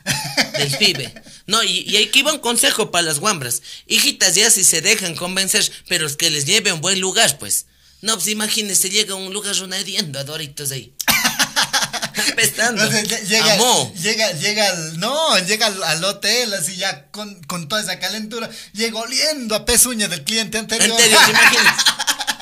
Del 0.58 0.70
FIBE. 0.76 1.14
No, 1.46 1.62
y, 1.62 1.80
y 1.88 1.96
aquí 1.96 2.22
va 2.22 2.32
un 2.32 2.38
consejo 2.40 2.90
para 2.90 3.02
las 3.06 3.18
guambras. 3.18 3.62
Hijitas, 3.86 4.34
ya 4.34 4.50
si 4.50 4.62
se 4.64 4.80
dejan 4.82 5.14
convencer, 5.14 5.70
pero 5.88 6.06
es 6.06 6.16
que 6.16 6.30
les 6.30 6.44
lleve 6.44 6.70
a 6.70 6.74
un 6.74 6.80
buen 6.80 7.00
lugar, 7.00 7.38
pues. 7.38 7.66
No, 8.02 8.14
pues 8.14 8.28
imagínense, 8.28 8.90
llega 8.90 9.14
a 9.14 9.16
un 9.16 9.32
lugar 9.32 9.56
ronadiendo 9.56 10.18
a 10.18 10.24
Doritos 10.24 10.70
ahí. 10.70 10.92
Apestando. 12.32 12.82
Lle- 12.90 13.26
llega, 13.26 13.54
Amó. 13.54 13.92
llega, 14.02 14.32
llega, 14.32 14.68
al- 14.70 14.98
no, 15.00 15.38
llega 15.40 15.66
al, 15.66 15.82
al 15.82 16.04
hotel 16.04 16.52
así 16.54 16.76
ya 16.76 17.06
con, 17.10 17.42
con 17.44 17.68
toda 17.68 17.82
esa 17.82 17.98
calentura, 17.98 18.50
llega 18.72 18.98
oliendo 19.00 19.54
a 19.54 19.64
pezuña 19.64 20.08
del 20.08 20.24
cliente 20.24 20.58
anterior. 20.58 20.90
Anterior, 20.90 21.20
imagínense. 21.30 21.70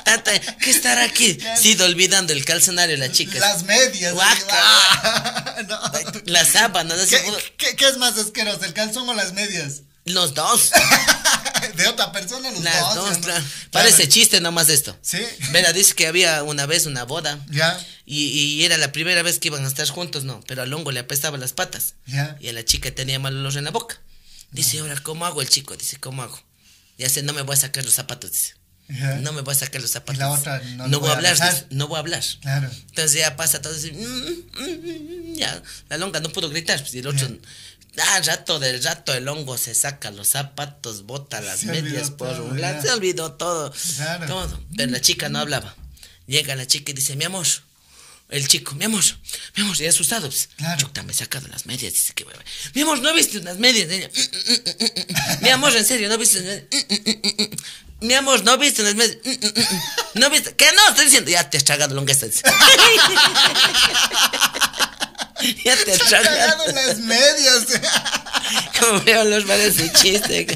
Tata, 0.04 0.38
¿Qué 0.58 0.70
estará 0.70 1.04
aquí? 1.04 1.38
Sido 1.60 1.84
olvidando 1.86 2.32
el 2.32 2.44
calzonario 2.44 2.96
de 2.98 3.06
la 3.06 3.12
chica. 3.12 3.38
Las 3.38 3.62
medias. 3.64 4.12
Guaca, 4.14 4.44
Ah, 4.50 5.56
no. 5.68 5.80
Las 6.26 6.48
sábanas. 6.48 7.06
¿Qué, 7.08 7.20
qué, 7.56 7.76
qué 7.76 7.88
es 7.88 7.96
más 7.98 8.16
asqueroso, 8.18 8.64
el 8.64 8.72
calzón 8.74 9.08
o 9.08 9.14
las 9.14 9.32
medias? 9.32 9.82
Los 10.04 10.34
dos. 10.34 10.70
De 11.76 11.88
otra 11.88 12.12
persona, 12.12 12.50
los 12.50 12.60
Las 12.62 12.78
dos. 12.80 12.94
dos, 12.96 13.10
¿no? 13.18 13.24
claro. 13.24 13.42
Claro. 13.42 13.44
Parece 13.70 14.06
chiste 14.08 14.40
nomás 14.40 14.68
esto. 14.68 14.96
Sí. 15.00 15.18
Vera 15.50 15.72
dice 15.72 15.94
que 15.94 16.06
había 16.06 16.42
una 16.42 16.66
vez 16.66 16.84
una 16.86 17.04
boda. 17.04 17.42
Ya, 17.50 17.78
Y, 18.04 18.26
y 18.26 18.64
era 18.64 18.76
la 18.76 18.92
primera 18.92 19.22
vez 19.22 19.38
que 19.38 19.48
iban 19.48 19.64
a 19.64 19.68
estar 19.68 19.88
juntos, 19.88 20.24
no, 20.24 20.40
pero 20.46 20.60
al 20.62 20.72
hongo 20.74 20.92
le 20.92 21.00
apestaba 21.00 21.38
las 21.38 21.54
patas. 21.54 21.94
ya. 22.06 22.36
Y 22.40 22.48
a 22.48 22.52
la 22.52 22.64
chica 22.64 22.90
tenía 22.94 23.18
mal 23.18 23.34
olor 23.36 23.56
en 23.56 23.64
la 23.64 23.70
boca. 23.70 23.98
Dice, 24.50 24.78
ahora, 24.80 24.94
¿cómo 25.02 25.24
hago 25.26 25.40
el 25.40 25.48
chico? 25.48 25.74
Dice, 25.76 25.96
¿cómo 25.98 26.22
hago? 26.22 26.38
Y 26.98 27.04
hace, 27.04 27.22
no 27.22 27.32
me 27.32 27.42
voy 27.42 27.54
a 27.56 27.58
sacar 27.60 27.84
los 27.84 27.94
zapatos, 27.94 28.30
dice. 28.30 28.54
No 28.88 29.32
me 29.32 29.40
voy 29.40 29.52
a 29.52 29.58
sacar 29.58 29.80
los 29.80 29.90
zapatos. 29.90 30.16
Y 30.16 30.18
la 30.18 30.28
dice. 30.28 30.40
otra, 30.40 30.58
no 30.76 30.84
voy 30.88 30.98
voy 31.00 31.10
a 31.10 31.12
hablar, 31.14 31.32
dejar. 31.34 31.66
no 31.70 31.88
voy 31.88 31.96
a 31.96 32.00
hablar. 32.00 32.22
Claro. 32.42 32.70
Entonces 32.90 33.14
ya 33.20 33.34
pasa 33.36 33.62
todo 33.62 33.74
así, 33.74 33.90
mm, 33.92 34.60
mm, 34.60 35.34
ya, 35.36 35.62
la 35.88 35.96
longa 35.98 36.20
no 36.20 36.28
pudo 36.30 36.50
gritar, 36.50 36.80
pues, 36.80 36.94
y 36.94 36.98
el 36.98 37.06
otro, 37.06 37.28
ah, 37.98 38.20
rato 38.24 38.58
del 38.58 38.82
rato 38.82 39.14
el 39.14 39.26
hongo 39.28 39.56
se 39.56 39.74
saca 39.74 40.10
los 40.10 40.28
zapatos, 40.28 41.04
bota 41.06 41.40
las 41.40 41.60
Se 41.60 41.66
medias 41.66 42.10
por 42.10 42.28
todo, 42.28 42.44
un 42.44 42.60
lado, 42.60 42.82
se 42.82 42.90
olvidó 42.90 43.32
todo, 43.32 43.72
Claro. 43.96 44.26
todo, 44.26 44.60
pero 44.76 44.90
la 44.92 45.00
chica 45.00 45.28
no 45.30 45.38
hablaba. 45.38 45.74
Llega 46.26 46.54
la 46.54 46.66
chica 46.66 46.90
y 46.92 46.94
dice, 46.94 47.16
mi 47.16 47.24
amor, 47.24 47.46
El 48.30 48.48
chico, 48.48 48.74
mi 48.74 48.86
amor, 48.86 49.04
mi 49.54 49.62
amor, 49.62 49.78
y 49.80 49.86
asustado. 49.86 50.28
Pues, 50.28 50.48
Claro. 50.56 50.80
Chuta, 50.80 51.02
me 51.02 51.12
he 51.12 51.14
sacado 51.14 51.46
las 51.48 51.66
medias. 51.66 51.92
Dice 51.92 52.14
que, 52.14 52.24
mi 52.74 52.80
amor, 52.82 52.98
¿no 53.00 53.12
viste 53.14 53.36
unas 53.38 53.58
medias? 53.58 53.86
"Mm, 53.86 53.92
mm, 53.92 54.52
mm, 54.52 54.84
mm, 54.84 55.00
mm". 55.40 55.42
Mi 55.42 55.48
amor, 55.50 55.76
en 55.76 55.84
serio, 55.84 56.08
¿no 56.08 56.16
viste 56.16 56.38
unas 56.38 56.46
medias? 56.46 57.50
Mi 58.04 58.12
amor, 58.14 58.44
¿no 58.44 58.58
viste 58.58 58.82
unas 58.82 58.94
medias? 58.96 59.16
Mm, 59.24 59.30
mm, 59.30 59.46
mm, 59.46 59.60
mm. 59.60 59.80
¿No 60.20 60.28
viste? 60.28 60.54
¿Qué 60.54 60.66
no? 60.76 60.88
Estoy 60.90 61.06
diciendo, 61.06 61.30
ya 61.30 61.48
te 61.48 61.56
has 61.56 61.64
tragado 61.64 61.94
longueza. 61.94 62.26
dice. 62.26 62.42
ya 65.64 65.74
te 65.84 65.92
has 65.92 65.98
tragado. 66.00 66.66
las 66.72 66.98
medias. 66.98 67.64
Como 68.78 69.00
veo 69.04 69.24
los 69.24 69.44
parece 69.44 69.90
chiste. 69.92 70.46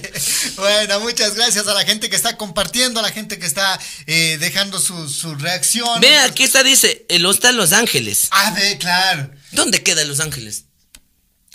Bueno, 0.57 1.01
muchas 1.01 1.35
gracias 1.37 1.67
a 1.67 1.73
la 1.73 1.87
gente 1.87 2.11
que 2.11 2.17
está 2.17 2.37
compartiendo, 2.37 3.01
a 3.01 3.03
la 3.03 3.11
gente 3.11 3.39
que 3.39 3.47
está 3.47 3.81
eh, 4.07 4.37
dejando 4.39 4.79
su, 4.79 5.09
su 5.09 5.35
reacción. 5.35 6.03
Ve, 6.03 6.19
aquí 6.19 6.45
está, 6.45 6.63
dice, 6.63 7.07
el 7.09 7.25
hostal 7.25 7.57
Los 7.57 7.73
Ángeles. 7.73 8.29
Ah, 8.31 8.53
ve, 8.55 8.77
claro. 8.77 9.31
¿Dónde 9.53 9.83
queda 9.83 10.05
Los 10.05 10.21
Ángeles? 10.21 10.65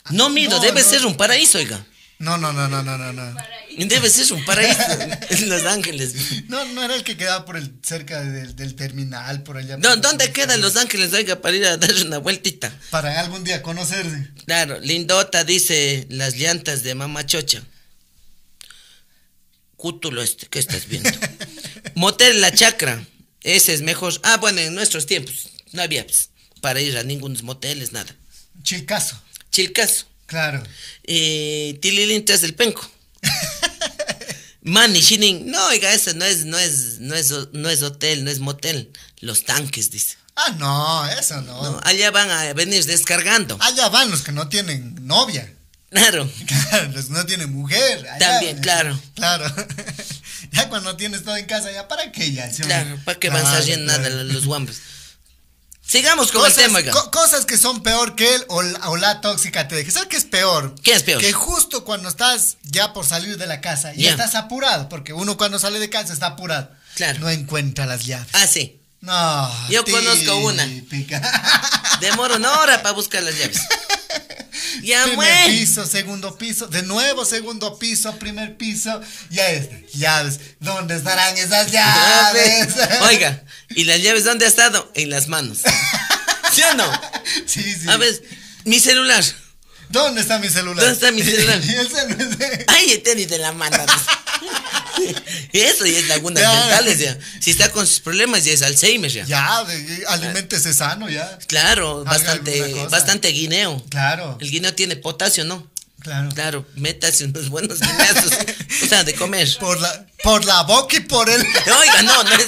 No 0.09 0.29
mido, 0.29 0.57
No, 0.57 0.63
debe 0.63 0.81
no. 0.81 0.89
ser 0.89 1.05
un 1.05 1.15
paraíso, 1.15 1.59
oiga. 1.59 1.85
No, 2.23 2.37
no, 2.37 2.53
no, 2.53 2.67
no, 2.69 2.81
no, 2.81 2.97
no, 2.97 3.11
no. 3.11 3.35
Debe 3.77 4.09
ser 4.09 4.31
un 4.33 4.45
paraíso 4.45 4.81
en 5.29 5.49
Los 5.49 5.63
Ángeles. 5.65 6.13
No, 6.47 6.63
no 6.65 6.83
era 6.83 6.95
el 6.95 7.03
que 7.03 7.17
quedaba 7.17 7.43
por 7.43 7.57
el 7.57 7.73
cerca 7.83 8.21
del, 8.23 8.55
del 8.55 8.75
terminal, 8.75 9.43
por 9.43 9.57
allá. 9.57 9.75
¿Dó- 9.77 9.97
¿Dónde 9.97 10.31
queda 10.31 10.55
Los 10.57 10.75
Ángeles, 10.77 11.11
oiga, 11.13 11.41
para 11.41 11.55
ir 11.57 11.65
a 11.65 11.75
dar 11.77 11.93
una 12.05 12.19
vueltita? 12.19 12.71
Para 12.91 13.19
algún 13.19 13.43
día 13.43 13.61
conocerse. 13.61 14.29
Claro, 14.45 14.79
lindota 14.79 15.43
dice 15.43 16.07
las 16.09 16.35
llantas 16.37 16.83
de 16.83 16.95
Mamá 16.95 17.25
Chocha. 17.25 17.61
Cútulo 19.75 20.21
este, 20.21 20.47
¿qué 20.47 20.59
estás 20.59 20.87
viendo? 20.87 21.09
Motel 21.95 22.39
La 22.41 22.53
Chacra, 22.53 23.03
ese 23.41 23.73
es 23.73 23.81
mejor. 23.81 24.13
Ah, 24.23 24.37
bueno, 24.37 24.59
en 24.61 24.73
nuestros 24.75 25.05
tiempos 25.05 25.49
no 25.73 25.81
había 25.81 26.05
pues, 26.05 26.29
para 26.61 26.79
ir 26.79 26.97
a 26.97 27.03
ningún 27.03 27.37
moteles, 27.43 27.91
nada. 27.91 28.15
Chilcaso, 28.61 29.19
Chilcaso. 29.51 30.05
Claro. 30.33 30.63
Eh, 31.03 31.77
Tililintas 31.81 32.41
del 32.41 32.55
Penco. 32.55 32.89
Mani, 34.63 34.99
Shinin. 35.01 35.45
No, 35.51 35.63
oiga, 35.67 35.93
eso 35.93 36.13
no 36.13 36.25
es, 36.25 36.45
no 36.45 36.57
es, 36.57 36.99
no 36.99 37.13
es, 37.15 37.31
no 37.51 37.69
es 37.69 37.81
hotel, 37.83 38.23
no 38.23 38.31
es 38.31 38.39
motel. 38.39 38.89
Los 39.19 39.45
tanques, 39.45 39.91
dice. 39.91 40.15
Ah, 40.35 40.55
no, 40.57 41.05
eso 41.07 41.39
no. 41.41 41.61
No, 41.63 41.79
allá 41.83 42.09
van 42.11 42.31
a 42.31 42.53
venir 42.53 42.83
descargando. 42.85 43.57
Allá 43.61 43.89
van 43.89 44.09
los 44.09 44.21
que 44.23 44.31
no 44.31 44.47
tienen 44.49 44.95
novia. 45.05 45.51
Claro. 45.91 46.27
Claro, 46.47 46.91
los 46.91 47.05
que 47.05 47.13
no 47.13 47.25
tienen 47.25 47.53
mujer. 47.53 47.99
allá. 48.09 48.17
También, 48.17 48.57
claro. 48.59 48.99
Claro. 49.13 49.45
ya 50.51 50.67
cuando 50.69 50.95
tienes 50.97 51.23
todo 51.23 51.37
en 51.37 51.45
casa, 51.45 51.71
ya 51.71 51.87
para 51.87 52.11
qué 52.11 52.31
ya. 52.31 52.49
Claro, 52.49 52.97
¿para 53.05 53.19
qué 53.19 53.29
van 53.29 53.41
Claro, 53.41 53.57
saliendo 53.59 53.91
nada 53.91 54.07
claro. 54.09 54.23
los 54.23 54.45
guambres? 54.45 54.81
Sigamos 55.85 56.31
con 56.31 56.41
Cosas, 56.41 56.57
el 56.59 56.63
tema, 56.73 56.91
co- 56.91 57.11
cosas 57.11 57.45
que 57.45 57.57
son 57.57 57.83
peor 57.83 58.15
que 58.15 58.33
él 58.35 58.45
o 58.47 58.61
la, 58.63 58.89
o 58.89 58.95
la 58.97 59.21
tóxica 59.21 59.67
te 59.67 59.75
deje. 59.75 59.91
¿Sabes 59.91 60.07
qué 60.07 60.17
es 60.17 60.23
peor? 60.25 60.73
¿Qué 60.81 60.93
es 60.93 61.03
peor? 61.03 61.19
Que 61.21 61.33
justo 61.33 61.83
cuando 61.83 62.07
estás 62.09 62.57
ya 62.63 62.93
por 62.93 63.05
salir 63.05 63.37
de 63.37 63.45
la 63.47 63.59
casa 63.61 63.93
y 63.93 64.07
estás 64.07 64.33
apurado, 64.35 64.87
porque 64.89 65.13
uno 65.13 65.37
cuando 65.37 65.59
sale 65.59 65.79
de 65.79 65.89
casa 65.89 66.13
está 66.13 66.27
apurado. 66.27 66.69
Claro. 66.95 67.19
No 67.19 67.29
encuentra 67.29 67.85
las 67.85 68.05
llaves. 68.05 68.27
Ah, 68.33 68.47
sí. 68.47 68.79
No. 69.01 69.69
Yo 69.69 69.83
conozco 69.83 70.37
una. 70.37 70.65
Demoro 71.99 72.37
una 72.37 72.59
hora 72.59 72.81
para 72.81 72.93
buscar 72.95 73.21
las 73.21 73.37
llaves. 73.37 73.59
Ya 74.83 75.03
primer 75.05 75.47
piso, 75.47 75.85
segundo 75.85 76.37
piso, 76.37 76.67
de 76.67 76.83
nuevo 76.83 77.25
segundo 77.25 77.77
piso, 77.79 78.17
primer 78.17 78.57
piso, 78.57 79.01
ya 79.29 79.49
es, 79.49 79.69
llaves. 79.93 80.39
¿Dónde 80.59 80.95
estarán 80.95 81.37
esas 81.37 81.71
llaves? 81.71 82.73
Oiga, 83.03 83.43
¿y 83.69 83.85
las 83.85 84.01
llaves 84.01 84.23
dónde 84.25 84.45
ha 84.45 84.47
estado? 84.49 84.91
En 84.95 85.09
las 85.09 85.27
manos. 85.27 85.59
¿Sí 86.51 86.61
o 86.63 86.73
no? 86.75 87.01
Sí, 87.45 87.63
sí. 87.63 87.89
A 87.89 87.97
ver, 87.97 88.21
mi 88.65 88.79
celular. 88.79 89.23
¿Dónde 89.89 90.21
está 90.21 90.39
mi 90.39 90.49
celular? 90.49 90.83
¿Dónde 90.83 90.93
está 90.93 91.11
mi 91.11 91.23
celular? 91.23 91.59
Y 91.63 91.75
el 91.75 91.89
celular. 91.89 92.65
Ay, 92.67 92.91
el 92.91 93.03
tenis 93.03 93.29
de 93.29 93.37
la 93.37 93.51
mano. 93.51 93.77
Eso 95.53 95.85
ya 95.85 95.99
es 95.99 96.07
lagunas 96.07 96.41
Ya. 96.43 96.51
mentales 96.53 96.99
ya. 96.99 97.17
Si 97.39 97.51
está 97.51 97.71
con 97.71 97.85
sus 97.87 97.99
problemas 97.99 98.43
ya 98.45 98.53
es 98.53 98.61
Alzheimer 98.61 99.11
ya. 99.11 99.25
Ya, 99.25 99.63
de- 99.63 100.03
aliméntese 100.07 100.73
sano, 100.73 101.09
ya. 101.09 101.37
Claro, 101.47 102.03
bastante, 102.03 102.73
bastante 102.89 103.29
guineo. 103.29 103.83
Claro, 103.89 104.37
El 104.39 104.49
guineo 104.49 104.73
tiene 104.73 104.95
potasio, 104.95 105.43
¿no? 105.45 105.67
claro. 105.99 106.29
Claro, 106.35 106.67
métase 106.75 107.23
unos 107.25 107.47
buenos 107.49 107.79
guineazos. 107.79 108.33
o 108.83 108.85
sea, 108.87 109.03
de 109.05 109.13
comer. 109.15 109.49
Por 109.59 109.79
la, 109.79 110.05
por 110.21 110.43
la 110.45 110.63
boca 110.63 110.97
y 110.97 110.99
por 111.01 111.29
el. 111.29 111.41
Oiga, 111.81 112.01
no, 112.03 112.23
no 112.23 112.29
es- 112.35 112.45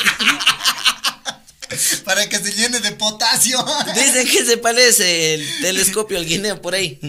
para 2.03 2.29
que 2.29 2.37
se 2.37 2.51
llene 2.53 2.79
de 2.79 2.91
potasio. 2.91 3.65
Dicen 3.95 4.27
que 4.27 4.45
se 4.45 4.57
parece 4.57 5.33
el 5.33 5.59
telescopio 5.61 6.17
al 6.19 6.25
guineo 6.25 6.61
por 6.61 6.75
ahí. 6.75 6.99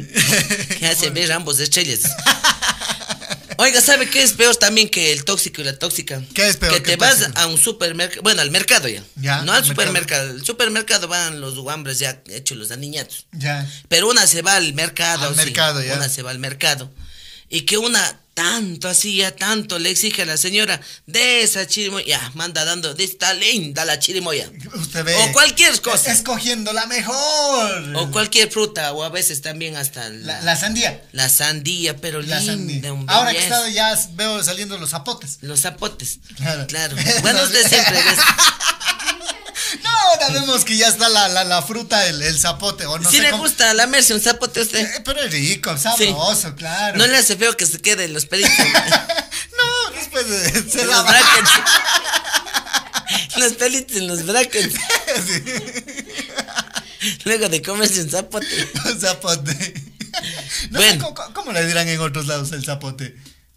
Que 0.79 0.87
hace 0.87 1.11
ver 1.11 1.31
ambos 1.33 1.61
estrellas. 1.61 2.01
Oiga, 3.59 3.81
¿sabe 3.81 4.09
qué 4.11 4.23
es 4.23 4.33
peor 4.33 4.57
también 4.57 4.89
que 4.89 5.13
el 5.13 5.25
tóxico 5.25 5.61
y 5.61 5.65
la 5.65 5.79
tóxica? 5.79 6.23
¿Qué 6.35 6.49
es 6.49 6.57
peor 6.57 6.75
Que 6.75 6.83
que 6.83 6.91
te 6.93 6.97
vas 6.97 7.19
tóxico? 7.19 7.39
a 7.39 7.47
un 7.47 7.59
supermercado, 7.59 8.23
bueno, 8.23 8.43
al 8.43 8.51
mercado 8.51 8.89
ya. 8.89 9.03
Ya, 9.17 9.43
no 9.43 9.53
al 9.53 9.59
al 9.59 9.65
mercado. 9.65 9.67
supermercado. 9.67 10.31
El 10.31 10.45
supermercado 10.45 11.09
van 11.09 11.41
los 11.41 11.57
guambres 11.57 11.99
ya 11.99 12.23
hechos 12.29 12.57
los 12.59 12.71
aniñatos. 12.71 13.27
Ya. 13.33 13.69
Pero 13.89 14.09
una 14.09 14.27
se 14.27 14.43
va 14.43 14.57
al 14.57 14.75
mercado. 14.75 15.29
Al 15.29 15.35
sí, 15.35 15.45
mercado, 15.45 15.83
ya. 15.83 15.95
Una 15.95 16.09
se 16.09 16.23
va 16.23 16.31
al 16.31 16.39
mercado. 16.39 16.91
Y 17.49 17.63
que 17.63 17.79
una 17.79 18.21
tanto 18.37 18.87
así, 18.91 19.17
ya 19.17 19.35
tanto 19.35 19.79
le 19.79 19.89
exige 19.89 20.21
a 20.23 20.27
la 20.27 20.37
señora 20.37 20.79
de 21.07 21.41
esa 21.41 21.67
chirimoya. 21.67 22.05
Ya, 22.07 22.31
manda 22.35 22.67
dando, 22.67 22.93
de 22.93 23.03
esta 23.03 23.33
linda 23.33 23.87
la 23.87 23.99
chirimoya. 23.99 24.51
Usted 24.75 25.05
ve. 25.05 25.15
O 25.17 25.33
cualquier 25.33 25.81
cosa. 25.81 26.13
Escogiendo 26.13 26.75
la 26.75 26.85
mejor. 26.85 27.97
O 27.97 28.11
cualquier 28.11 28.51
fruta, 28.51 28.93
o 28.93 29.03
a 29.05 29.09
veces 29.09 29.41
también 29.41 29.77
hasta 29.77 30.11
la, 30.11 30.35
La, 30.35 30.43
la 30.43 30.57
sandía. 30.57 31.03
la 31.13 31.31
sandía, 31.31 31.97
pero 31.97 32.21
La 32.21 32.41
linda, 32.41 32.89
sandía. 32.91 33.05
Ahora 33.15 33.33
que 33.33 33.39
está 33.39 33.71
ya 33.71 33.99
veo 34.13 34.45
saliendo 34.45 34.77
los 34.77 34.91
zapotes. 34.91 35.39
Los 35.41 35.61
zapotes. 35.63 36.19
Claro. 36.37 36.67
Claro. 36.67 36.95
Bueno, 37.23 37.43
usted 37.43 37.67
siempre 37.67 37.95
ves. 38.03 38.19
Vemos 40.41 40.65
que 40.65 40.77
ya 40.77 40.89
está 40.89 41.09
la, 41.09 41.29
la, 41.29 41.45
la 41.45 41.63
fruta, 41.63 42.07
el, 42.07 42.21
el 42.23 42.39
zapote. 42.39 42.87
O 42.87 42.99
no 42.99 43.11
si 43.11 43.17
sé 43.17 43.23
le 43.23 43.31
cómo- 43.31 43.43
gusta 43.45 43.73
lamerse 43.75 44.15
un 44.15 44.21
zapote 44.21 44.61
a 44.61 44.63
usted. 44.63 44.81
Eh, 44.81 45.03
pero 45.05 45.21
es 45.23 45.31
rico, 45.33 45.77
sabroso, 45.79 46.55
claro. 46.55 46.97
No 46.99 47.07
le 47.07 47.17
hace 47.17 47.37
feo 47.37 47.57
que 47.57 47.67
se 47.67 47.81
quede 47.81 48.05
en 48.05 48.13
los 48.15 48.27
pelitos. 48.27 48.53
No, 49.57 49.91
después 49.93 50.29
de, 50.29 50.71
se 50.71 50.85
los 50.85 51.03
brackets. 51.07 51.51
los 53.37 53.53
pelitos 53.55 53.97
en 53.97 54.07
los 54.07 54.25
brackets. 54.27 54.75
Luego 57.25 57.49
de 57.49 57.63
comerse 57.63 58.03
un 58.03 58.11
zapote. 58.11 58.69
Un 58.85 59.01
zapote. 59.01 59.75
No 60.71 60.79
Bueno. 60.79 60.93
sé 61.09 61.15
cómo, 61.15 61.35
cómo 61.35 61.53
le 61.53 61.67
dirán 61.67 61.89
en 61.89 62.01
otros 62.01 62.27
lados 62.27 62.53
el 62.53 62.65
zapote. 62.65 63.17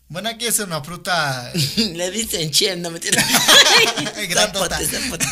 Bueno, 0.09 0.29
aquí 0.29 0.47
es 0.47 0.57
una 0.59 0.81
fruta 0.83 1.51
Le 1.77 2.09
dicen 2.11 2.49
chien, 2.51 2.81
no 2.81 2.89
me 2.89 2.99
grandota. 4.27 4.79
zapote, 4.79 4.85
zapote. 4.87 5.25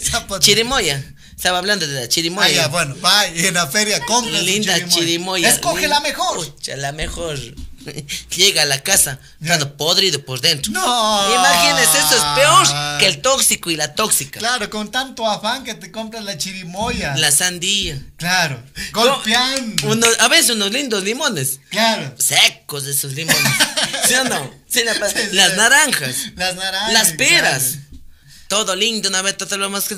Zapote. 0.10 0.44
Chirimoya. 0.44 1.02
Estaba 1.34 1.58
hablando 1.58 1.86
de 1.86 1.94
la 2.00 2.08
chirimoya. 2.08 2.46
Ah, 2.46 2.50
ya, 2.50 2.68
bueno, 2.68 2.96
va 3.04 3.26
y 3.28 3.46
en 3.46 3.54
la 3.54 3.66
feria 3.68 4.04
compra 4.04 4.40
Linda 4.42 4.86
chirimoya. 4.88 5.48
Escoge 5.48 5.82
Lin- 5.82 5.90
la 5.90 6.00
mejor. 6.00 6.44
Pucha, 6.52 6.76
la 6.76 6.92
mejor. 6.92 7.38
Llega 8.36 8.62
a 8.62 8.66
la 8.66 8.82
casa, 8.82 9.18
todo 9.46 9.76
podrido 9.76 10.24
por 10.24 10.40
dentro. 10.40 10.72
No. 10.72 11.34
Imagínese, 11.34 11.98
eso 11.98 12.16
es 12.16 12.24
peor 12.36 12.98
que 12.98 13.06
el 13.06 13.20
tóxico 13.20 13.70
y 13.70 13.76
la 13.76 13.94
tóxica. 13.94 14.38
Claro, 14.40 14.68
con 14.70 14.90
tanto 14.90 15.28
afán 15.28 15.64
que 15.64 15.74
te 15.74 15.90
compras 15.90 16.24
la 16.24 16.36
chirimoya. 16.38 17.16
La 17.16 17.30
sandía. 17.30 18.00
Claro, 18.16 18.62
golpeando. 18.92 19.88
Unos- 19.88 20.18
a 20.20 20.28
veces 20.28 20.50
unos 20.50 20.70
lindos 20.72 21.02
limones. 21.04 21.60
Claro. 21.70 22.14
Secos 22.18 22.86
esos 22.86 23.12
limones. 23.12 23.42
¿Sí 24.06 24.14
o 24.14 24.24
no? 24.24 24.50
Sí, 24.68 24.84
la 24.84 24.94
sí. 24.94 25.00
las 25.32 25.56
naranjas. 25.56 26.16
Las 26.36 26.54
naranjas. 26.56 26.92
Las 26.92 27.12
peras. 27.12 27.62
claro. 27.62 27.88
Todo 28.48 28.76
lindo, 28.76 29.08
una 29.08 29.22
vez 29.22 29.36
todo 29.36 29.56
lo 29.58 29.68
más 29.70 29.88
que. 29.88 29.96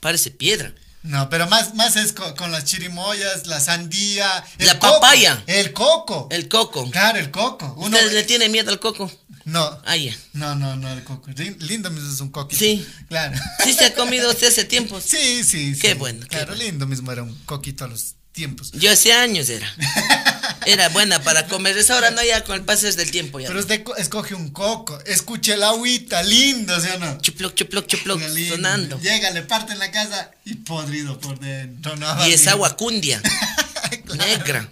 Parece 0.00 0.30
piedra. 0.30 0.72
No, 1.06 1.28
pero 1.30 1.46
más, 1.48 1.74
más 1.74 1.96
es 1.96 2.12
co- 2.12 2.34
con, 2.34 2.50
las 2.52 2.64
chirimoyas, 2.64 3.46
la 3.46 3.60
sandía. 3.60 4.44
el 4.58 4.66
La 4.66 4.78
coco, 4.78 4.94
papaya. 4.94 5.42
El 5.46 5.72
coco. 5.72 6.28
El 6.30 6.48
coco. 6.48 6.90
Claro, 6.90 7.18
el 7.18 7.30
coco. 7.30 7.74
Uno, 7.78 7.96
¿Usted 7.96 8.12
le 8.12 8.24
tiene 8.24 8.48
miedo 8.48 8.70
al 8.70 8.80
coco? 8.80 9.10
No. 9.44 9.62
Ah. 9.84 9.94
No, 10.32 10.54
no, 10.56 10.74
no, 10.76 10.92
el 10.92 11.04
coco. 11.04 11.30
Lin- 11.30 11.56
Lindo 11.60 11.90
mismo 11.90 12.12
es 12.12 12.20
un 12.20 12.30
coquito. 12.30 12.58
Sí. 12.58 12.84
Claro. 13.08 13.38
Sí 13.64 13.72
se 13.72 13.86
ha 13.86 13.94
comido 13.94 14.28
usted 14.30 14.48
hace 14.48 14.64
tiempo. 14.64 15.00
Sí, 15.00 15.44
sí, 15.44 15.74
sí. 15.74 15.80
Qué 15.80 15.94
bueno, 15.94 16.20
qué 16.22 16.28
Claro, 16.28 16.46
bueno. 16.48 16.62
lindo 16.64 16.86
mismo 16.86 17.12
era 17.12 17.22
un 17.22 17.34
coquito 17.44 17.84
a 17.84 17.88
los 17.88 18.16
tiempos. 18.32 18.72
Yo 18.72 18.90
hace 18.90 19.12
años 19.12 19.48
era. 19.48 19.72
Era 20.66 20.88
buena 20.90 21.22
para 21.22 21.46
comer. 21.46 21.76
Es 21.78 21.90
ahora 21.90 22.10
no 22.10 22.22
ya 22.22 22.42
con 22.44 22.56
el 22.56 22.64
pases 22.64 22.96
del 22.96 23.10
tiempo 23.10 23.40
ya. 23.40 23.48
Pero 23.48 23.60
usted 23.60 23.82
co- 23.82 23.96
escoge 23.96 24.34
un 24.34 24.50
coco, 24.50 24.98
escuche 25.06 25.54
el 25.54 25.62
agüita, 25.62 26.22
lindo, 26.22 26.78
¿sí 26.80 26.88
o 26.94 26.98
no? 26.98 27.20
Chuploc, 27.20 27.54
chuploc, 27.54 27.86
chuploc, 27.86 28.20
lindo. 28.34 28.54
sonando. 28.56 29.00
Llega, 29.00 29.30
le 29.30 29.42
parte 29.42 29.72
en 29.72 29.78
la 29.78 29.90
casa 29.90 30.30
y 30.44 30.54
podrido 30.54 31.18
por 31.20 31.38
dentro. 31.38 31.96
No, 31.96 32.26
Y 32.28 32.32
es 32.32 32.46
agua 32.46 32.76
cundia, 32.76 33.20
Claro. 34.06 34.14
negra. 34.26 34.68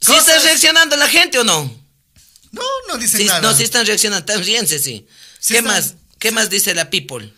¿Sí 0.00 0.12
está 0.14 0.38
reaccionando 0.40 0.96
la 0.96 1.08
gente 1.08 1.38
o 1.38 1.44
no? 1.44 1.80
No, 2.50 2.62
no 2.88 2.98
dice 2.98 3.18
Sí, 3.18 3.24
nada. 3.24 3.40
no, 3.40 3.54
sí 3.54 3.62
están 3.62 3.86
reaccionando. 3.86 4.30
Están 4.32 4.44
sí. 4.68 4.78
Sí 4.78 5.06
¿Qué 5.54 5.58
están- 5.58 5.64
más? 5.64 5.94
¿Qué 6.18 6.30
más 6.32 6.50
dice 6.50 6.74
la 6.74 6.90
people? 6.90 7.32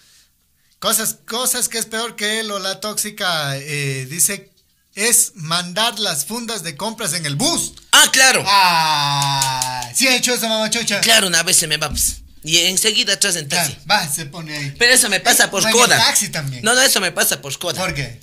Cosas, 0.79 1.17
cosas 1.27 1.69
que 1.69 1.79
es 1.79 1.87
peor 1.87 2.17
que 2.17 2.41
él 2.41 2.51
o 2.51 2.59
la 2.59 2.81
tóxica, 2.81 3.57
eh, 3.57 4.07
dice, 4.11 4.51
es 4.95 5.33
mandar 5.35 5.99
las 5.99 6.25
fundas 6.25 6.63
de 6.63 6.77
compras 6.77 7.13
en 7.15 7.27
el 7.27 7.37
bus. 7.37 7.73
Ah, 7.93 8.09
claro. 8.13 8.45
Ah, 8.47 9.91
sí 9.95 10.07
ha 10.07 10.17
hecho 10.17 10.35
eso, 10.35 10.49
mamá 10.49 10.71
chocha. 10.71 11.01
Claro, 11.01 11.27
una 11.27 11.43
vez 11.43 11.57
se 11.57 11.67
me 11.67 11.77
va. 11.77 11.89
pues, 11.91 12.19
Y 12.45 12.59
enseguida 12.59 13.15
atrás 13.15 13.37
en 13.37 13.49
taxi. 13.49 13.77
Va, 13.91 14.07
se 14.09 14.27
pone 14.27 14.57
ahí. 14.57 14.75
Pero 14.79 14.95
eso 14.95 15.09
me 15.09 15.21
pasa 15.21 15.51
por 15.51 15.63
No, 15.63 15.69
en 15.69 15.75
el 15.75 15.81
coda. 15.81 15.97
taxi 15.99 16.29
también. 16.29 16.63
No, 16.65 16.75
no, 16.75 16.81
eso 16.83 17.01
me 17.01 17.13
pasa 17.13 17.41
por 17.41 17.57
coda. 17.59 17.81
¿Por 17.81 17.95
qué? 17.95 18.21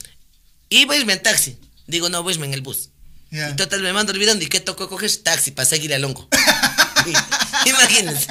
Iba 0.69 0.93
a 0.93 0.97
irme 0.97 1.13
en 1.13 1.23
taxi. 1.23 1.57
Digo, 1.87 2.07
no, 2.09 2.23
voy 2.23 2.31
a 2.31 2.35
irme 2.35 2.47
en 2.47 2.53
el 2.53 2.61
bus. 2.61 2.89
Ya. 3.31 3.49
Y 3.49 3.55
total, 3.55 3.81
me 3.81 3.91
mando 3.93 4.13
olvidando. 4.13 4.43
¿Y 4.43 4.47
qué 4.47 4.59
tocó 4.59 4.87
coger? 4.89 5.11
Taxi 5.23 5.51
para 5.51 5.65
seguir 5.65 5.93
al 5.93 6.03
hongo. 6.05 6.27
Imagínense. 7.65 8.27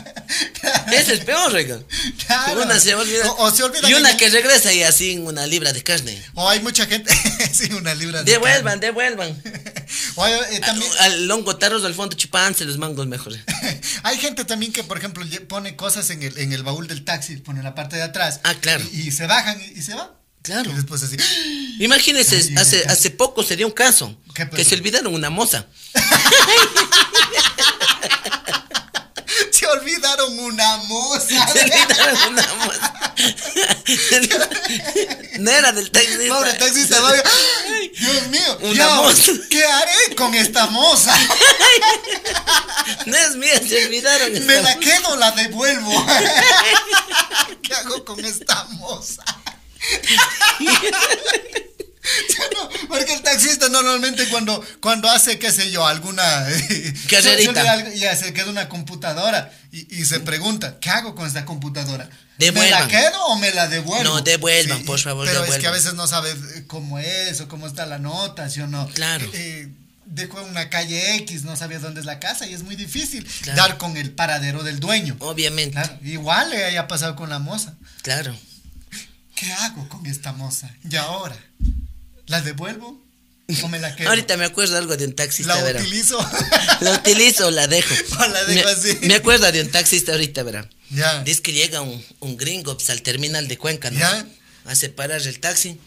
Ese 0.92 1.14
es 1.14 1.20
peor, 1.24 1.52
oiga. 1.54 1.80
Claro. 2.26 2.62
Una 2.62 2.78
se 2.80 2.94
olvida. 2.94 3.30
O- 3.32 3.44
o 3.46 3.50
se 3.50 3.62
olvida 3.62 3.88
Y 3.88 3.94
una 3.94 4.16
que 4.16 4.28
regresa 4.28 4.72
y 4.72 4.82
así 4.82 5.12
en 5.12 5.26
una 5.26 5.46
libra 5.46 5.72
de 5.72 5.82
carne. 5.82 6.20
O 6.34 6.48
hay 6.48 6.60
mucha 6.60 6.86
gente, 6.86 7.12
sí, 7.52 7.72
una 7.72 7.94
libra 7.94 8.22
de 8.22 8.32
Devuelvan, 8.32 8.80
devuelvan. 8.80 9.34
carne. 9.40 9.86
O 10.16 10.24
hay, 10.24 10.32
eh, 10.52 10.60
también, 10.60 10.90
Al, 11.00 11.12
al 11.12 11.30
hongo 11.30 11.56
tarros 11.56 11.84
al 11.84 11.94
fondo 11.94 12.16
chupanse 12.16 12.64
los 12.64 12.78
mangos 12.78 13.06
mejor. 13.06 13.34
hay 14.02 14.18
gente 14.18 14.44
también 14.44 14.72
que, 14.72 14.84
por 14.84 14.98
ejemplo, 14.98 15.24
pone 15.48 15.76
cosas 15.76 16.10
en 16.10 16.22
el, 16.22 16.36
en 16.38 16.52
el 16.52 16.62
baúl 16.62 16.86
del 16.88 17.04
taxi, 17.04 17.36
pone 17.36 17.62
la 17.62 17.74
parte 17.74 17.96
de 17.96 18.02
atrás. 18.02 18.40
Ah, 18.44 18.54
claro. 18.60 18.84
Y, 18.92 19.08
y 19.08 19.10
se 19.12 19.26
bajan 19.26 19.60
y, 19.60 19.78
y 19.78 19.82
se 19.82 19.94
van. 19.94 20.08
Claro. 20.42 20.70
Y 20.70 20.74
después 20.74 21.02
así. 21.02 21.16
Imagínense, 21.80 22.54
hace, 22.56 22.84
hace 22.86 23.10
poco 23.10 23.42
se 23.42 23.56
dio 23.56 23.66
un 23.66 23.72
caso 23.72 24.16
¿Qué 24.34 24.48
que 24.48 24.64
se 24.64 24.74
olvidaron 24.74 25.12
una 25.14 25.28
moza. 25.30 25.66
Olvidaron 29.72 30.38
una 30.38 30.76
moza. 30.78 31.46
Se 31.52 31.60
olvidaron 31.60 32.32
una 32.32 32.54
moza. 32.54 32.94
No 35.40 35.50
era 35.50 35.72
del 35.72 35.90
taxista. 35.90 36.28
Pobre 36.34 36.52
taxista, 36.54 37.00
va, 37.00 37.12
¡Ay, 37.12 37.92
Dios 37.98 38.26
mío, 38.28 38.58
Una 38.60 38.84
¿y 38.84 38.94
moza. 38.96 39.32
¿qué 39.48 39.64
haré 39.64 40.14
con 40.16 40.34
esta 40.34 40.66
moza? 40.66 41.14
No 43.06 43.16
es 43.16 43.36
mía, 43.36 43.58
se 43.66 43.86
olvidaron. 43.86 44.32
¿Me 44.32 44.38
esta 44.38 44.54
la 44.54 44.74
moza. 44.76 44.78
quedo 44.80 45.16
la 45.16 45.30
devuelvo? 45.32 46.06
¿Qué 47.62 47.74
hago 47.74 48.04
con 48.04 48.24
esta 48.24 48.64
moza? 48.72 49.24
No, 52.54 52.68
Porque 52.88 53.12
el 53.14 53.22
taxista 53.22 53.68
normalmente 53.68 54.28
cuando, 54.28 54.64
cuando 54.80 55.08
hace, 55.10 55.38
qué 55.38 55.52
sé 55.52 55.70
yo, 55.70 55.86
alguna... 55.86 56.22
Carrerita. 57.08 57.72
algo, 57.72 57.90
Ya 57.92 58.16
se 58.16 58.32
queda 58.32 58.46
una 58.50 58.68
computadora 58.68 59.52
y, 59.72 60.00
y 60.00 60.04
se 60.04 60.20
pregunta, 60.20 60.78
¿qué 60.80 60.90
hago 60.90 61.14
con 61.14 61.26
esta 61.26 61.44
computadora? 61.44 62.04
¿Me 62.04 62.12
la 62.12 62.52
Devuelvan. 62.52 62.88
quedo 62.88 63.24
o 63.26 63.36
me 63.36 63.52
la 63.52 63.68
devuelvo? 63.68 64.04
No, 64.14 64.20
devuelvan, 64.22 64.84
por 64.84 64.98
y- 64.98 65.02
favor, 65.02 65.26
Pero 65.26 65.40
es 65.44 65.50
que 65.50 65.52
a 65.54 65.54
devuelvan. 65.58 65.72
veces 65.74 65.94
no 65.94 66.06
sabe 66.06 66.30
eh, 66.30 66.64
cómo 66.66 66.98
es 66.98 67.40
o 67.40 67.48
cómo 67.48 67.66
está 67.66 67.84
la 67.86 67.98
nota, 67.98 68.48
¿sí 68.50 68.60
o 68.60 68.66
no? 68.66 68.88
Claro. 68.88 69.28
Eh, 69.34 69.68
dejó 70.06 70.40
en 70.40 70.48
una 70.48 70.70
calle 70.70 71.14
X, 71.16 71.44
no 71.44 71.54
sabía 71.56 71.78
dónde 71.78 72.00
es 72.00 72.06
la 72.06 72.18
casa 72.18 72.46
y 72.46 72.54
es 72.54 72.62
muy 72.64 72.74
difícil 72.76 73.24
Claro. 73.42 73.56
dar 73.62 73.78
con 73.78 73.96
el 73.96 74.10
paradero 74.10 74.62
del 74.64 74.80
dueño. 74.80 75.16
Obviamente, 75.20 75.72
Claro, 75.74 75.98
igual 76.02 76.50
le 76.50 76.64
haya 76.64 76.88
pasado 76.88 77.14
con 77.14 77.30
la 77.30 77.38
moza. 77.38 77.74
claro. 78.02 78.34
¿Qué 79.36 79.50
hago 79.52 79.88
con 79.88 80.04
esta 80.06 80.32
moza? 80.32 80.68
¿Y 80.90 80.96
ahora? 80.96 81.36
¿La 82.26 82.40
devuelvo? 82.42 83.00
¿O 83.62 83.68
me 83.68 83.78
la 83.78 83.94
quedo? 83.96 84.08
Ahorita 84.08 84.36
me 84.36 84.44
acuerdo 84.44 84.76
algo 84.76 84.96
de 84.96 85.06
un 85.06 85.14
taxista, 85.14 85.60
¿La 85.60 85.80
utilizo? 85.80 86.18
La 86.80 86.92
utilizo 86.94 87.46
o 87.46 87.50
la 87.50 87.66
dejo. 87.66 87.94
O 88.18 88.26
la 88.28 88.44
dejo 88.44 88.64
me, 88.66 88.72
así. 88.72 88.98
Me 89.02 89.14
acuerdo 89.14 89.50
de 89.50 89.62
un 89.62 89.70
taxista 89.70 90.12
ahorita, 90.12 90.42
verá. 90.42 90.68
ya. 90.90 91.22
Dice 91.24 91.42
que 91.42 91.52
llega 91.52 91.80
un, 91.82 92.04
un 92.20 92.36
gringo 92.36 92.76
pues, 92.76 92.90
al 92.90 93.02
terminal 93.02 93.48
de 93.48 93.56
Cuenca, 93.58 93.90
¿no? 93.90 93.98
Ya. 94.00 94.26
A 94.64 94.74
separar 94.74 95.20
el 95.26 95.40
taxi. 95.40 95.78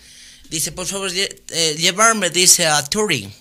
Dice, 0.49 0.71
por 0.71 0.86
favor, 0.88 1.12
eh, 1.13 1.76
llevarme, 1.78 2.30
dice, 2.30 2.65
a 2.67 2.84
Turing. 2.84 3.32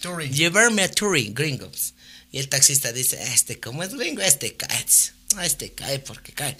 Turing. 0.00 0.32
Llevarme 0.32 0.82
a 0.82 0.90
Turing, 0.90 1.34
gringos. 1.34 1.94
Y 2.32 2.38
el 2.38 2.48
taxista 2.48 2.92
dice, 2.92 3.20
este, 3.34 3.58
como 3.58 3.82
es 3.82 3.94
gringo, 3.94 4.22
este 4.22 4.54
cae. 4.56 4.84
Este 5.42 5.72
cae 5.72 5.98
porque 6.00 6.32
cae. 6.32 6.56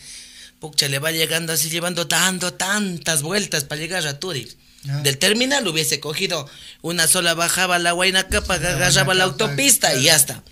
Pucha, 0.59 0.89
le 0.89 0.99
va 0.99 1.11
llegando 1.11 1.53
así, 1.53 1.71
llevando, 1.71 2.05
dando 2.05 2.53
tantas 2.55 3.23
vueltas 3.23 3.65
para 3.65 3.81
llegar 3.81 4.07
a 4.07 4.19
Turing. 4.19 4.49
Ya. 4.83 4.97
Del 5.03 5.19
terminal 5.19 5.69
hubiese 5.69 6.01
cogido 6.01 6.49
una 6.81 7.07
sola, 7.07 7.35
bajaba 7.35 7.79
la 7.79 7.93
Huayna-Capa, 7.93 8.55
agarraba 8.55 9.13
la 9.13 9.25
autopista 9.25 9.95
y 9.95 10.05
ya 10.05 10.17
está. 10.17 10.43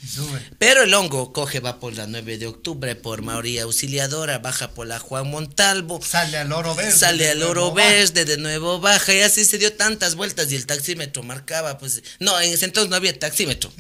Pero 0.59 0.83
el 0.83 0.93
hongo 0.93 1.33
coge, 1.33 1.61
va 1.61 1.81
por 1.81 1.95
la 1.95 2.07
9 2.07 2.37
de 2.37 2.47
octubre, 2.47 2.95
por 2.95 3.23
María 3.23 3.63
Auxiliadora, 3.63 4.39
baja 4.41 4.73
por 4.73 4.87
la 4.87 4.99
Juan 4.99 5.31
Montalvo, 5.31 6.03
Sale 6.03 6.37
al 6.37 6.53
oro 6.53 6.75
verde. 6.75 6.93
sale 6.93 7.31
al 7.31 7.43
oro 7.43 7.73
verde, 7.73 8.27
de 8.27 8.37
nuevo 8.37 8.81
baja, 8.81 9.15
y 9.15 9.21
así 9.21 9.47
se 9.47 9.57
dio 9.57 9.73
tantas 9.73 10.15
vueltas 10.15 10.53
y 10.53 10.57
el 10.57 10.67
taxímetro 10.67 11.23
marcaba, 11.23 11.79
pues, 11.79 12.03
no, 12.21 12.39
en 12.39 12.53
ese 12.53 12.67
entonces 12.67 12.91
no 12.91 12.97
había 12.97 13.19
taxímetro. 13.19 13.73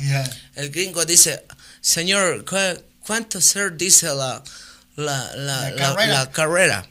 El 0.54 0.70
gringo 0.70 1.04
dice, 1.04 1.44
señor, 1.82 2.46
¿cu- 2.46 2.82
¿cuánto, 3.00 3.42
sir, 3.42 3.76
dice 3.76 4.06
la, 4.06 4.42
la, 4.96 5.36
la, 5.36 5.74
carrera. 5.76 6.30
carrera? 6.30 6.88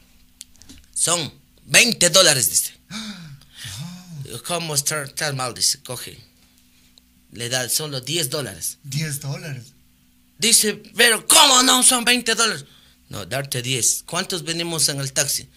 Son 0.94 1.32
20 1.64 2.08
dólares, 2.10 2.48
dice. 2.50 2.74
¿Cómo 4.46 4.74
está, 4.74 5.02
está 5.02 5.32
mal? 5.32 5.54
Dice, 5.54 5.80
coge. 5.82 6.18
Le 7.32 7.48
da 7.48 7.68
solo 7.68 8.00
10 8.00 8.30
dólares. 8.30 8.78
10 8.84 9.20
dólares. 9.20 9.64
Dice, 10.38 10.82
pero 10.96 11.26
¿cómo 11.26 11.62
no? 11.62 11.82
Son 11.82 12.04
20 12.04 12.34
dólares. 12.34 12.64
No, 13.08 13.26
darte 13.26 13.62
10. 13.62 14.04
¿Cuántos 14.06 14.44
venimos 14.44 14.88
en 14.88 15.00
el 15.00 15.12
taxi? 15.12 15.48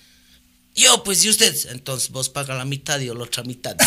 Yo, 0.75 1.03
pues, 1.03 1.23
¿y 1.23 1.29
usted? 1.29 1.55
Entonces 1.71 2.09
vos 2.09 2.29
pagas 2.29 2.57
la 2.57 2.65
mitad 2.65 2.99
y 2.99 3.05
yo 3.05 3.13
la 3.13 3.23
otra 3.23 3.43
mitad. 3.43 3.75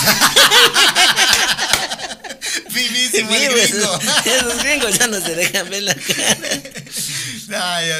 Vivísimo 2.74 3.34
el 3.34 3.50
gringo. 3.52 3.98
Esos 4.24 4.62
gringos 4.62 4.98
ya 4.98 5.06
no 5.06 5.20
se 5.20 5.34
dejan 5.34 5.70
ver 5.70 5.82
la 5.84 5.94
cara. 5.94 6.38
Ay, 7.76 7.90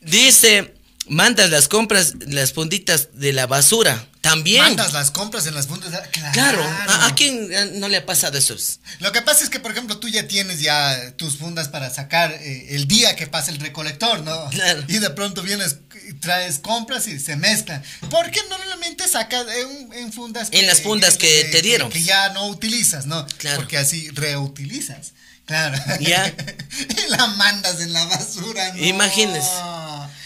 Dice, 0.00 0.74
mandas 1.06 1.50
las 1.50 1.68
compras, 1.68 2.14
las 2.26 2.52
funditas 2.52 3.08
de 3.14 3.32
la 3.32 3.46
basura. 3.46 4.06
También. 4.20 4.62
Mandas 4.62 4.92
las 4.92 5.10
compras 5.10 5.46
en 5.46 5.54
las 5.54 5.66
fundas. 5.66 5.90
Claro. 6.10 6.32
Claro. 6.32 6.62
¿A, 6.62 7.06
a 7.06 7.14
quién 7.14 7.80
no 7.80 7.88
le 7.88 7.98
ha 7.98 8.06
pasado 8.06 8.36
eso? 8.36 8.54
Lo 8.98 9.12
que 9.12 9.22
pasa 9.22 9.44
es 9.44 9.50
que, 9.50 9.60
por 9.60 9.72
ejemplo, 9.72 9.98
tú 9.98 10.08
ya 10.08 10.28
tienes 10.28 10.60
ya 10.60 11.16
tus 11.16 11.38
fundas 11.38 11.68
para 11.68 11.88
sacar 11.90 12.32
eh, 12.32 12.74
el 12.74 12.86
día 12.86 13.16
que 13.16 13.26
pasa 13.26 13.50
el 13.50 13.58
recolector, 13.58 14.22
¿no? 14.22 14.50
Claro. 14.50 14.84
Y 14.88 14.98
de 14.98 15.10
pronto 15.10 15.42
vienes 15.42 15.76
traes 16.20 16.58
compras 16.58 17.06
y 17.08 17.18
se 17.18 17.36
mezclan. 17.36 17.82
¿Por 18.10 18.30
qué 18.30 18.40
normalmente 18.48 19.08
sacas 19.08 19.46
en, 19.48 19.92
en 19.92 20.12
fundas? 20.12 20.48
En 20.52 20.66
las 20.66 20.82
fundas 20.82 21.16
que 21.16 21.44
te 21.50 21.62
dieron. 21.62 21.90
Que, 21.90 22.02
ya 22.02 22.30
no 22.30 22.48
utilizas, 22.48 23.06
¿no? 23.06 23.26
Claro. 23.38 23.58
Porque 23.58 23.78
así 23.78 24.10
reutilizas. 24.10 25.12
Claro. 25.46 25.78
Ya. 26.00 26.26
y 27.06 27.10
la 27.10 27.26
mandas 27.28 27.80
en 27.80 27.92
la 27.92 28.04
basura, 28.04 28.72
¿no? 28.74 28.84
Imagínese. 28.84 29.50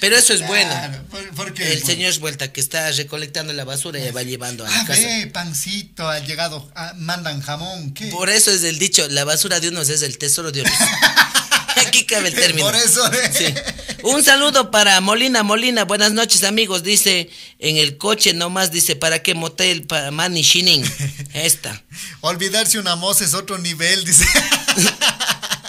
Pero 0.05 0.17
eso 0.19 0.35
es 0.35 0.47
bueno. 0.47 0.71
por- 1.11 1.29
porque 1.35 1.73
El 1.73 1.83
señor 1.83 2.11
es 2.11 2.19
vuelta 2.19 2.53
que 2.53 2.61
está 2.61 2.93
recolectando 2.93 3.55
la 3.55 3.65
basura 3.65 3.99
y 3.99 4.11
va 4.11 4.23
llevando 4.23 4.67
a 4.67 4.69
la 4.71 4.81
Ah, 4.81 4.85
casa. 4.87 5.01
ve, 5.01 5.27
pancito, 5.29 6.07
ha 6.07 6.19
llegado, 6.19 6.71
ah, 6.75 6.93
mandan 6.97 7.41
jamón, 7.41 7.95
¿qué? 7.95 8.09
Por 8.09 8.29
eso 8.29 8.51
es 8.51 8.65
el 8.65 8.79
dicho, 8.79 9.09
la 9.09 9.25
basura 9.25 9.61
de 9.61 9.69
unos 9.69 9.89
es 9.89 10.03
el 10.03 10.19
tesoro 10.19 10.53
de 10.53 10.61
otros. 10.61 10.77
Aquí 11.87 12.05
cabe 12.05 12.29
el 12.29 12.35
término. 12.35 12.67
Por 12.67 12.77
eso, 12.77 13.11
¿eh? 13.13 13.31
Sí. 13.33 13.55
Un 14.03 14.23
saludo 14.23 14.71
para 14.71 15.01
Molina 15.01 15.43
Molina, 15.43 15.85
buenas 15.85 16.13
noches 16.13 16.45
amigos, 16.45 16.83
dice 16.83 17.31
en 17.59 17.79
el 17.79 17.97
coche 17.97 18.35
nomás, 18.35 18.71
dice, 18.73 18.97
¿para 18.97 19.23
qué 19.23 19.33
motel? 19.35 19.85
Para 19.87 20.11
Manny 20.11 20.43
Shinin. 20.43 20.85
Esta. 21.33 21.83
Olvidarse 22.21 22.79
una 22.79 22.95
moza 22.97 23.25
es 23.25 23.33
otro 23.33 23.57
nivel, 23.57 24.05
dice. 24.05 24.27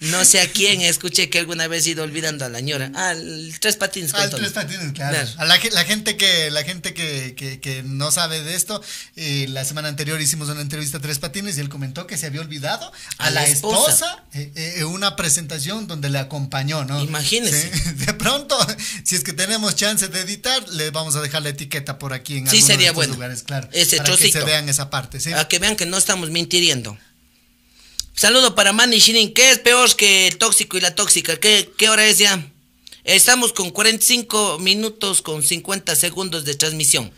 No 0.00 0.24
sé 0.24 0.40
a 0.40 0.50
quién 0.50 0.82
escuché 0.82 1.30
que 1.30 1.38
alguna 1.38 1.68
vez 1.68 1.86
he 1.86 1.90
ido 1.90 2.04
olvidando 2.04 2.44
a 2.44 2.48
la 2.48 2.60
ñora. 2.60 2.92
Ah, 2.94 3.12
el 3.12 3.54
tres 3.60 3.76
patines 3.76 4.12
Al 4.14 4.28
tres 4.30 4.52
patines, 4.52 4.92
claro. 4.92 5.16
Claro. 5.16 5.30
A 5.38 5.44
la, 5.46 5.56
ge- 5.58 5.70
la 5.70 5.84
gente 5.84 6.16
que 6.16 6.50
la 6.50 6.62
gente 6.64 6.92
que, 6.92 7.34
que, 7.34 7.60
que 7.60 7.82
no 7.82 8.10
sabe 8.10 8.42
de 8.42 8.54
esto, 8.54 8.82
eh, 9.16 9.46
la 9.48 9.64
semana 9.64 9.88
anterior 9.88 10.20
hicimos 10.20 10.48
una 10.48 10.60
entrevista 10.60 10.98
a 10.98 11.00
Tres 11.00 11.18
Patines 11.18 11.56
y 11.56 11.60
él 11.60 11.68
comentó 11.68 12.06
que 12.06 12.16
se 12.18 12.26
había 12.26 12.40
olvidado 12.42 12.92
a, 13.18 13.26
A 13.26 13.30
la 13.30 13.44
esposa, 13.46 13.90
esposa. 13.90 14.24
eh, 14.34 14.52
eh, 14.78 14.84
una 14.84 15.16
presentación 15.16 15.86
donde 15.86 16.10
le 16.10 16.18
acompañó, 16.18 16.84
¿no? 16.84 17.02
Imagínese. 17.02 17.70
Sí. 17.72 17.90
De 18.06 18.12
pronto, 18.14 18.56
si 19.04 19.16
es 19.16 19.24
que 19.24 19.32
tenemos 19.32 19.76
chance 19.76 20.08
de 20.08 20.20
editar, 20.20 20.68
le 20.70 20.90
vamos 20.90 21.16
a 21.16 21.20
dejar 21.22 21.42
la 21.42 21.48
etiqueta 21.50 21.98
por 21.98 22.12
aquí 22.12 22.38
en 22.38 22.46
Sí, 22.46 22.56
alguno 22.58 22.66
sería 22.66 22.78
de 22.78 22.84
estos 22.86 22.96
bueno. 22.96 23.14
lugares, 23.14 23.42
claro. 23.44 23.68
Ese 23.72 23.96
para 23.98 24.16
que 24.16 24.30
se 24.30 24.40
vean 24.44 24.68
esa 24.68 24.90
parte, 24.90 25.20
¿sí? 25.20 25.32
A 25.32 25.48
que 25.48 25.58
vean 25.58 25.74
que 25.76 25.86
no 25.86 25.96
estamos 25.96 26.30
mintiendo. 26.30 26.98
Saludo 28.18 28.54
para 28.54 28.72
Manny 28.72 28.98
Shinin. 28.98 29.34
¿Qué 29.34 29.50
es 29.50 29.58
peor 29.58 29.94
que 29.94 30.26
el 30.26 30.38
tóxico 30.38 30.78
y 30.78 30.80
la 30.80 30.94
tóxica? 30.94 31.36
¿Qué, 31.36 31.70
qué 31.76 31.90
hora 31.90 32.06
es 32.06 32.16
ya? 32.16 32.50
Estamos 33.04 33.52
con 33.52 33.68
45 33.68 34.58
minutos 34.58 35.20
con 35.20 35.42
50 35.42 35.94
segundos 35.94 36.46
de 36.46 36.54
transmisión. 36.54 37.12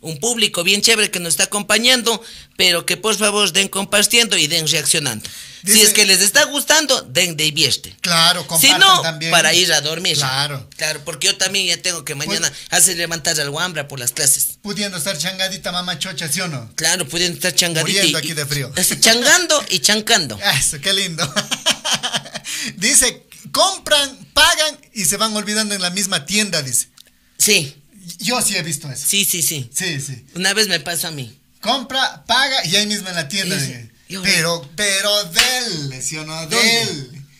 Un 0.00 0.18
público 0.20 0.62
bien 0.64 0.80
chévere 0.82 1.10
que 1.10 1.20
nos 1.20 1.30
está 1.34 1.44
acompañando, 1.44 2.22
pero 2.56 2.86
que 2.86 2.96
por 2.96 3.16
favor 3.16 3.52
den 3.52 3.68
compartiendo 3.68 4.36
y 4.36 4.46
den 4.46 4.66
reaccionando. 4.68 5.28
si 5.66 5.82
es 5.82 5.92
que 5.92 6.06
les 6.06 6.20
está 6.20 6.44
gustando, 6.44 7.02
den 7.02 7.36
de 7.36 7.50
vieste. 7.50 7.94
Claro, 8.00 8.42
Si 8.42 8.46
compartan 8.48 8.78
no, 8.80 9.02
también. 9.02 9.32
para 9.32 9.52
ir 9.54 9.72
a 9.72 9.80
dormir. 9.80 10.16
Claro. 10.16 10.68
Claro, 10.76 11.02
porque 11.04 11.26
yo 11.26 11.36
también 11.36 11.66
ya 11.66 11.76
tengo 11.82 12.04
que 12.04 12.14
mañana 12.14 12.50
hacer 12.70 12.96
levantar 12.96 13.38
al 13.40 13.48
Wambra 13.50 13.88
por 13.88 13.98
las 13.98 14.12
clases. 14.12 14.58
Pudiendo 14.62 14.96
estar 14.98 15.18
changadita 15.18 15.72
mamá 15.72 15.98
chocha, 15.98 16.28
¿sí 16.28 16.40
o 16.40 16.46
no? 16.48 16.70
Claro, 16.76 17.08
pueden 17.08 17.32
estar 17.32 17.52
changadita. 17.54 17.92
Muriendo 18.00 18.18
y- 18.18 18.22
aquí 18.22 18.34
de 18.34 18.46
frío. 18.46 18.72
y- 18.76 19.00
changando 19.00 19.64
y 19.70 19.80
chancando. 19.80 20.38
Eso, 20.58 20.80
qué 20.80 20.92
lindo. 20.92 21.28
dice, 22.76 23.26
compran, 23.52 24.16
pagan 24.32 24.78
y 24.94 25.04
se 25.04 25.16
van 25.16 25.34
olvidando 25.36 25.74
en 25.74 25.82
la 25.82 25.90
misma 25.90 26.24
tienda, 26.26 26.62
dice. 26.62 26.88
Sí, 27.36 27.74
Yo 28.18 28.40
sí 28.42 28.56
he 28.56 28.62
visto 28.62 28.90
eso. 28.90 29.06
sí, 29.06 29.24
sí, 29.24 29.42
sí. 29.42 29.68
Sí, 29.74 30.00
sí. 30.00 30.24
Una 30.34 30.54
vez 30.54 30.68
me 30.68 30.80
pasó 30.80 31.08
a 31.08 31.10
mí. 31.10 31.36
Compra, 31.60 32.24
paga 32.26 32.64
y 32.66 32.76
ahí 32.76 32.86
mismo 32.86 33.08
en 33.08 33.14
la 33.16 33.28
tienda. 33.28 33.56
Yo- 34.08 34.22
pero, 34.22 34.68
pero 34.76 35.24
dele, 35.24 36.00
¿sí 36.00 36.16
o 36.16 36.24
no? 36.24 36.46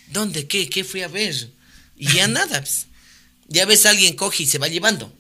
¿Dónde? 0.09 0.47
¿Qué? 0.47 0.69
¿Qué 0.69 0.85
fui 0.85 1.03
a 1.03 1.09
ver? 1.09 1.51
Y 1.97 2.13
ya 2.13 2.27
nada. 2.29 2.61
pues. 2.61 2.87
Ya 3.49 3.65
ves, 3.65 3.87
alguien 3.87 4.15
coge 4.17 4.43
y 4.43 4.47
se 4.47 4.59
va 4.59 4.69
llevando. 4.69 5.15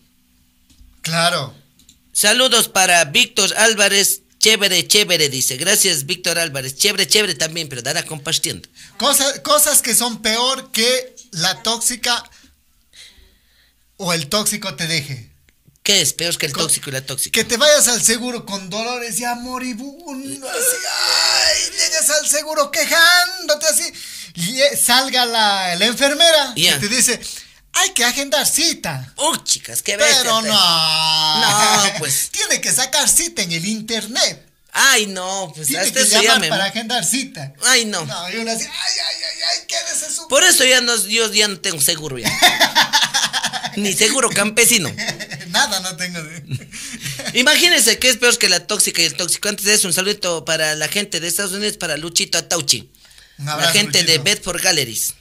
Claro. 1.02 1.54
Saludos 2.12 2.68
para 2.68 3.04
Víctor 3.06 3.54
Álvarez. 3.56 4.22
Chévere, 4.40 4.86
chévere, 4.86 5.28
dice. 5.30 5.56
Gracias, 5.56 6.04
Víctor 6.06 6.38
Álvarez. 6.38 6.76
Chévere, 6.76 7.06
chévere 7.08 7.34
también, 7.34 7.68
pero 7.68 7.82
dará 7.82 8.04
compartiendo. 8.04 8.68
Cosas, 8.98 9.40
cosas 9.40 9.82
que 9.82 9.94
son 9.94 10.22
peor 10.22 10.70
que 10.70 11.16
la 11.32 11.62
tóxica 11.62 12.22
o 13.96 14.12
el 14.12 14.28
tóxico 14.28 14.74
te 14.76 14.86
deje. 14.86 15.27
¿Qué 15.88 16.02
es 16.02 16.12
peor 16.12 16.36
que 16.36 16.44
el 16.44 16.52
Co- 16.52 16.60
tóxico 16.60 16.90
y 16.90 16.92
la 16.92 17.00
tóxica? 17.00 17.32
Que 17.32 17.44
te 17.44 17.56
vayas 17.56 17.88
al 17.88 18.02
seguro 18.02 18.44
con 18.44 18.68
dolores 18.68 19.16
ya 19.16 19.34
moribundo, 19.36 20.46
así, 20.46 20.76
ay, 21.02 21.70
llegas 21.78 22.10
al 22.10 22.28
seguro 22.28 22.70
quejándote 22.70 23.66
así, 23.66 23.90
y 24.34 24.60
eh, 24.60 24.76
salga 24.76 25.24
la, 25.24 25.76
la 25.76 25.86
enfermera 25.86 26.52
Ya. 26.56 26.76
y 26.76 26.80
te 26.80 26.88
dice, 26.88 27.18
hay 27.72 27.88
que 27.94 28.04
agendar 28.04 28.46
cita. 28.46 29.14
Uy, 29.16 29.42
chicas, 29.44 29.80
qué 29.80 29.96
bestia. 29.96 30.18
Pero 30.24 30.42
te- 30.42 30.48
no. 30.48 31.40
No, 31.40 31.92
pues. 32.00 32.28
Tiene 32.32 32.60
que 32.60 32.70
sacar 32.70 33.08
cita 33.08 33.40
en 33.40 33.52
el 33.52 33.64
internet. 33.64 34.44
Ay, 34.72 35.06
no, 35.06 35.50
pues 35.56 35.68
Tiene 35.68 35.84
hasta 35.84 35.94
que 35.94 36.00
eso 36.02 36.10
ya 36.16 36.22
llamar 36.22 36.40
me... 36.40 36.48
para 36.50 36.64
agendar 36.66 37.02
cita. 37.02 37.54
Ay, 37.64 37.86
no. 37.86 38.04
No, 38.04 38.30
y 38.30 38.36
uno 38.36 38.50
así, 38.52 38.64
ay, 38.64 38.70
ay, 39.08 39.16
ay, 39.24 39.40
ay, 39.60 39.66
quédese 39.66 40.14
su... 40.14 40.28
Por 40.28 40.44
eso 40.44 40.64
ya 40.66 40.82
no, 40.82 40.94
yo 41.06 41.32
ya 41.32 41.48
no 41.48 41.58
tengo 41.58 41.80
seguro 41.80 42.18
ya. 42.18 42.30
Ni 43.76 43.92
seguro 43.94 44.28
campesino. 44.28 44.90
Nada 45.68 45.80
no 45.90 45.96
tengo. 45.96 46.18
Imagínense 47.34 47.98
que 47.98 48.08
es 48.08 48.16
peor 48.16 48.36
que 48.38 48.48
la 48.48 48.66
tóxica 48.66 49.02
y 49.02 49.06
el 49.06 49.14
tóxico. 49.14 49.48
Antes 49.48 49.64
de 49.66 49.74
eso, 49.74 49.86
un 49.88 49.94
saludito 49.94 50.44
para 50.44 50.74
la 50.74 50.88
gente 50.88 51.20
de 51.20 51.28
Estados 51.28 51.52
Unidos, 51.52 51.76
para 51.76 51.96
Luchito 51.96 52.38
Atauchi. 52.38 52.90
Un 53.38 53.46
La 53.46 53.52
abrazo, 53.54 53.72
gente 53.72 54.02
de. 54.04 54.18
Bedford 54.18 54.60
Galleries. 54.62 55.14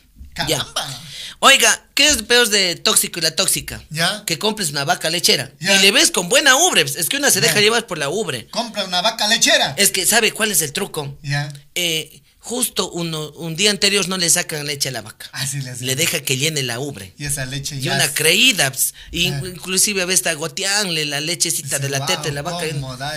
Ya. 0.48 0.58
Caramba. 0.60 1.02
Oiga, 1.40 1.86
¿qué 1.94 2.08
es 2.08 2.24
peor 2.24 2.50
de 2.50 2.76
tóxico 2.76 3.20
y 3.20 3.22
la 3.22 3.36
tóxica? 3.36 3.84
Ya. 3.92 4.24
Que 4.26 4.40
compres 4.40 4.70
una 4.72 4.86
vaca 4.86 5.10
lechera. 5.10 5.52
Ya. 5.60 5.76
Y 5.76 5.80
le 5.84 5.92
ves 5.92 6.10
con 6.10 6.30
buena 6.30 6.56
ubre. 6.56 6.82
Es 6.82 7.10
que 7.10 7.18
una 7.18 7.30
se 7.30 7.42
deja 7.42 7.56
Ya. 7.56 7.62
llevar 7.62 7.86
por 7.86 7.98
la 8.00 8.10
ubre. 8.10 8.48
Compra 8.48 8.84
una 8.86 9.02
vaca 9.02 9.28
lechera. 9.28 9.76
Es 9.78 9.92
que, 9.92 10.06
¿sabe 10.08 10.32
cuál 10.32 10.52
es 10.52 10.62
el 10.64 10.74
truco? 10.74 11.16
Ya. 11.22 11.52
Eh, 11.76 12.24
justo 12.48 12.90
uno, 12.92 13.30
un 13.32 13.56
día 13.58 13.72
anterior 13.72 14.08
no 14.08 14.18
le 14.18 14.30
sacan 14.30 14.66
leche 14.66 14.88
a 14.90 14.92
la 14.94 15.02
vaca. 15.02 15.28
Así 15.34 15.60
le 15.62 15.72
hace. 15.72 15.84
Le 15.84 15.96
deja 15.98 16.22
que 16.22 16.38
llene 16.38 16.64
la 16.64 16.80
ubre. 16.80 17.14
Y 17.18 17.26
esa 17.26 17.46
leche 17.46 17.76
Y 17.76 17.82
ya. 17.82 17.96
una 17.96 18.06
es- 18.06 18.12
creída, 18.12 18.72
ps, 18.72 18.94
y 19.12 19.28
Ah. 19.28 19.42
inclusive 19.46 20.02
a 20.02 20.06
veces 20.06 20.34
goteanle 20.38 21.06
la 21.06 21.20
lechecita 21.20 21.76
Sí, 21.78 21.82
de 21.84 21.90
la 21.90 21.98
wow, 22.00 22.08
teta 22.08 22.22
de 22.22 22.32
la 22.32 22.42
vaca. 22.44 22.66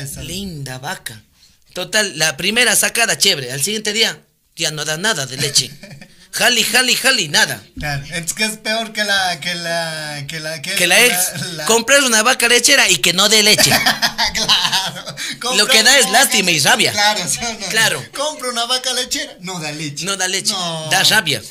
esa- 0.01 0.23
Linda 0.23 0.79
vaca. 0.79 1.23
Total, 1.75 2.19
la 2.19 2.37
primera 2.37 2.75
sacada 2.75 3.17
chévere, 3.17 3.53
al 3.53 3.63
siguiente 3.63 3.93
día 3.93 4.21
ya 4.57 4.73
no 4.73 4.85
da 4.85 4.97
nada 4.97 5.27
de 5.27 5.37
leche. 5.37 5.71
Jali, 6.33 6.63
jali, 6.63 6.95
jali, 6.95 7.29
nada. 7.29 7.61
Claro, 7.77 8.05
es 8.13 8.33
que 8.35 8.45
es 8.45 8.57
peor 8.59 8.93
que 8.93 9.03
la 9.03 9.41
que 9.41 9.55
la 9.57 10.25
que 10.29 10.39
la 10.39 10.63
Que 10.63 10.87
la 10.87 11.05
ex, 11.05 11.53
la- 11.55 11.65
comprar 11.65 12.03
una 12.05 12.23
vaca 12.23 12.47
lechera 12.49 12.89
y 12.89 12.99
que 12.99 13.13
no 13.13 13.29
dé 13.29 13.43
leche. 13.43 13.71
claro. 14.35 15.10
Lo 15.57 15.67
que 15.67 15.83
da 15.83 15.99
es 15.99 16.11
lástima 16.11 16.51
y 16.51 16.59
rabia. 16.61 16.93
Claro, 16.93 17.29
¿sí 17.29 17.39
no? 17.43 17.67
Claro. 17.69 18.05
Compra 18.17 18.49
una 18.51 18.67
vaca 18.67 18.93
lechera, 18.93 19.37
no 19.41 19.59
da 19.61 19.73
leche. 19.73 20.05
No 20.05 20.17
da 20.17 20.29
leche, 20.29 20.53
No. 20.53 20.89
da 20.91 21.03
rabia. 21.05 21.43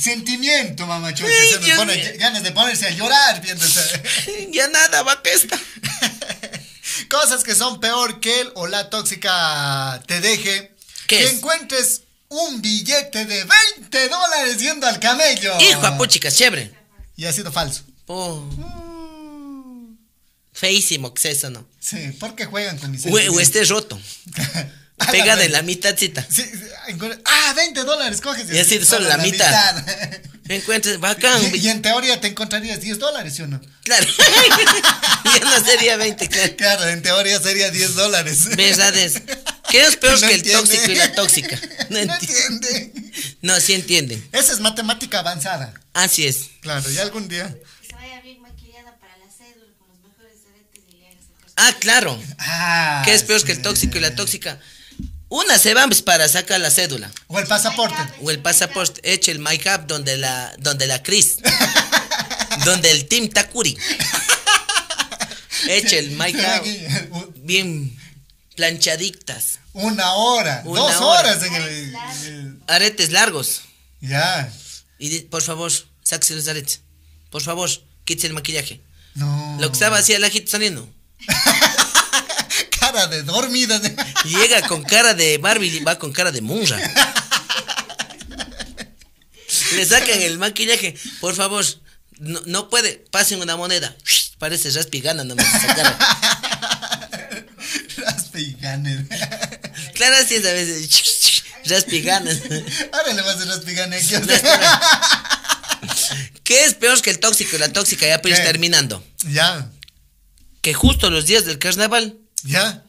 Sentimiento, 0.00 0.86
mamá 0.86 1.12
chocha, 1.12 1.28
Ay, 1.40 1.48
se 1.50 1.58
Dios 1.58 1.76
pone 1.78 1.96
ganas 2.18 2.42
de 2.44 2.52
ponerse 2.52 2.86
a 2.86 2.90
llorar 2.90 3.40
viendo 3.42 3.64
esa- 3.64 4.00
Ya 4.50 4.68
nada, 4.68 5.02
vaca 5.02 5.28
esta. 5.30 5.58
Cosas 7.10 7.42
que 7.44 7.54
son 7.54 7.80
peor 7.80 8.20
que 8.20 8.40
él 8.40 8.52
o 8.54 8.66
la 8.66 8.90
tóxica 8.90 10.02
te 10.06 10.20
deje. 10.20 10.72
¿Qué 11.06 11.18
que 11.18 11.24
es? 11.24 11.32
encuentres 11.34 12.02
un 12.28 12.62
billete 12.62 13.24
de 13.26 13.44
20 13.76 14.08
dólares 14.08 14.58
yendo 14.58 14.86
al 14.86 14.98
camello. 15.00 15.52
Hijo 15.60 15.86
a 15.86 15.96
puchicas, 15.98 16.34
chévere. 16.36 16.72
Y 17.16 17.26
ha 17.26 17.32
sido 17.32 17.52
falso. 17.52 17.82
Oh, 18.06 18.44
feísimo 20.52 21.12
que 21.14 21.28
es 21.28 21.38
eso, 21.38 21.50
¿no? 21.50 21.66
Sí, 21.80 22.16
porque 22.20 22.44
juegan 22.46 22.78
con 22.78 22.90
mis 22.90 23.04
O, 23.06 23.10
o 23.10 23.40
esté 23.40 23.64
roto, 23.64 24.00
A 24.98 25.06
la 25.06 25.10
pegada 25.10 25.36
vez. 25.36 25.46
en 25.46 25.52
la 25.52 25.62
mitadcita. 25.62 26.24
Sí, 26.30 26.44
ah, 27.24 27.52
20 27.56 27.82
dólares, 27.84 28.20
coges. 28.20 28.52
Y 28.52 28.58
así 28.58 28.84
solo 28.84 29.08
la 29.08 29.16
mitad. 29.18 29.84
Encuentres 30.48 31.00
bacán. 31.00 31.40
y, 31.54 31.58
y 31.58 31.68
en 31.68 31.80
teoría 31.82 32.20
te 32.20 32.26
encontrarías 32.28 32.80
10 32.80 32.98
dólares, 32.98 33.34
¿sí 33.34 33.42
o 33.42 33.46
no? 33.46 33.60
Claro. 33.84 34.06
ya 35.24 35.40
no 35.44 35.64
sería 35.64 35.96
20, 35.96 36.28
claro. 36.28 36.56
Claro, 36.56 36.88
en 36.88 37.02
teoría 37.02 37.40
sería 37.40 37.70
10 37.70 37.94
dólares. 37.94 38.54
Verdades. 38.56 39.22
¿Qué 39.70 39.80
es 39.82 39.96
peor 39.96 40.20
No 40.20 40.26
que 40.28 40.34
el 40.34 40.40
entiende. 40.40 40.60
tóxico 40.62 40.92
y 40.92 40.94
la 40.96 41.12
tóxica? 41.14 41.60
No, 41.88 42.04
No 42.04 42.14
no, 43.54 43.60
sí 43.60 43.72
entienden. 43.74 44.24
Esa 44.32 44.52
es 44.52 44.60
matemática 44.60 45.20
avanzada. 45.20 45.72
Así 45.94 46.26
es. 46.26 46.50
Claro, 46.60 46.88
y 46.90 46.98
algún 46.98 47.28
día. 47.28 47.48
Que 47.80 47.86
se 47.88 47.94
vaya 47.94 48.20
bien 48.20 48.40
maquillada 48.42 48.96
para 48.98 49.16
la 49.18 49.26
cédula 49.32 49.72
con 49.78 49.88
los 49.88 49.98
mejores 50.00 50.38
aretes 50.50 50.82
y 50.88 50.96
le 50.98 51.06
haga 51.08 51.18
sacar 51.22 51.50
Ah, 51.64 51.72
claro. 51.78 52.20
Ah. 52.38 53.02
¿Qué 53.04 53.14
es 53.14 53.22
peor 53.22 53.42
que 53.44 53.52
el 53.52 53.62
tóxico 53.62 53.98
y 53.98 54.00
la 54.00 54.14
tóxica? 54.14 54.58
Una 55.28 55.58
se 55.58 55.74
va 55.74 55.86
pues, 55.86 56.02
para 56.02 56.28
sacar 56.28 56.60
la 56.60 56.70
cédula. 56.70 57.10
O 57.28 57.38
el 57.38 57.46
pasaporte. 57.46 57.96
O 58.20 58.30
el 58.30 58.40
pasaporte. 58.40 59.00
Eche 59.12 59.30
el 59.30 59.38
make 59.38 59.68
up 59.72 59.86
donde 59.86 60.16
la, 60.16 60.52
donde 60.58 60.86
la 60.86 61.02
Cris. 61.02 61.36
donde 62.64 62.90
el 62.90 63.06
Team 63.06 63.28
Takuri. 63.28 63.76
Eche 65.68 65.98
el 65.98 66.10
make 66.12 66.36
up 66.36 67.32
bien 67.36 67.96
planchaditas. 68.56 69.60
Una 69.72 70.12
hora, 70.14 70.62
Una 70.66 70.80
dos 70.80 70.96
hora. 70.96 71.20
horas 71.20 71.42
en 71.44 71.54
el. 71.54 71.62
el- 72.26 72.58
Aretes 72.66 73.10
largos. 73.12 73.62
Ya. 74.00 74.52
Y 74.98 75.20
por 75.20 75.42
favor, 75.42 75.72
sáquese 76.02 76.34
los 76.34 76.48
aretes. 76.48 76.80
Por 77.30 77.42
favor, 77.42 77.70
quítese 78.04 78.26
el 78.26 78.32
maquillaje. 78.34 78.80
No. 79.14 79.56
Lo 79.60 79.68
que 79.68 79.72
estaba 79.74 79.98
así 79.98 80.12
el 80.12 80.24
ajito 80.24 80.50
saliendo. 80.50 80.88
Cara 82.92 83.06
de 83.08 83.22
dormida. 83.22 83.80
Llega 84.24 84.66
con 84.68 84.82
cara 84.84 85.14
de 85.14 85.38
Barbie 85.38 85.76
y 85.76 85.80
va 85.80 85.98
con 85.98 86.12
cara 86.12 86.30
de 86.30 86.40
monja. 86.40 86.78
Le 89.74 89.86
sacan 89.86 90.20
el 90.20 90.38
maquillaje. 90.38 90.94
Por 91.20 91.34
favor, 91.34 91.64
no, 92.18 92.40
no 92.46 92.68
puede. 92.68 93.04
Pasen 93.10 93.40
una 93.40 93.56
moneda. 93.56 93.96
Parece 94.38 94.70
raspigana 94.70 95.24
nomás 95.24 95.46
gane. 98.60 99.06
Claro, 99.94 100.16
así 100.16 100.36
es 100.36 100.46
a 100.46 100.52
veces. 100.52 101.42
Raspigana. 101.64 102.30
Ahora 102.92 103.12
le 103.12 103.22
vas 103.22 103.36
a 103.36 103.38
hacer 103.38 103.48
raspigane 103.48 103.96
aquí. 103.96 104.14
¿Qué 106.44 106.64
es 106.64 106.74
peor 106.74 107.00
que 107.00 107.10
el 107.10 107.18
tóxico 107.20 107.56
y 107.56 107.58
la 107.58 107.72
tóxica? 107.72 108.06
Ya 108.06 108.20
¿Qué? 108.20 108.32
terminando. 108.32 109.04
Ya. 109.28 109.70
Que 110.60 110.74
justo 110.74 111.10
los 111.10 111.26
días 111.26 111.44
del 111.44 111.58
carnaval 111.58 112.18
Ya. 112.44 112.82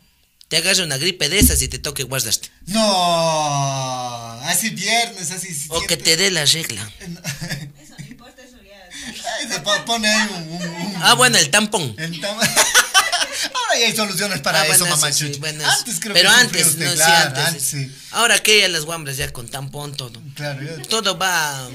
te 0.47 0.57
agarre 0.57 0.83
una 0.83 0.97
gripe 0.97 1.29
de 1.29 1.39
esas 1.39 1.61
y 1.61 1.67
te 1.67 1.79
toque 1.79 2.03
guardaste. 2.03 2.49
No. 2.67 4.39
Así 4.43 4.69
viernes, 4.69 5.31
así. 5.31 5.65
O 5.69 5.81
que 5.81 5.97
te 5.97 6.15
dé 6.17 6.29
la 6.31 6.45
regla. 6.45 6.81
Eso 6.99 7.95
no 7.97 8.05
importa, 8.05 8.41
eso 8.43 8.57
ya. 8.63 9.83
Pone 9.85 10.07
ahí 10.07 10.29
un. 10.35 10.43
un- 10.51 10.61
un- 10.61 10.93
Ah, 11.03 11.13
bueno, 11.15 11.37
el 11.37 11.49
tampón. 11.49 11.95
el 11.97 12.21
Ahora 12.25 13.79
ya 13.79 13.85
hay 13.87 13.95
soluciones 13.95 14.39
para 14.41 14.61
Ah, 14.61 14.67
eso, 14.67 14.79
bueno, 14.85 14.95
mamá 14.95 15.11
sí, 15.11 15.25
antes 15.65 15.99
creo 15.99 16.13
pero 16.13 16.29
que 16.29 16.35
antes, 16.35 16.67
usted, 16.67 16.85
no, 16.85 16.95
sí, 16.95 17.11
antes. 17.11 17.63
sí. 17.63 17.91
Ahora 18.11 18.39
que 18.39 18.61
ya 18.61 18.69
las 18.69 18.85
guambras 18.85 19.17
ya 19.17 19.31
con 19.33 19.49
tampón 19.49 19.95
todo. 19.97 20.21
Claro, 20.35 20.61
ya, 20.63 20.81
Todo 20.83 21.17
va 21.17 21.67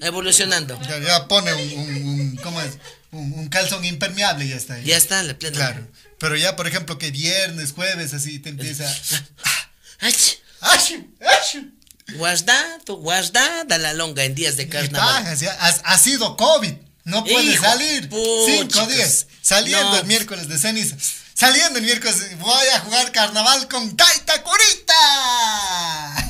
evolucionando. 0.00 0.80
ya- 0.82 0.98
ya 1.00 1.28
pone 1.28 1.52
un, 1.52 1.72
un- 1.78 1.96
un- 2.20 2.36
¿cómo 2.36 2.60
es? 2.62 2.78
Un, 3.10 3.32
un 3.34 3.48
calzón 3.48 3.84
impermeable 3.84 4.44
y 4.46 4.48
ya 4.50 4.56
está. 4.56 4.74
ahí. 4.74 4.84
Ya 4.84 4.96
está 4.96 5.22
la 5.22 5.34
plena. 5.38 5.56
Claro. 5.56 5.86
Pero 6.18 6.36
ya, 6.36 6.56
por 6.56 6.66
ejemplo, 6.66 6.98
que 6.98 7.10
viernes, 7.10 7.72
jueves, 7.72 8.14
así 8.14 8.38
te 8.38 8.48
empieza. 8.50 8.84
Guardado, 12.16 12.96
guardada 12.96 13.78
la 13.78 13.92
longa 13.94 14.24
en 14.24 14.34
días 14.34 14.56
de 14.56 14.68
carnaval. 14.68 15.24
pagas, 15.24 15.40
ya. 15.40 15.52
Has- 15.54 15.80
Ha 15.84 15.98
sido 15.98 16.36
COVID. 16.36 16.72
No 17.04 17.24
puedes 17.24 17.54
Hijo, 17.54 17.64
salir. 17.64 18.08
Cinco 18.46 18.86
días. 18.86 19.26
Saliendo 19.42 19.90
No. 19.90 19.96
el 19.98 20.04
miércoles 20.06 20.48
de 20.48 20.58
ceniza. 20.58 20.96
Saliendo 21.34 21.78
el 21.78 21.84
miércoles, 21.84 22.38
voy 22.38 22.66
a 22.74 22.80
jugar 22.80 23.10
carnaval 23.12 23.66
con 23.68 23.96
Taita 23.96 24.42
Curita. 24.42 24.94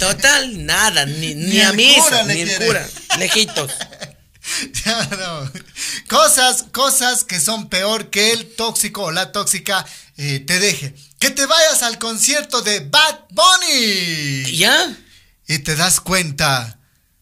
Total, 0.01 0.65
nada, 0.65 1.05
ni, 1.07 1.35
ni, 1.35 1.45
Ni 1.53 1.61
a 1.61 1.73
misa, 1.73 2.23
ni 2.25 2.41
el 2.41 2.57
cura. 2.65 2.89
Lejitos. 3.19 3.71
Ya, 4.85 5.05
no. 5.19 5.51
Cosas, 6.09 6.65
cosas 6.73 7.25
que 7.25 7.41
son 7.41 7.69
peor 7.69 8.11
que 8.11 8.33
el 8.33 8.55
tóxico 8.55 9.05
o 9.05 9.13
la 9.13 9.33
tóxica 9.33 9.85
eh, 10.17 10.41
te 10.41 10.59
deje. 10.59 10.95
Que 11.19 11.31
te 11.31 11.47
vayas 11.47 11.83
al 11.83 11.99
concierto 11.99 12.61
de 12.63 12.81
Bad 12.81 13.21
Bunny 13.31 14.57
¿Ya? 14.57 14.95
y 15.49 15.59
te 15.61 15.75
das 15.77 16.01
cuenta, 16.01 16.79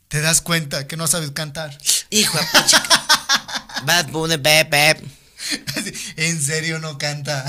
te 0.08 0.20
das 0.20 0.40
cuenta 0.40 0.86
que 0.88 0.96
no 0.96 1.06
sabes 1.06 1.30
cantar. 1.30 1.76
Hijo 2.10 2.36
de 2.38 2.44
pucha. 2.46 2.82
Bad 3.84 4.08
Bunny, 4.10 4.36
beb, 4.36 4.68
beb. 4.70 4.98
En 6.16 6.40
serio 6.42 6.78
no 6.78 6.98
canta. 6.98 7.44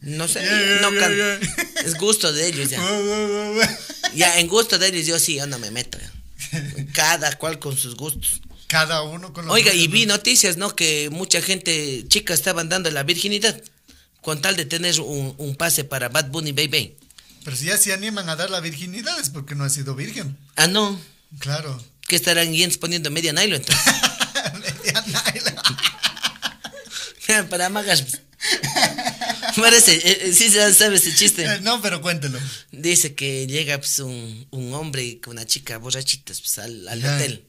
No 0.00 0.28
sé, 0.28 0.40
Yeah, 0.42 0.80
no 0.82 0.90
yeah, 0.90 1.00
can- 1.00 1.14
yeah. 1.16 1.38
Es 1.84 1.94
gusto 1.96 2.32
de 2.32 2.46
ellos 2.46 2.68
ya. 2.70 2.80
Ya, 4.14 4.38
en 4.38 4.48
gusto 4.48 4.78
de 4.78 4.88
ellos 4.88 5.06
yo 5.06 5.18
sí, 5.18 5.36
yo 5.36 5.46
no 5.46 5.58
me 5.58 5.70
meto. 5.70 5.98
Cada 6.94 7.36
cual 7.38 7.58
con 7.58 7.76
sus 7.76 7.94
gustos. 7.96 8.40
Cada 8.68 9.02
uno 9.02 9.32
con 9.32 9.46
los 9.46 9.54
Oiga, 9.54 9.74
y 9.74 9.88
vi 9.88 10.06
¿no? 10.06 10.14
noticias, 10.14 10.56
¿no? 10.56 10.76
Que 10.76 11.10
mucha 11.10 11.42
gente, 11.42 12.04
chicas, 12.08 12.38
estaban 12.38 12.68
dando 12.68 12.90
la 12.90 13.02
virginidad 13.02 13.60
con 14.20 14.40
tal 14.40 14.56
de 14.56 14.66
tener 14.66 15.00
un, 15.00 15.34
un 15.38 15.56
pase 15.56 15.84
para 15.84 16.08
Bad 16.08 16.28
Bunny 16.28 16.52
Baby. 16.52 16.96
Pero 17.44 17.56
si 17.56 17.64
ya 17.66 17.78
se 17.78 17.92
animan 17.92 18.28
a 18.28 18.36
dar 18.36 18.50
la 18.50 18.60
virginidad 18.60 19.18
es 19.18 19.30
porque 19.30 19.54
no 19.54 19.64
ha 19.64 19.70
sido 19.70 19.94
virgen. 19.94 20.36
Ah, 20.56 20.66
no. 20.66 21.00
Claro. 21.38 21.82
Que 22.06 22.16
estarán 22.16 22.52
poniendo 22.78 23.10
media 23.10 23.32
nylon 23.32 23.60
entonces. 23.60 23.84
Media 24.60 25.02
nylon. 25.06 25.56
para 27.48 27.68
magas. 27.68 28.04
Parece, 29.56 29.94
eh, 29.96 30.18
eh, 30.24 30.32
sí 30.32 30.50
sabe 30.50 30.96
ese 30.96 31.14
chiste. 31.14 31.44
Eh, 31.44 31.60
No, 31.60 31.80
pero 31.82 32.00
cuéntelo. 32.00 32.38
Dice 32.70 33.14
que 33.14 33.46
llega 33.46 33.78
pues, 33.78 33.98
un, 33.98 34.46
un 34.50 34.72
hombre 34.74 35.20
con 35.20 35.32
una 35.32 35.46
chica 35.46 35.78
borrachitas 35.78 36.40
pues, 36.40 36.58
al, 36.58 36.86
al 36.88 36.98
hotel. 37.04 37.44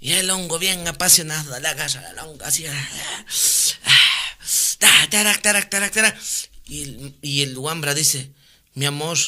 Y 0.00 0.12
el 0.12 0.30
hongo 0.30 0.58
bien 0.58 0.86
apasionado 0.86 1.58
le 1.58 1.68
agarra 1.68 2.12
la 2.12 2.24
hongo 2.24 2.44
así. 2.44 2.66
ah, 2.66 2.86
ta, 4.78 5.08
tarac, 5.10 5.42
tarac, 5.42 5.68
tarac, 5.68 5.92
tarac. 5.92 6.16
Y, 6.66 6.82
el- 6.82 7.16
y 7.22 7.42
el 7.42 7.56
Wambra 7.58 7.94
dice, 7.94 8.30
mi 8.74 8.86
amor, 8.86 9.18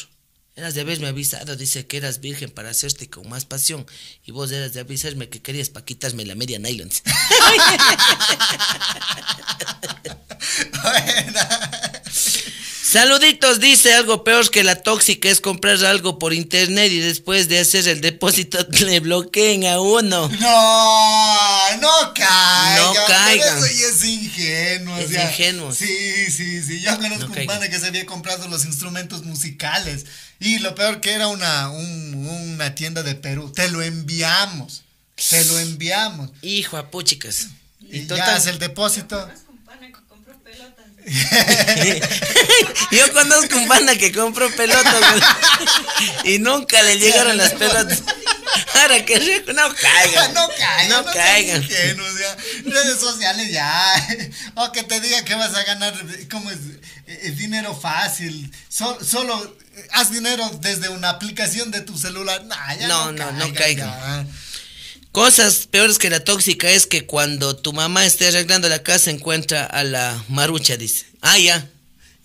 eras 0.55 0.73
de 0.73 0.81
haberme 0.81 1.07
avisado, 1.07 1.55
dice 1.55 1.87
que 1.87 1.97
eras 1.97 2.19
virgen 2.21 2.51
para 2.51 2.69
hacerte 2.69 3.09
con 3.09 3.27
más 3.27 3.43
pasión. 3.45 3.85
Y 4.25 4.31
vos 4.31 4.51
eras 4.51 4.73
de 4.73 4.79
avisarme 4.79 5.27
que 5.29 5.41
querías 5.41 5.69
para 5.69 5.85
quitarme 5.85 6.25
la 6.25 6.35
media 6.35 6.57
nylon. 6.59 6.89
Saluditos, 12.91 13.61
dice 13.61 13.93
algo 13.93 14.25
peor 14.25 14.49
que 14.49 14.65
la 14.65 14.75
tóxica 14.83 15.29
es 15.29 15.39
comprar 15.39 15.81
algo 15.85 16.19
por 16.19 16.33
internet 16.33 16.91
y 16.91 16.99
después 16.99 17.47
de 17.47 17.59
hacer 17.59 17.87
el 17.87 18.01
depósito 18.01 18.57
le 18.85 18.99
bloqueen 18.99 19.65
a 19.65 19.79
uno. 19.79 20.27
No, 20.27 21.77
no 21.79 22.13
caigan. 22.13 22.75
No 22.83 22.93
caigan. 23.07 23.47
pero 23.61 23.65
Eso 23.65 23.79
ya 23.79 23.87
es 23.87 24.03
ingenuo. 24.03 24.97
Es 24.97 25.05
o 25.05 25.09
sea, 25.09 25.23
ingenuo. 25.29 25.73
Sí, 25.73 26.31
sí, 26.31 26.61
sí. 26.61 26.81
Yo 26.81 26.99
conozco 26.99 27.27
No 27.33 27.39
un 27.41 27.45
pana 27.47 27.69
que 27.69 27.79
se 27.79 27.87
había 27.87 28.05
comprado 28.05 28.49
los 28.49 28.65
instrumentos 28.65 29.23
musicales. 29.23 30.05
Y 30.41 30.59
lo 30.59 30.75
peor 30.75 30.99
que 30.99 31.13
era 31.13 31.27
una, 31.29 31.69
un- 31.69 32.25
una 32.53 32.75
tienda 32.75 33.03
de 33.03 33.15
Perú. 33.15 33.53
Te 33.55 33.69
lo 33.69 33.81
enviamos. 33.81 34.83
Te 35.29 35.45
lo 35.45 35.57
enviamos. 35.59 36.29
Hijo 36.41 36.75
a 36.75 36.91
puchicas. 36.91 37.47
Y, 37.79 37.99
Y 37.99 38.01
ya 38.01 38.07
total, 38.17 38.37
es 38.37 38.47
el 38.47 38.59
depósito. 38.59 39.17
Conozco 39.21 39.51
un 39.53 39.63
pana 39.63 39.87
que 39.87 39.93
compró 40.09 40.37
pelotas. 40.43 40.85
yo 42.91 43.13
conozco 43.13 43.57
un 43.57 43.67
banda 43.67 43.95
que 43.97 44.11
compró 44.11 44.49
pelotas 44.55 45.01
y 46.23 46.39
nunca 46.39 46.81
le 46.83 46.97
llegaron 46.99 47.37
las 47.37 47.53
pelotas. 47.53 48.03
Ahora 48.75 49.03
que 49.05 49.17
rico, 49.19 49.53
no 49.53 49.73
caigan. 49.75 50.33
No 50.33 50.47
caigan, 51.05 51.61
No 51.61 51.65
ingenuos. 51.67 52.11
Redes 52.65 52.99
sociales 52.99 53.51
ya. 53.51 54.07
O 54.55 54.71
que 54.71 54.83
te 54.83 54.99
diga 54.99 55.23
que 55.23 55.35
vas 55.35 55.53
a 55.55 55.63
ganar, 55.63 55.93
¿cómo 56.29 56.49
es? 56.51 56.57
Dinero 57.37 57.75
fácil. 57.75 58.51
So- 58.69 58.97
solo 59.03 59.57
eh, 59.75 59.87
haz 59.91 60.11
dinero 60.11 60.49
desde 60.61 60.89
una 60.89 61.09
aplicación 61.09 61.71
de 61.71 61.81
tu 61.81 61.97
celular. 61.97 62.43
Nah, 62.45 62.73
ya 62.75 62.87
No, 62.87 63.11
no, 63.11 63.31
no, 63.31 63.47
no 63.47 63.53
caigan, 63.53 63.89
caigan. 63.89 64.27
ya. 64.27 64.33
Cosas 65.11 65.67
peores 65.69 65.97
que 65.97 66.09
la 66.09 66.23
tóxica 66.23 66.69
es 66.69 66.87
que 66.87 67.05
cuando 67.05 67.55
tu 67.57 67.73
mamá 67.73 68.05
esté 68.05 68.27
arreglando 68.29 68.69
la 68.69 68.81
casa 68.81 69.11
encuentra 69.11 69.65
a 69.65 69.83
la 69.83 70.23
marucha, 70.29 70.77
dice. 70.77 71.05
Ah, 71.21 71.37
ya. 71.37 71.67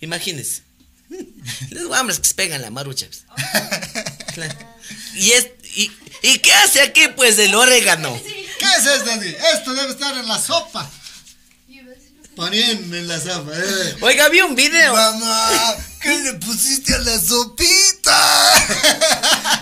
Imagínense. 0.01 0.63
Los 1.71 1.91
hombres 1.99 2.21
que 2.21 2.29
se 2.29 2.35
pegan 2.35 2.63
la 2.63 2.71
marucha. 2.71 3.07
pues. 3.09 3.25
Claro. 4.37 4.55
Y, 5.15 5.31
es, 5.33 5.47
y, 5.77 5.91
¿Y 6.23 6.39
qué 6.41 6.53
hace 6.53 6.83
aquí, 6.83 7.09
pues, 7.17 7.39
el 7.39 7.55
orégano? 7.55 8.21
¿Qué 8.23 8.67
es 8.79 8.85
esto? 8.85 9.11
Esto 9.55 9.75
debe 9.75 9.93
estar 9.93 10.15
en 10.19 10.29
la 10.29 10.39
sopa. 10.39 10.91
Poniendo 12.37 12.97
en 12.99 13.09
la 13.09 13.19
sopa. 13.19 13.51
eh. 13.55 13.97
Oiga, 14.03 14.29
vi 14.29 14.43
un 14.43 14.55
video. 14.55 14.93
Mamá, 14.93 15.77
¿qué 16.07 16.21
le 16.23 16.35
pusiste 16.35 16.95
a 16.95 16.99
la 16.99 17.19
sopita? 17.19 18.17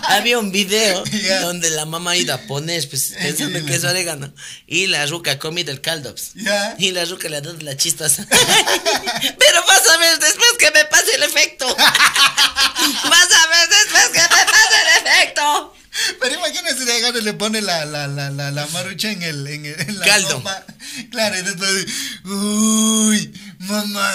Había 0.15 0.37
un 0.39 0.51
video 0.51 1.03
donde 1.41 1.69
la 1.71 1.85
mamá 1.85 2.11
ha 2.11 2.17
ido 2.17 2.33
a 2.33 2.37
poner, 2.39 2.87
pues, 2.89 3.13
pensando 3.21 3.65
que 3.65 3.75
es 3.75 3.83
orégano. 3.83 4.31
Y 4.67 4.87
la 4.87 5.05
ruca 5.07 5.31
ha 5.31 5.39
comido 5.39 5.71
el 5.71 5.81
caldo. 5.81 6.11
pues. 6.11 6.31
Ya. 6.35 6.75
Y 6.77 6.91
la 6.91 7.05
ruca 7.05 7.27
le 7.29 7.37
ha 7.37 7.41
dado 7.41 7.57
la 7.61 7.75
chistosa. 7.75 8.25
Pero 8.29 9.65
vas 9.67 9.87
a 9.89 9.97
ver 9.97 10.19
después 10.19 10.51
que 10.59 10.71
me 10.71 10.85
pase 10.85 11.15
el 11.15 11.23
efecto. 11.23 11.67
Vas 11.75 13.29
a 13.33 13.47
ver 13.49 13.69
después 13.69 14.07
que 14.13 14.19
me 14.21 14.27
pase 14.45 14.75
el 14.81 15.07
efecto. 15.07 15.73
Pero 16.19 16.35
imagínese 16.35 16.83
y 17.17 17.21
le 17.21 17.33
pone 17.33 17.61
la, 17.61 17.85
la, 17.85 18.07
la, 18.07 18.29
la, 18.29 18.51
la 18.51 18.67
marucha 18.67 19.11
en 19.11 19.23
el, 19.23 19.47
en 19.47 19.65
el 19.65 19.79
en 19.79 19.99
la 19.99 20.05
Caldo. 20.05 20.29
sopa. 20.29 20.65
Claro, 21.09 21.39
y 21.39 21.41
después 21.41 21.85
uy, 22.25 23.33
mamá, 23.59 24.11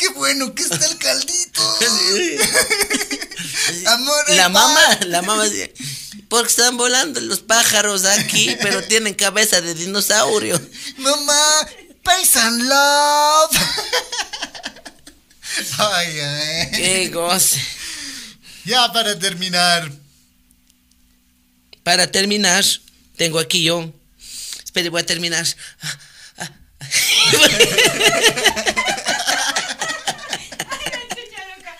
qué 0.00 0.08
bueno 0.08 0.54
que 0.54 0.62
está 0.62 0.86
el 0.86 0.96
caldito. 0.96 1.62
Amor, 3.86 4.30
La 4.30 4.48
mamá, 4.48 4.98
la 5.06 5.22
mamá 5.22 5.44
porque 6.28 6.48
están 6.48 6.76
volando 6.76 7.20
los 7.20 7.40
pájaros 7.40 8.04
aquí, 8.04 8.56
pero 8.62 8.82
tienen 8.84 9.14
cabeza 9.14 9.60
de 9.60 9.74
dinosaurio. 9.74 10.60
Mamá, 10.96 11.68
peace 12.02 12.38
and 12.38 12.62
love. 12.62 13.50
Ay, 15.78 16.20
ay. 16.20 16.70
Qué 16.70 17.08
goce. 17.12 17.60
Ya 18.64 18.92
para 18.92 19.18
terminar. 19.18 19.90
Para 21.82 22.10
terminar, 22.10 22.64
tengo 23.16 23.38
aquí 23.40 23.64
yo. 23.64 23.92
Espere, 24.64 24.88
voy 24.88 25.02
a 25.02 25.06
terminar. 25.06 25.44
Chucha 31.14 31.44
loca. 31.48 31.76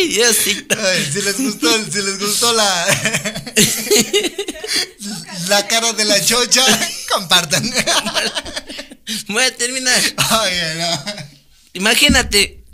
Hey, 0.00 0.08
Diosito. 0.08 0.76
Ay, 0.78 1.10
si 1.12 1.22
les 1.22 1.38
gustó, 1.38 1.84
si 1.84 2.02
les 2.02 2.18
gustó 2.18 2.52
la 2.52 2.86
la 5.48 5.66
cara 5.66 5.92
de 5.92 6.04
la 6.04 6.24
chocha, 6.24 6.64
compartan. 7.12 7.68
Voy 9.28 9.44
a 9.44 9.56
terminar. 9.56 10.00
No. 10.16 10.42
Imagínate 11.74 12.64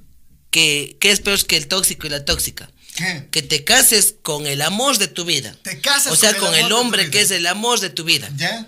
que, 0.50 0.96
que 1.00 1.10
es 1.10 1.20
peor 1.20 1.44
que 1.46 1.56
el 1.56 1.68
tóxico 1.68 2.06
y 2.06 2.10
la 2.10 2.24
tóxica. 2.24 2.70
¿Qué? 2.94 3.28
Que 3.30 3.42
te 3.42 3.64
cases 3.64 4.14
con 4.22 4.46
el 4.46 4.62
amor 4.62 4.98
de 4.98 5.08
tu 5.08 5.24
vida. 5.24 5.56
Te 5.62 5.80
casas 5.80 6.12
O 6.12 6.16
sea, 6.16 6.34
con 6.34 6.50
con 6.50 6.54
el 6.54 6.72
hombre 6.72 7.10
que 7.10 7.20
es 7.20 7.30
el 7.30 7.46
amor 7.46 7.80
de 7.80 7.90
tu 7.90 8.04
vida. 8.04 8.30
¿Ya? 8.36 8.66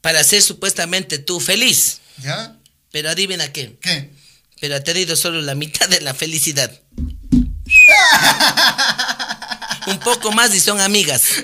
Para 0.00 0.22
ser 0.24 0.42
supuestamente 0.42 1.18
tú 1.18 1.40
feliz. 1.40 2.00
¿Ya? 2.22 2.58
Pero 2.90 3.10
adivina 3.10 3.52
qué. 3.52 3.76
¿Qué? 3.80 4.10
Pero 4.60 4.76
ha 4.76 4.80
tenido 4.80 5.16
solo 5.16 5.42
la 5.42 5.54
mitad 5.54 5.88
de 5.88 6.00
la 6.00 6.14
felicidad. 6.14 6.80
Un 9.86 9.98
poco 10.00 10.32
más 10.32 10.54
y 10.54 10.60
son 10.60 10.80
amigas. 10.80 11.22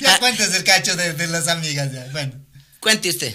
Ya 0.00 0.18
cuentes 0.18 0.54
el 0.54 0.64
cacho 0.64 0.96
de, 0.96 1.12
de 1.14 1.26
las 1.26 1.48
amigas, 1.48 1.92
ya. 1.92 2.06
Bueno. 2.12 2.34
Cuente 2.80 3.08
usted. 3.08 3.34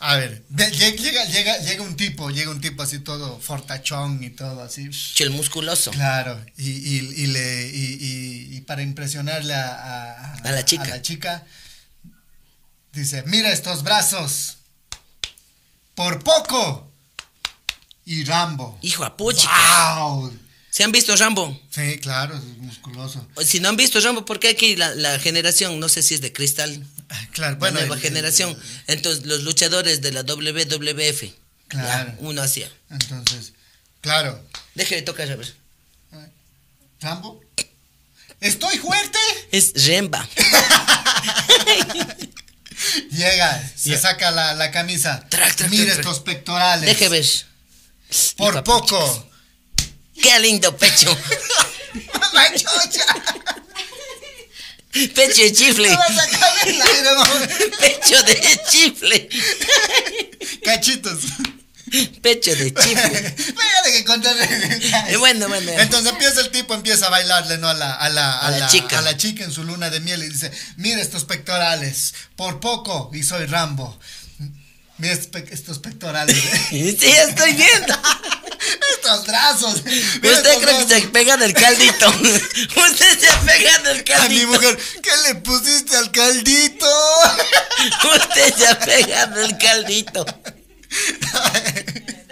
A 0.00 0.16
ver, 0.16 0.44
de- 0.48 0.70
llega, 0.70 1.24
llega, 1.24 1.58
llega 1.58 1.82
un 1.82 1.96
tipo, 1.96 2.30
llega 2.30 2.50
un 2.50 2.60
tipo 2.60 2.82
así 2.82 3.00
todo 3.00 3.40
fortachón 3.40 4.22
y 4.22 4.30
todo 4.30 4.62
así. 4.62 4.88
El 5.18 5.30
musculoso. 5.30 5.90
Claro, 5.90 6.44
y, 6.56 6.70
y, 6.70 6.98
y 7.16 7.26
le, 7.28 7.66
y, 7.68 7.98
y- 8.00 8.56
y 8.56 8.60
para 8.62 8.82
impresionarle 8.82 9.54
a, 9.54 9.68
a- 9.72 10.34
A 10.34 10.52
la 10.52 10.64
chica. 10.64 10.84
a 10.84 10.88
la 10.88 11.02
chica, 11.02 11.44
dice, 12.92 13.22
mira 13.26 13.50
estos 13.52 13.82
brazos, 13.82 14.58
por 15.94 16.22
poco, 16.22 16.87
y 18.08 18.24
Rambo. 18.24 18.78
Hijo 18.82 19.04
a 19.04 19.16
puchica. 19.16 19.96
¡Wow! 19.96 20.32
¿Se 20.70 20.84
han 20.84 20.92
visto 20.92 21.14
Rambo? 21.16 21.58
Sí, 21.70 21.98
claro, 21.98 22.36
es 22.36 22.42
musculoso. 22.58 23.26
Si 23.44 23.60
no 23.60 23.68
han 23.68 23.76
visto 23.76 24.00
Rambo, 24.00 24.24
porque 24.24 24.48
aquí 24.48 24.76
la, 24.76 24.94
la 24.94 25.18
generación, 25.18 25.78
no 25.80 25.88
sé 25.88 26.02
si 26.02 26.14
es 26.14 26.20
de 26.20 26.32
cristal, 26.32 26.86
Claro, 27.32 27.52
la 27.52 27.58
bueno. 27.58 27.80
nueva 27.80 27.96
el- 27.96 28.00
generación. 28.00 28.56
Entonces, 28.86 29.24
los 29.26 29.42
luchadores 29.42 30.00
de 30.02 30.12
la 30.12 30.22
WWF. 30.22 31.24
Claro. 31.68 32.10
ya, 32.12 32.16
uno 32.20 32.40
hacía. 32.42 32.70
Entonces, 32.90 33.52
claro. 34.00 34.42
Deje 34.74 34.94
de 34.96 35.02
tocar, 35.02 35.30
a 35.30 35.36
ver. 35.36 35.54
¿Rambo? 37.00 37.40
¿Estoy 38.40 38.78
fuerte? 38.78 39.18
Es 39.52 39.72
Remba. 39.86 40.26
Llega, 43.10 43.70
se 43.76 43.98
saca 43.98 44.30
la, 44.30 44.54
la 44.54 44.70
camisa. 44.70 45.26
Trac, 45.28 45.54
trac, 45.56 45.70
Mira 45.70 45.86
trac. 45.86 45.98
estos 45.98 46.20
pectorales. 46.20 46.86
Deje 46.88 47.08
ver. 47.08 47.26
Por 48.36 48.54
Hijo 48.54 48.64
poco. 48.64 49.30
Qué 50.20 50.38
lindo 50.40 50.76
pecho. 50.76 51.16
Mamá 52.20 52.48
chocha. 52.54 53.06
Pecho 55.14 55.42
de 55.42 55.52
chifle. 55.52 55.88
Te 55.88 55.94
vas 55.94 56.10
a 56.10 56.14
sacar 56.14 56.68
el 56.68 56.82
aire, 56.82 57.14
mamá. 57.14 57.48
Pecho 57.78 58.22
de 58.22 58.60
chifle. 58.68 59.28
Cachitos. 60.64 61.20
Pecho 62.22 62.54
de 62.56 62.74
chifle. 62.74 63.34
Que 63.92 64.04
contarle. 64.04 64.44
Eh, 65.08 65.16
bueno, 65.16 65.48
bueno. 65.48 65.70
Entonces 65.72 66.12
empieza 66.12 66.40
el 66.40 66.50
tipo, 66.50 66.74
empieza 66.74 67.06
a 67.06 67.10
bailarle, 67.10 67.58
¿no? 67.58 67.68
A 67.68 67.74
la, 67.74 67.94
a 67.94 68.08
la, 68.08 68.38
A 68.38 68.50
la 68.50 68.66
chica. 68.68 68.98
A 68.98 69.02
la 69.02 69.16
chica 69.16 69.44
en 69.44 69.52
su 69.52 69.64
luna 69.64 69.88
de 69.88 70.00
miel 70.00 70.22
y 70.22 70.28
dice, 70.28 70.50
mira 70.76 71.00
estos 71.00 71.24
pectorales, 71.24 72.14
por 72.36 72.60
poco 72.60 73.10
y 73.14 73.22
soy 73.22 73.46
Rambo. 73.46 73.98
Mira 74.98 75.12
estos, 75.14 75.28
pe- 75.28 75.48
estos 75.52 75.78
pectorales. 75.78 76.36
Sí, 76.70 76.96
estoy 77.06 77.52
viendo. 77.54 77.94
estos 78.96 79.26
brazos. 79.26 79.74
Usted 79.76 80.58
cree 80.60 80.86
que 80.86 80.94
se 81.00 81.08
pega 81.08 81.36
del 81.36 81.54
caldito. 81.54 82.08
Usted 82.10 83.18
se 83.20 83.32
pega 83.46 83.78
del 83.78 83.96
A 83.98 83.98
mi 83.98 84.04
caldito. 84.04 84.48
mujer, 84.48 84.78
¿qué 85.02 85.10
le 85.28 85.34
pusiste 85.36 85.96
al 85.96 86.10
caldito? 86.10 86.86
Usted 88.14 88.54
se 88.56 88.74
pega 88.84 89.26
del 89.26 89.56
caldito. 89.58 90.26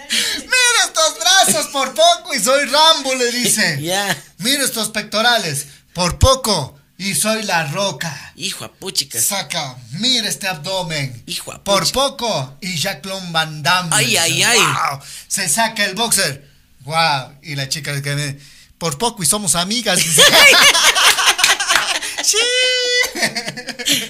Mira 0.09 0.85
estos 0.87 1.19
brazos, 1.21 1.67
por 1.69 1.95
poco 1.95 2.35
y 2.35 2.43
soy 2.43 2.65
Rambo, 2.67 3.15
le 3.15 3.31
dice. 3.31 3.79
Ya. 3.81 4.17
Mira 4.39 4.65
estos 4.65 4.91
pectorales, 4.91 5.67
por 5.93 6.19
poco 6.19 6.76
y 6.99 7.15
soy 7.15 7.43
la 7.43 7.67
roca. 7.67 8.33
Hijo 8.37 8.65
a 8.65 8.73
puchicas. 8.73 9.25
Saca, 9.25 9.77
mira 9.93 10.29
este 10.29 10.49
abdomen. 10.49 11.23
Hijo 11.27 11.53
de 11.53 11.59
Por 11.59 11.91
poco 11.93 12.57
y 12.61 12.79
Jacqueline 12.79 13.33
Van 13.33 13.63
Damme. 13.63 13.91
Ay, 13.93 14.17
ay, 14.17 14.43
ay. 14.43 14.59
Wow. 14.59 15.01
Se 15.29 15.49
saca 15.49 15.85
el 15.85 15.95
boxer. 15.95 16.49
Wow. 16.81 17.39
Y 17.43 17.55
la 17.55 17.69
chica 17.69 18.01
que 18.01 18.15
me 18.15 18.39
por 18.79 18.99
poco 18.99 19.23
y 19.23 19.27
somos 19.27 19.55
amigas. 19.55 20.01
sí. 22.23 22.37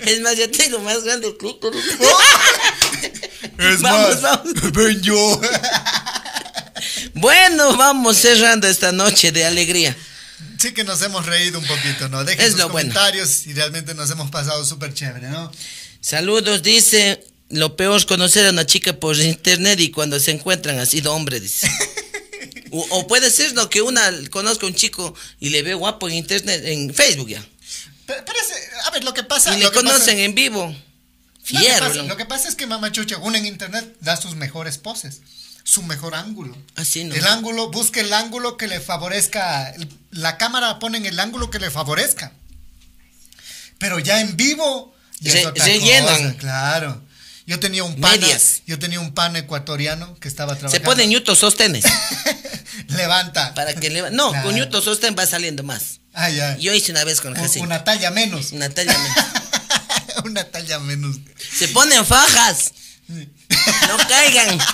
Es 0.06 0.20
más, 0.20 0.36
ya 0.36 0.50
tengo 0.50 0.78
más 0.80 1.02
grande 1.04 1.28
el 1.28 1.36
clítoris. 1.36 1.84
Es 3.58 3.80
Vamos, 3.80 4.08
más, 4.08 4.22
vamos. 4.22 4.72
ven 4.72 5.00
yo. 5.02 5.40
Bueno, 7.14 7.76
vamos 7.76 8.18
cerrando 8.18 8.68
esta 8.68 8.92
noche 8.92 9.32
de 9.32 9.46
alegría. 9.46 9.96
Sí 10.58 10.72
que 10.72 10.84
nos 10.84 11.02
hemos 11.02 11.26
reído 11.26 11.58
un 11.58 11.66
poquito, 11.66 12.08
¿no? 12.08 12.24
Dejen 12.24 12.46
sus 12.46 12.54
bueno. 12.56 12.68
comentarios 12.70 13.46
y 13.46 13.52
realmente 13.52 13.94
nos 13.94 14.10
hemos 14.10 14.30
pasado 14.30 14.64
súper 14.64 14.94
chévere, 14.94 15.28
¿no? 15.28 15.50
Saludos, 16.00 16.62
dice. 16.62 17.24
Lo 17.48 17.76
peor 17.76 17.96
es 17.96 18.06
conocer 18.06 18.44
a 18.46 18.50
una 18.50 18.66
chica 18.66 18.92
por 18.98 19.16
internet 19.16 19.78
y 19.78 19.90
cuando 19.92 20.18
se 20.18 20.32
encuentran 20.32 20.78
ha 20.80 20.86
sido 20.86 21.12
hombre, 21.14 21.40
dice. 21.40 21.70
O, 22.72 22.84
o 22.90 23.06
puede 23.06 23.30
ser 23.30 23.52
lo 23.52 23.70
que 23.70 23.80
una 23.80 24.10
conozca 24.30 24.66
a 24.66 24.68
un 24.68 24.74
chico 24.74 25.14
y 25.38 25.50
le 25.50 25.62
ve 25.62 25.74
guapo 25.74 26.08
en 26.08 26.16
internet, 26.16 26.62
en 26.64 26.92
Facebook 26.92 27.28
ya. 27.28 27.42
Pero, 28.06 28.22
pero 28.26 28.38
ese- 28.40 28.68
a 28.84 28.90
ver, 28.90 29.04
lo 29.04 29.14
que 29.14 29.22
pasa... 29.22 29.50
Y 29.56 29.62
lo 29.62 29.68
le 29.70 29.70
pasa- 29.70 29.74
conocen 29.86 30.18
en 30.18 30.34
vivo. 30.34 30.66
Lo 30.66 30.74
que, 31.44 31.58
Fierro. 31.58 31.86
pasa, 31.86 32.02
¿no? 32.02 32.08
lo 32.08 32.16
que 32.16 32.26
pasa 32.26 32.48
es 32.48 32.56
que 32.56 32.66
Mamá 32.66 32.90
Chucha, 32.90 33.18
uno 33.18 33.36
en 33.38 33.46
internet 33.46 33.96
da 34.00 34.16
sus 34.16 34.34
mejores 34.34 34.78
poses, 34.78 35.20
su 35.66 35.82
mejor 35.82 36.14
ángulo. 36.14 36.56
Así 36.76 37.02
no. 37.04 37.12
El 37.14 37.26
ángulo, 37.26 37.70
busque 37.72 38.00
el 38.00 38.12
ángulo 38.12 38.56
que 38.56 38.68
le 38.68 38.78
favorezca. 38.80 39.74
La 40.12 40.38
cámara 40.38 40.78
pone 40.78 40.96
en 40.98 41.06
el 41.06 41.18
ángulo 41.18 41.50
que 41.50 41.58
le 41.58 41.70
favorezca. 41.72 42.32
Pero 43.78 43.98
ya 43.98 44.20
en 44.20 44.36
vivo. 44.36 44.94
Ya 45.20 45.30
es 45.32 45.36
Re- 45.42 45.46
otra 45.46 45.64
rellenan. 45.64 46.22
cosa, 46.28 46.36
claro. 46.38 47.02
Yo 47.46 47.58
tenía 47.60 47.82
un 47.84 47.98
Medias. 47.98 48.62
yo 48.66 48.78
tenía 48.78 49.00
un 49.00 49.12
pan 49.12 49.34
ecuatoriano 49.36 50.14
que 50.20 50.28
estaba 50.28 50.54
Se 50.54 50.60
trabajando. 50.60 50.84
pone 50.90 51.06
ñuto 51.08 51.34
sostenes. 51.34 51.84
Levanta. 52.88 53.52
Para 53.54 53.74
que. 53.74 53.90
No, 53.90 54.30
Claro. 54.30 54.46
con 54.46 54.54
ñuto 54.54 54.80
sostén 54.82 55.16
va 55.18 55.26
saliendo 55.26 55.62
más. 55.64 55.98
Ah, 56.14 56.30
ya. 56.30 56.56
Yo 56.58 56.72
hice 56.74 56.92
una 56.92 57.04
vez 57.04 57.20
con 57.20 57.34
Jacinto. 57.34 57.66
Una 57.66 57.82
talla 57.84 58.10
menos. 58.10 58.52
Una 58.52 58.68
talla 58.70 58.96
menos. 58.96 59.16
Una 60.24 60.44
talla 60.44 60.78
menos. 60.80 61.16
Se 61.56 61.68
ponen 61.68 62.04
fajas. 62.06 62.72
No 63.08 63.96
caigan. 64.08 64.58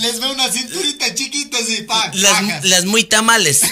Les 0.00 0.20
veo 0.20 0.32
una 0.32 0.50
cinturita 0.50 1.14
chiquita 1.14 1.58
así, 1.58 1.82
pa, 1.82 2.10
Las, 2.62 2.84
muy 2.84 3.04
tamales. 3.04 3.62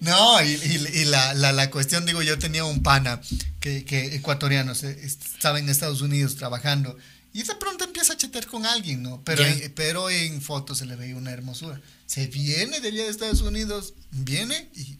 No, 0.00 0.42
y, 0.42 0.48
y- 0.54 1.00
y 1.00 1.04
la, 1.04 1.34
la, 1.34 1.52
la 1.52 1.70
cuestión, 1.70 2.04
digo, 2.06 2.22
yo 2.22 2.38
tenía 2.38 2.64
un 2.64 2.82
pana 2.82 3.20
que, 3.60 3.84
que 3.84 4.14
ecuatoriano, 4.16 4.72
estaba 4.72 5.58
en 5.58 5.68
Estados 5.68 6.00
Unidos 6.00 6.36
trabajando 6.36 6.96
y 7.32 7.42
de 7.44 7.54
pronto 7.56 7.84
empieza 7.84 8.14
a 8.14 8.16
chatear 8.16 8.46
con 8.46 8.66
alguien, 8.66 9.02
¿no? 9.02 9.22
Pero, 9.24 9.44
pero 9.74 10.10
en 10.10 10.40
fotos 10.42 10.78
se 10.78 10.86
le 10.86 10.96
veía 10.96 11.14
una 11.16 11.30
hermosura. 11.30 11.80
Se 12.06 12.26
viene 12.26 12.80
de 12.80 12.88
allá 12.88 13.04
de 13.04 13.10
Estados 13.10 13.40
Unidos, 13.42 13.94
viene 14.10 14.68
y, 14.74 14.80
y 14.80 14.98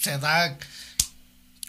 se 0.00 0.16
da 0.18 0.56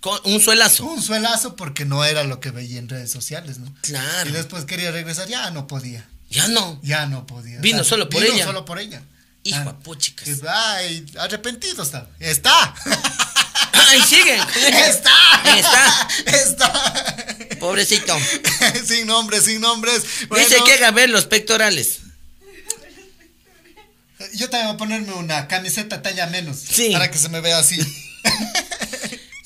Con 0.02 0.20
un 0.26 0.42
suelazo. 0.42 0.84
un 0.84 1.02
suelazo 1.02 1.56
porque 1.56 1.86
no 1.86 2.04
era 2.04 2.24
lo 2.24 2.40
que 2.40 2.50
veía 2.52 2.80
en 2.80 2.90
redes 2.90 3.12
sociales, 3.12 3.60
¿no? 3.60 3.74
Claro. 3.82 4.30
Y 4.30 4.34
después 4.34 4.66
quería 4.66 4.92
regresar, 4.92 5.28
ya 5.28 5.50
no 5.52 5.68
podía, 5.68 6.06
Ya 6.30 6.48
no. 6.50 6.80
ya 6.84 7.06
no 7.06 7.26
podía. 7.28 7.60
Vino 7.60 7.84
solo 7.84 8.10
por 8.10 8.22
vino 8.24 8.34
ella. 8.36 8.46
solo 8.46 8.66
por 8.66 8.80
ella. 8.80 9.02
Hijo 9.44 9.60
Ah, 9.70 9.80
puchicas. 9.80 10.28
Ay, 10.48 11.06
arrepentido 11.20 11.84
está. 11.84 12.08
Está. 12.20 12.76
¡Ay, 13.74 14.02
siguen! 14.02 14.40
Está. 14.40 15.12
Está. 15.58 16.08
Está. 16.26 17.58
Pobrecito. 17.60 18.18
sin 18.88 19.08
nombres, 19.08 19.46
sin 19.46 19.62
nombres. 19.62 20.04
Dice 20.36 20.58
que 20.66 20.74
haga 20.74 20.92
ver 20.92 21.10
los 21.10 21.26
pectorales. 21.26 22.00
Yo 24.34 24.50
también 24.50 24.68
voy 24.68 24.76
a 24.76 24.78
ponerme 24.78 25.14
una 25.14 25.48
camiseta 25.48 26.02
talla 26.02 26.28
menos. 26.28 26.58
Sí. 26.58 26.90
Para 26.92 27.10
que 27.10 27.18
se 27.18 27.30
me 27.30 27.42
vea 27.42 27.58
así. 27.60 27.80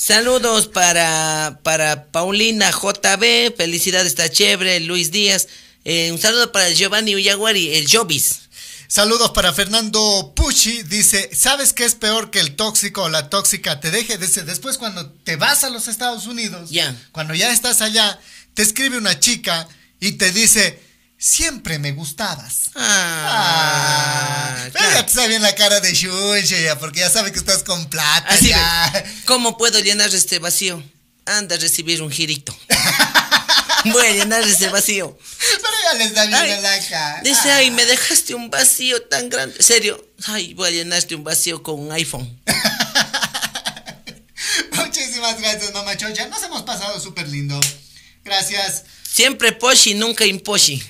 Saludos 0.06 0.68
para, 0.68 1.62
para 1.64 2.12
Paulina 2.12 2.70
JB. 2.70 3.56
Felicidades, 3.58 4.10
está 4.10 4.30
chévere. 4.30 4.80
Luis 4.82 5.10
Díaz. 5.10 5.48
Eh, 5.84 6.12
un 6.12 6.20
saludo 6.20 6.52
para 6.52 6.70
Giovanni 6.70 7.16
Uyaguari, 7.16 7.74
el 7.74 7.90
Jobis. 7.92 8.42
Saludos 8.88 9.32
para 9.32 9.52
Fernando 9.52 10.32
Pucci. 10.36 10.84
Dice, 10.84 11.32
¿sabes 11.34 11.74
qué 11.74 11.86
es 11.86 11.96
peor 11.96 12.30
que 12.30 12.40
el 12.40 12.56
tóxico 12.56 13.02
o 13.02 13.10
la 13.10 13.32
tóxica 13.32 13.80
te 13.80 13.90
deje? 13.90 14.20
Dice, 14.20 14.44
después 14.44 14.78
cuando 14.78 15.10
te 15.10 15.38
vas 15.38 15.64
a 15.64 15.72
los 15.72 15.88
Estados 15.88 16.28
Unidos, 16.28 16.70
cuando 17.12 17.34
ya 17.34 17.52
estás 17.52 17.82
allá, 17.82 18.20
te 18.54 18.62
escribe 18.62 19.00
una 19.00 19.20
chica 19.20 19.68
y 20.00 20.12
te 20.12 20.32
dice, 20.32 20.80
siempre 21.18 21.80
me 21.80 21.92
gustabas. 21.94 22.70
Ah, 22.76 24.56
Ah, 24.58 24.70
claro. 24.72 24.96
ya 24.96 25.04
te 25.06 25.10
está 25.10 25.28
bien 25.28 25.42
la 25.42 25.54
cara 25.56 25.80
de 25.80 25.94
Shunche 25.94 26.64
ya, 26.64 26.78
porque 26.80 27.00
ya 27.02 27.10
sabe 27.10 27.32
que 27.32 27.40
estás 27.40 27.64
con 27.64 27.86
plata 27.90 28.28
Así 28.30 28.50
ya. 28.50 28.92
ve, 28.94 29.06
¿Cómo 29.26 29.58
puedo 29.58 29.80
llenar 29.80 30.14
este 30.14 30.40
vacío? 30.40 30.82
Anda 31.26 31.56
a 31.56 31.60
recibir 31.60 32.02
un 32.02 32.12
girito. 32.12 32.56
Voy 33.86 34.06
a 34.08 34.12
llenar 34.12 34.42
ese 34.44 34.70
vacío. 34.70 35.18
Pero 35.40 35.74
ya 35.84 35.94
les 36.00 36.14
da 36.14 36.26
bien 36.26 36.40
Ay, 36.40 36.62
la 36.62 36.80
cara. 36.88 37.22
Dice, 37.24 37.52
ay, 37.52 37.70
me 37.72 37.86
dejaste 37.86 38.34
un 38.34 38.50
vacío 38.50 39.02
tan 39.04 39.30
grande. 39.30 39.62
Serio, 39.62 40.04
ay, 40.28 40.54
voy 40.56 40.70
a 40.70 40.72
llenarte 40.72 41.16
un 41.16 41.24
vacío 41.24 41.62
con 41.62 41.80
un 41.80 41.92
iPhone. 41.92 42.42
Muchísimas 44.72 45.40
gracias, 45.40 45.74
mamá 45.74 45.96
Chocha. 45.98 46.28
Nos 46.28 46.42
hemos 46.44 46.64
pasado 46.64 47.00
súper 47.00 47.28
lindo. 47.28 47.60
Gracias. 48.24 48.84
Siempre 49.16 49.54
poshi, 49.54 49.94
nunca 49.94 50.26
imposhi. 50.26 50.84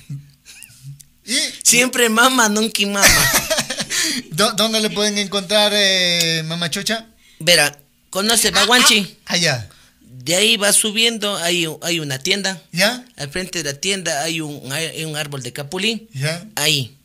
¿Y 1.26 1.38
Siempre 1.62 2.10
mama, 2.10 2.50
nunca 2.50 2.82
mama. 2.88 3.06
¿dó- 4.32 4.54
dónde 4.54 4.82
le 4.82 4.90
pueden 4.90 5.20
encontrar, 5.20 5.72
eh, 5.76 6.42
mamá 6.44 6.72
Chocha? 6.72 7.06
Verá, 7.40 7.78
conoce 8.10 8.50
Baguanchi. 8.50 9.16
Allá. 9.26 9.70
De 10.02 10.36
ahí 10.36 10.58
va 10.58 10.74
subiendo, 10.74 11.38
hay, 11.38 11.68
hay 11.84 12.00
una 12.00 12.18
tienda. 12.18 12.60
¿Ya? 12.72 13.06
Al 13.16 13.30
frente 13.30 13.62
de 13.62 13.72
la 13.74 13.80
tienda 13.80 14.24
hay 14.24 14.42
un, 14.42 14.72
hay 14.72 15.06
un 15.06 15.16
árbol 15.16 15.44
de 15.44 15.54
capulín. 15.54 16.10
¿Ya? 16.12 16.44
Ahí. 16.56 16.98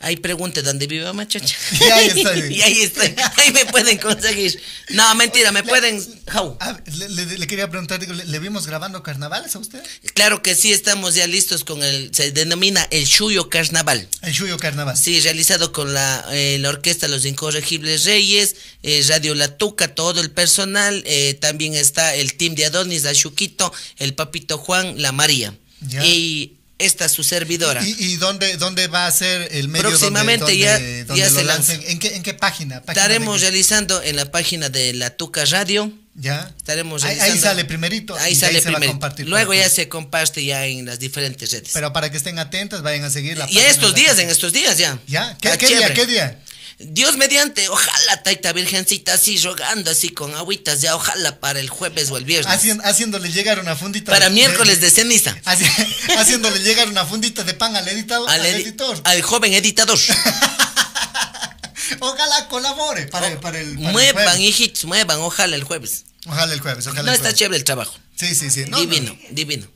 Ahí 0.00 0.16
pregunte 0.16 0.62
dónde 0.62 0.86
vive 0.86 1.04
Mama 1.04 1.26
Chocha. 1.26 1.56
Y 1.80 1.84
ahí 1.90 2.06
estoy. 2.08 2.54
y 2.54 2.62
ahí 2.62 2.80
estoy. 2.82 3.14
Ahí 3.36 3.50
me 3.52 3.64
pueden 3.66 3.96
conseguir. 3.98 4.60
No, 4.90 5.14
mentira, 5.14 5.52
me 5.52 5.62
pueden. 5.62 5.96
How? 6.34 6.56
Ah, 6.60 6.78
le, 6.96 7.08
le- 7.08 7.38
le 7.38 7.46
quería 7.46 7.68
preguntar, 7.70 7.98
digo, 7.98 8.12
¿le, 8.12 8.38
vimos 8.38 8.66
grabando 8.66 9.02
carnavales 9.02 9.54
a 9.56 9.58
usted? 9.58 9.82
Claro 10.14 10.42
que 10.42 10.54
sí, 10.54 10.70
estamos 10.72 11.14
ya 11.14 11.26
listos 11.26 11.64
con 11.64 11.82
el. 11.82 12.14
Se 12.14 12.30
denomina 12.32 12.86
el 12.90 13.04
Shuyo 13.06 13.48
Carnaval. 13.48 14.06
El 14.22 14.34
Chuyo 14.34 14.58
Carnaval. 14.58 14.96
Sí, 14.96 15.18
realizado 15.20 15.72
con 15.72 15.94
la, 15.94 16.26
eh, 16.30 16.58
la 16.60 16.68
orquesta 16.68 17.08
Los 17.08 17.24
Incorregibles 17.24 18.04
Reyes, 18.04 18.56
eh, 18.82 19.02
Radio 19.08 19.34
La 19.34 19.56
Tuca, 19.56 19.94
todo 19.94 20.20
el 20.20 20.30
personal. 20.30 21.02
eh, 21.06 21.34
también 21.40 21.74
está 21.74 22.14
el 22.14 22.34
team 22.34 22.54
de 22.54 22.66
Adonis, 22.66 23.04
la 23.04 23.14
Chuquito, 23.14 23.72
el 23.96 24.14
Papito 24.14 24.58
Juan, 24.58 25.00
la 25.00 25.12
María. 25.12 25.54
Ya. 25.80 26.04
Y 26.04 26.57
esta 26.78 27.08
su 27.08 27.24
servidora. 27.24 27.82
¿Y, 27.84 27.94
y 27.98 28.16
dónde, 28.16 28.56
dónde 28.56 28.86
va 28.86 29.06
a 29.06 29.10
ser 29.12 29.48
el 29.52 29.68
medio 29.68 29.88
Próximamente 29.88 30.44
donde, 30.44 30.58
ya- 30.58 30.72
donde- 30.74 31.04
donde 31.04 31.22
ya 31.22 31.30
lo 31.30 31.38
se 31.40 31.44
lancen? 31.44 31.82
¿En 31.86 31.98
qué, 31.98 32.14
¿En 32.16 32.22
qué 32.22 32.34
página? 32.34 32.80
¿Página 32.82 33.02
Estaremos 33.02 33.40
realizando 33.40 34.02
en 34.02 34.16
la 34.16 34.30
página 34.30 34.68
de 34.68 34.92
La 34.94 35.10
Tuca 35.16 35.44
Radio. 35.44 35.92
¿Ya? 36.20 36.52
Estaremos 36.56 37.04
ahí, 37.04 37.16
ahí 37.20 37.38
sale 37.38 37.64
primerito. 37.64 38.16
Ahí 38.16 38.34
sale 38.34 38.60
se 38.60 38.66
va 38.70 38.72
a 38.72 38.74
primero. 38.80 38.92
compartir 38.92 39.28
Luego 39.28 39.54
ya 39.54 39.68
se 39.70 39.88
comparte 39.88 40.44
ya 40.44 40.66
en 40.66 40.84
las 40.84 40.98
diferentes 40.98 41.50
redes. 41.52 41.70
Pero 41.72 41.92
para 41.92 42.10
que 42.10 42.16
estén 42.16 42.40
atentas, 42.40 42.82
vayan 42.82 43.04
a 43.04 43.10
seguir 43.10 43.38
la 43.38 43.44
y 43.44 43.54
página 43.54 43.68
estos 43.68 43.94
días, 43.94 44.18
en 44.18 44.28
estos 44.28 44.52
días 44.52 44.78
ya. 44.78 44.98
¿Ya? 45.06 45.36
¿Qué, 45.40 45.56
qué 45.58 45.68
día? 45.68 45.94
¿Qué 45.94 46.06
día? 46.06 46.40
Dios 46.80 47.16
mediante, 47.16 47.68
ojalá 47.68 48.22
Taita 48.22 48.52
Virgencita 48.52 49.14
así 49.14 49.36
rogando 49.38 49.90
así 49.90 50.10
con 50.10 50.32
agüitas 50.36 50.80
ya, 50.80 50.94
ojalá 50.94 51.40
para 51.40 51.58
el 51.58 51.68
jueves 51.70 52.08
o 52.10 52.16
el 52.16 52.24
viernes. 52.24 52.52
Haci- 52.56 52.80
haciéndole 52.84 53.32
llegar 53.32 53.58
una 53.58 53.74
fundita. 53.74 54.12
para 54.12 54.30
miércoles 54.30 54.80
de 54.80 54.90
ceniza. 54.90 55.36
haci- 55.44 55.66
haciéndole 56.18 56.60
llegar 56.60 56.88
una 56.88 57.04
fundita 57.04 57.42
de 57.42 57.54
pan 57.54 57.74
al 57.74 57.88
editador. 57.88 58.30
Al, 58.30 58.40
Al, 58.42 58.46
edi- 58.46 58.62
editor. 58.62 59.00
al 59.04 59.22
joven 59.22 59.54
editador. 59.54 59.98
Ojalá 62.00 62.48
colabore 62.48 63.06
para, 63.06 63.28
el- 63.28 63.38
para 63.38 63.58
el. 63.60 63.70
para 63.74 63.80
el 63.86 63.92
muevan, 63.92 64.24
jueves. 64.24 64.40
hijitos, 64.40 64.84
muevan, 64.84 65.18
ojalá 65.20 65.56
el 65.56 65.64
jueves. 65.64 66.04
Ojalá 66.26 66.52
el 66.52 66.60
jueves. 66.60 66.86
Ojalá 66.86 67.02
No 67.02 67.08
el 67.08 67.14
está 67.14 67.22
jueves. 67.28 67.38
chévere 67.38 67.56
el 67.58 67.64
trabajo. 67.64 67.94
Sí, 68.16 68.34
sí, 68.34 68.50
sí. 68.50 68.64
No, 68.68 68.78
divino, 68.78 69.12
no. 69.14 69.18
divino. 69.30 69.66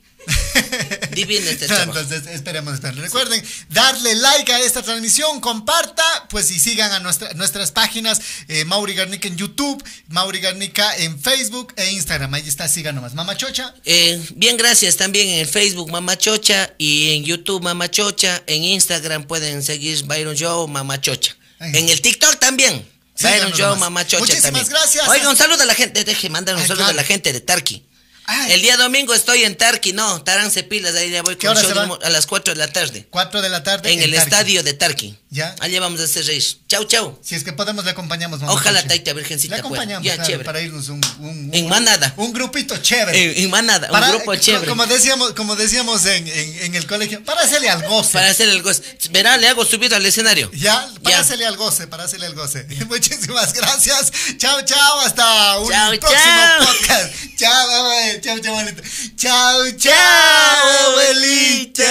Divino 1.11 1.49
este 1.49 1.67
trabajo. 1.67 1.97
Entonces, 1.99 2.27
esperemos, 2.33 2.73
esperemos. 2.75 3.03
Recuerden 3.03 3.43
darle 3.69 4.15
like 4.15 4.51
a 4.51 4.59
esta 4.61 4.81
transmisión, 4.81 5.39
comparta, 5.41 6.03
pues 6.29 6.49
y 6.51 6.59
sigan 6.59 6.91
a 6.91 6.99
nuestra- 6.99 7.33
nuestras 7.33 7.71
páginas, 7.71 8.19
eh, 8.47 8.65
Mauri 8.65 8.93
Garnica 8.93 9.27
en 9.27 9.37
YouTube, 9.37 9.83
Mauri 10.07 10.39
Garnica 10.39 10.95
en 10.97 11.19
Facebook 11.21 11.73
e 11.75 11.91
Instagram. 11.91 12.33
Ahí 12.33 12.47
está, 12.47 12.67
sigan 12.67 12.95
nomás. 12.95 13.13
Mama 13.13 13.35
Chocha. 13.37 13.73
Eh, 13.85 14.21
bien, 14.35 14.57
gracias 14.57 14.97
también 14.97 15.27
en 15.29 15.39
el 15.39 15.47
Facebook 15.47 15.91
Mama 15.91 16.17
Chocha 16.17 16.73
y 16.77 17.13
en 17.13 17.23
YouTube 17.25 17.61
Mama 17.63 17.89
Chocha. 17.89 18.41
En 18.47 18.63
Instagram 18.63 19.25
pueden 19.25 19.63
seguir 19.63 20.03
Byron 20.05 20.35
Joe 20.37 20.67
Mama 20.67 20.99
Chocha. 20.99 21.35
Ahí. 21.59 21.71
En 21.75 21.89
el 21.89 22.01
TikTok 22.01 22.39
también. 22.39 22.87
Síganos 23.15 23.37
Byron 23.39 23.51
Joe 23.51 23.61
nomás. 23.61 23.79
Mama 23.79 24.07
Chocha 24.07 24.19
Muchísimas 24.21 24.43
también. 24.51 24.67
gracias. 24.69 25.07
Oiga, 25.07 25.29
un 25.29 25.37
saludo 25.37 25.61
a 25.63 25.65
la 25.65 25.75
gente. 25.75 26.03
Deje 26.03 26.29
mandar 26.29 26.55
un 26.55 26.61
Ay, 26.61 26.67
saludo 26.67 26.85
claro. 26.85 26.97
a 26.99 27.01
la 27.01 27.07
gente 27.07 27.31
de 27.31 27.41
Tarqui. 27.41 27.85
Ay. 28.25 28.53
El 28.53 28.61
día 28.61 28.77
domingo 28.77 29.13
estoy 29.13 29.43
en 29.43 29.55
Tarqui, 29.57 29.93
no, 29.93 30.23
Tarance 30.23 30.63
Pilas, 30.63 30.95
ahí 30.95 31.09
ya 31.11 31.21
voy 31.21 31.35
¿Qué 31.35 31.47
con 31.47 31.57
show 31.57 31.97
a 32.01 32.09
las 32.09 32.25
4 32.25 32.53
de 32.53 32.59
la 32.59 32.71
tarde. 32.71 33.05
4 33.09 33.41
de 33.41 33.49
la 33.49 33.63
tarde. 33.63 33.91
En 33.91 33.99
el 34.01 34.11
Tarqui. 34.11 34.23
estadio 34.23 34.63
de 34.63 34.73
Tarqui. 34.73 35.17
Ya. 35.33 35.55
Allá 35.61 35.79
vamos 35.79 35.99
a 35.99 36.03
hacer 36.03 36.25
reír. 36.27 36.43
Chau, 36.67 36.83
chau. 36.85 37.19
Si 37.23 37.33
es 37.33 37.43
que 37.43 37.53
podemos, 37.53 37.83
le 37.83 37.89
acompañamos. 37.89 38.39
Ojalá. 38.43 38.83
Taita 38.85 39.13
Virgencita 39.13 39.55
Le 39.55 39.61
pueda. 39.63 39.73
acompañamos, 39.81 40.05
Ya, 40.05 40.13
claro, 40.13 40.27
chévere. 40.29 40.45
para 40.45 40.61
irnos 40.61 40.89
un, 40.89 41.01
un- 41.21 41.49
En 41.51 41.67
manada. 41.67 42.13
Un 42.17 42.31
grupito 42.33 42.77
chévere. 42.77 43.31
En, 43.39 43.43
en 43.45 43.49
manada, 43.49 43.87
Para- 43.89 44.07
un 44.11 44.17
grupo 44.17 44.35
chévere. 44.35 44.67
Como 44.67 44.85
decíamos, 44.85 45.33
como 45.33 45.55
decíamos 45.55 46.05
en, 46.05 46.27
en, 46.27 46.63
en 46.65 46.75
el 46.75 46.85
colegio, 46.85 47.23
para 47.23 47.41
hacerle 47.41 47.69
al 47.71 47.81
goce. 47.87 48.13
Para 48.13 48.29
hacer 48.29 48.47
el 48.47 48.61
goce. 48.61 48.83
Verá, 49.09 49.37
le 49.37 49.47
hago 49.47 49.65
subir 49.65 49.91
al 49.95 50.05
escenario. 50.05 50.51
Ya, 50.53 50.87
para 51.01 51.15
Ya. 51.15 51.21
hacerle 51.21 51.47
al 51.47 51.57
goce, 51.57 51.87
para 51.87 52.03
hacerle 52.03 52.27
al 52.27 52.35
goce. 52.35 52.67
Muchísimas 52.87 53.53
gracias. 53.53 54.11
Chao, 54.37 54.61
chao, 54.63 54.99
hasta 54.99 55.57
un 55.57 55.71
Chao, 55.71 55.89
próximo 55.99 56.21
chao. 56.21 56.65
podcast. 56.67 57.13
Chao, 57.39 57.69
abuelita. 57.71 58.21
Chao, 58.21 58.39
chao, 58.39 58.53
abuelita. 58.59 58.83
Chao, 59.17 59.71
chao, 59.79 60.91
abuelita. 60.91 61.83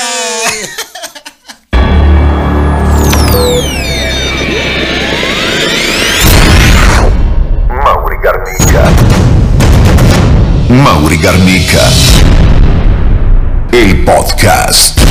Mauri 7.68 8.16
Garnica. 8.22 8.83
Mauri 10.68 11.16
Garnica. 11.16 11.80
El 13.72 14.05
podcast. 14.05 15.02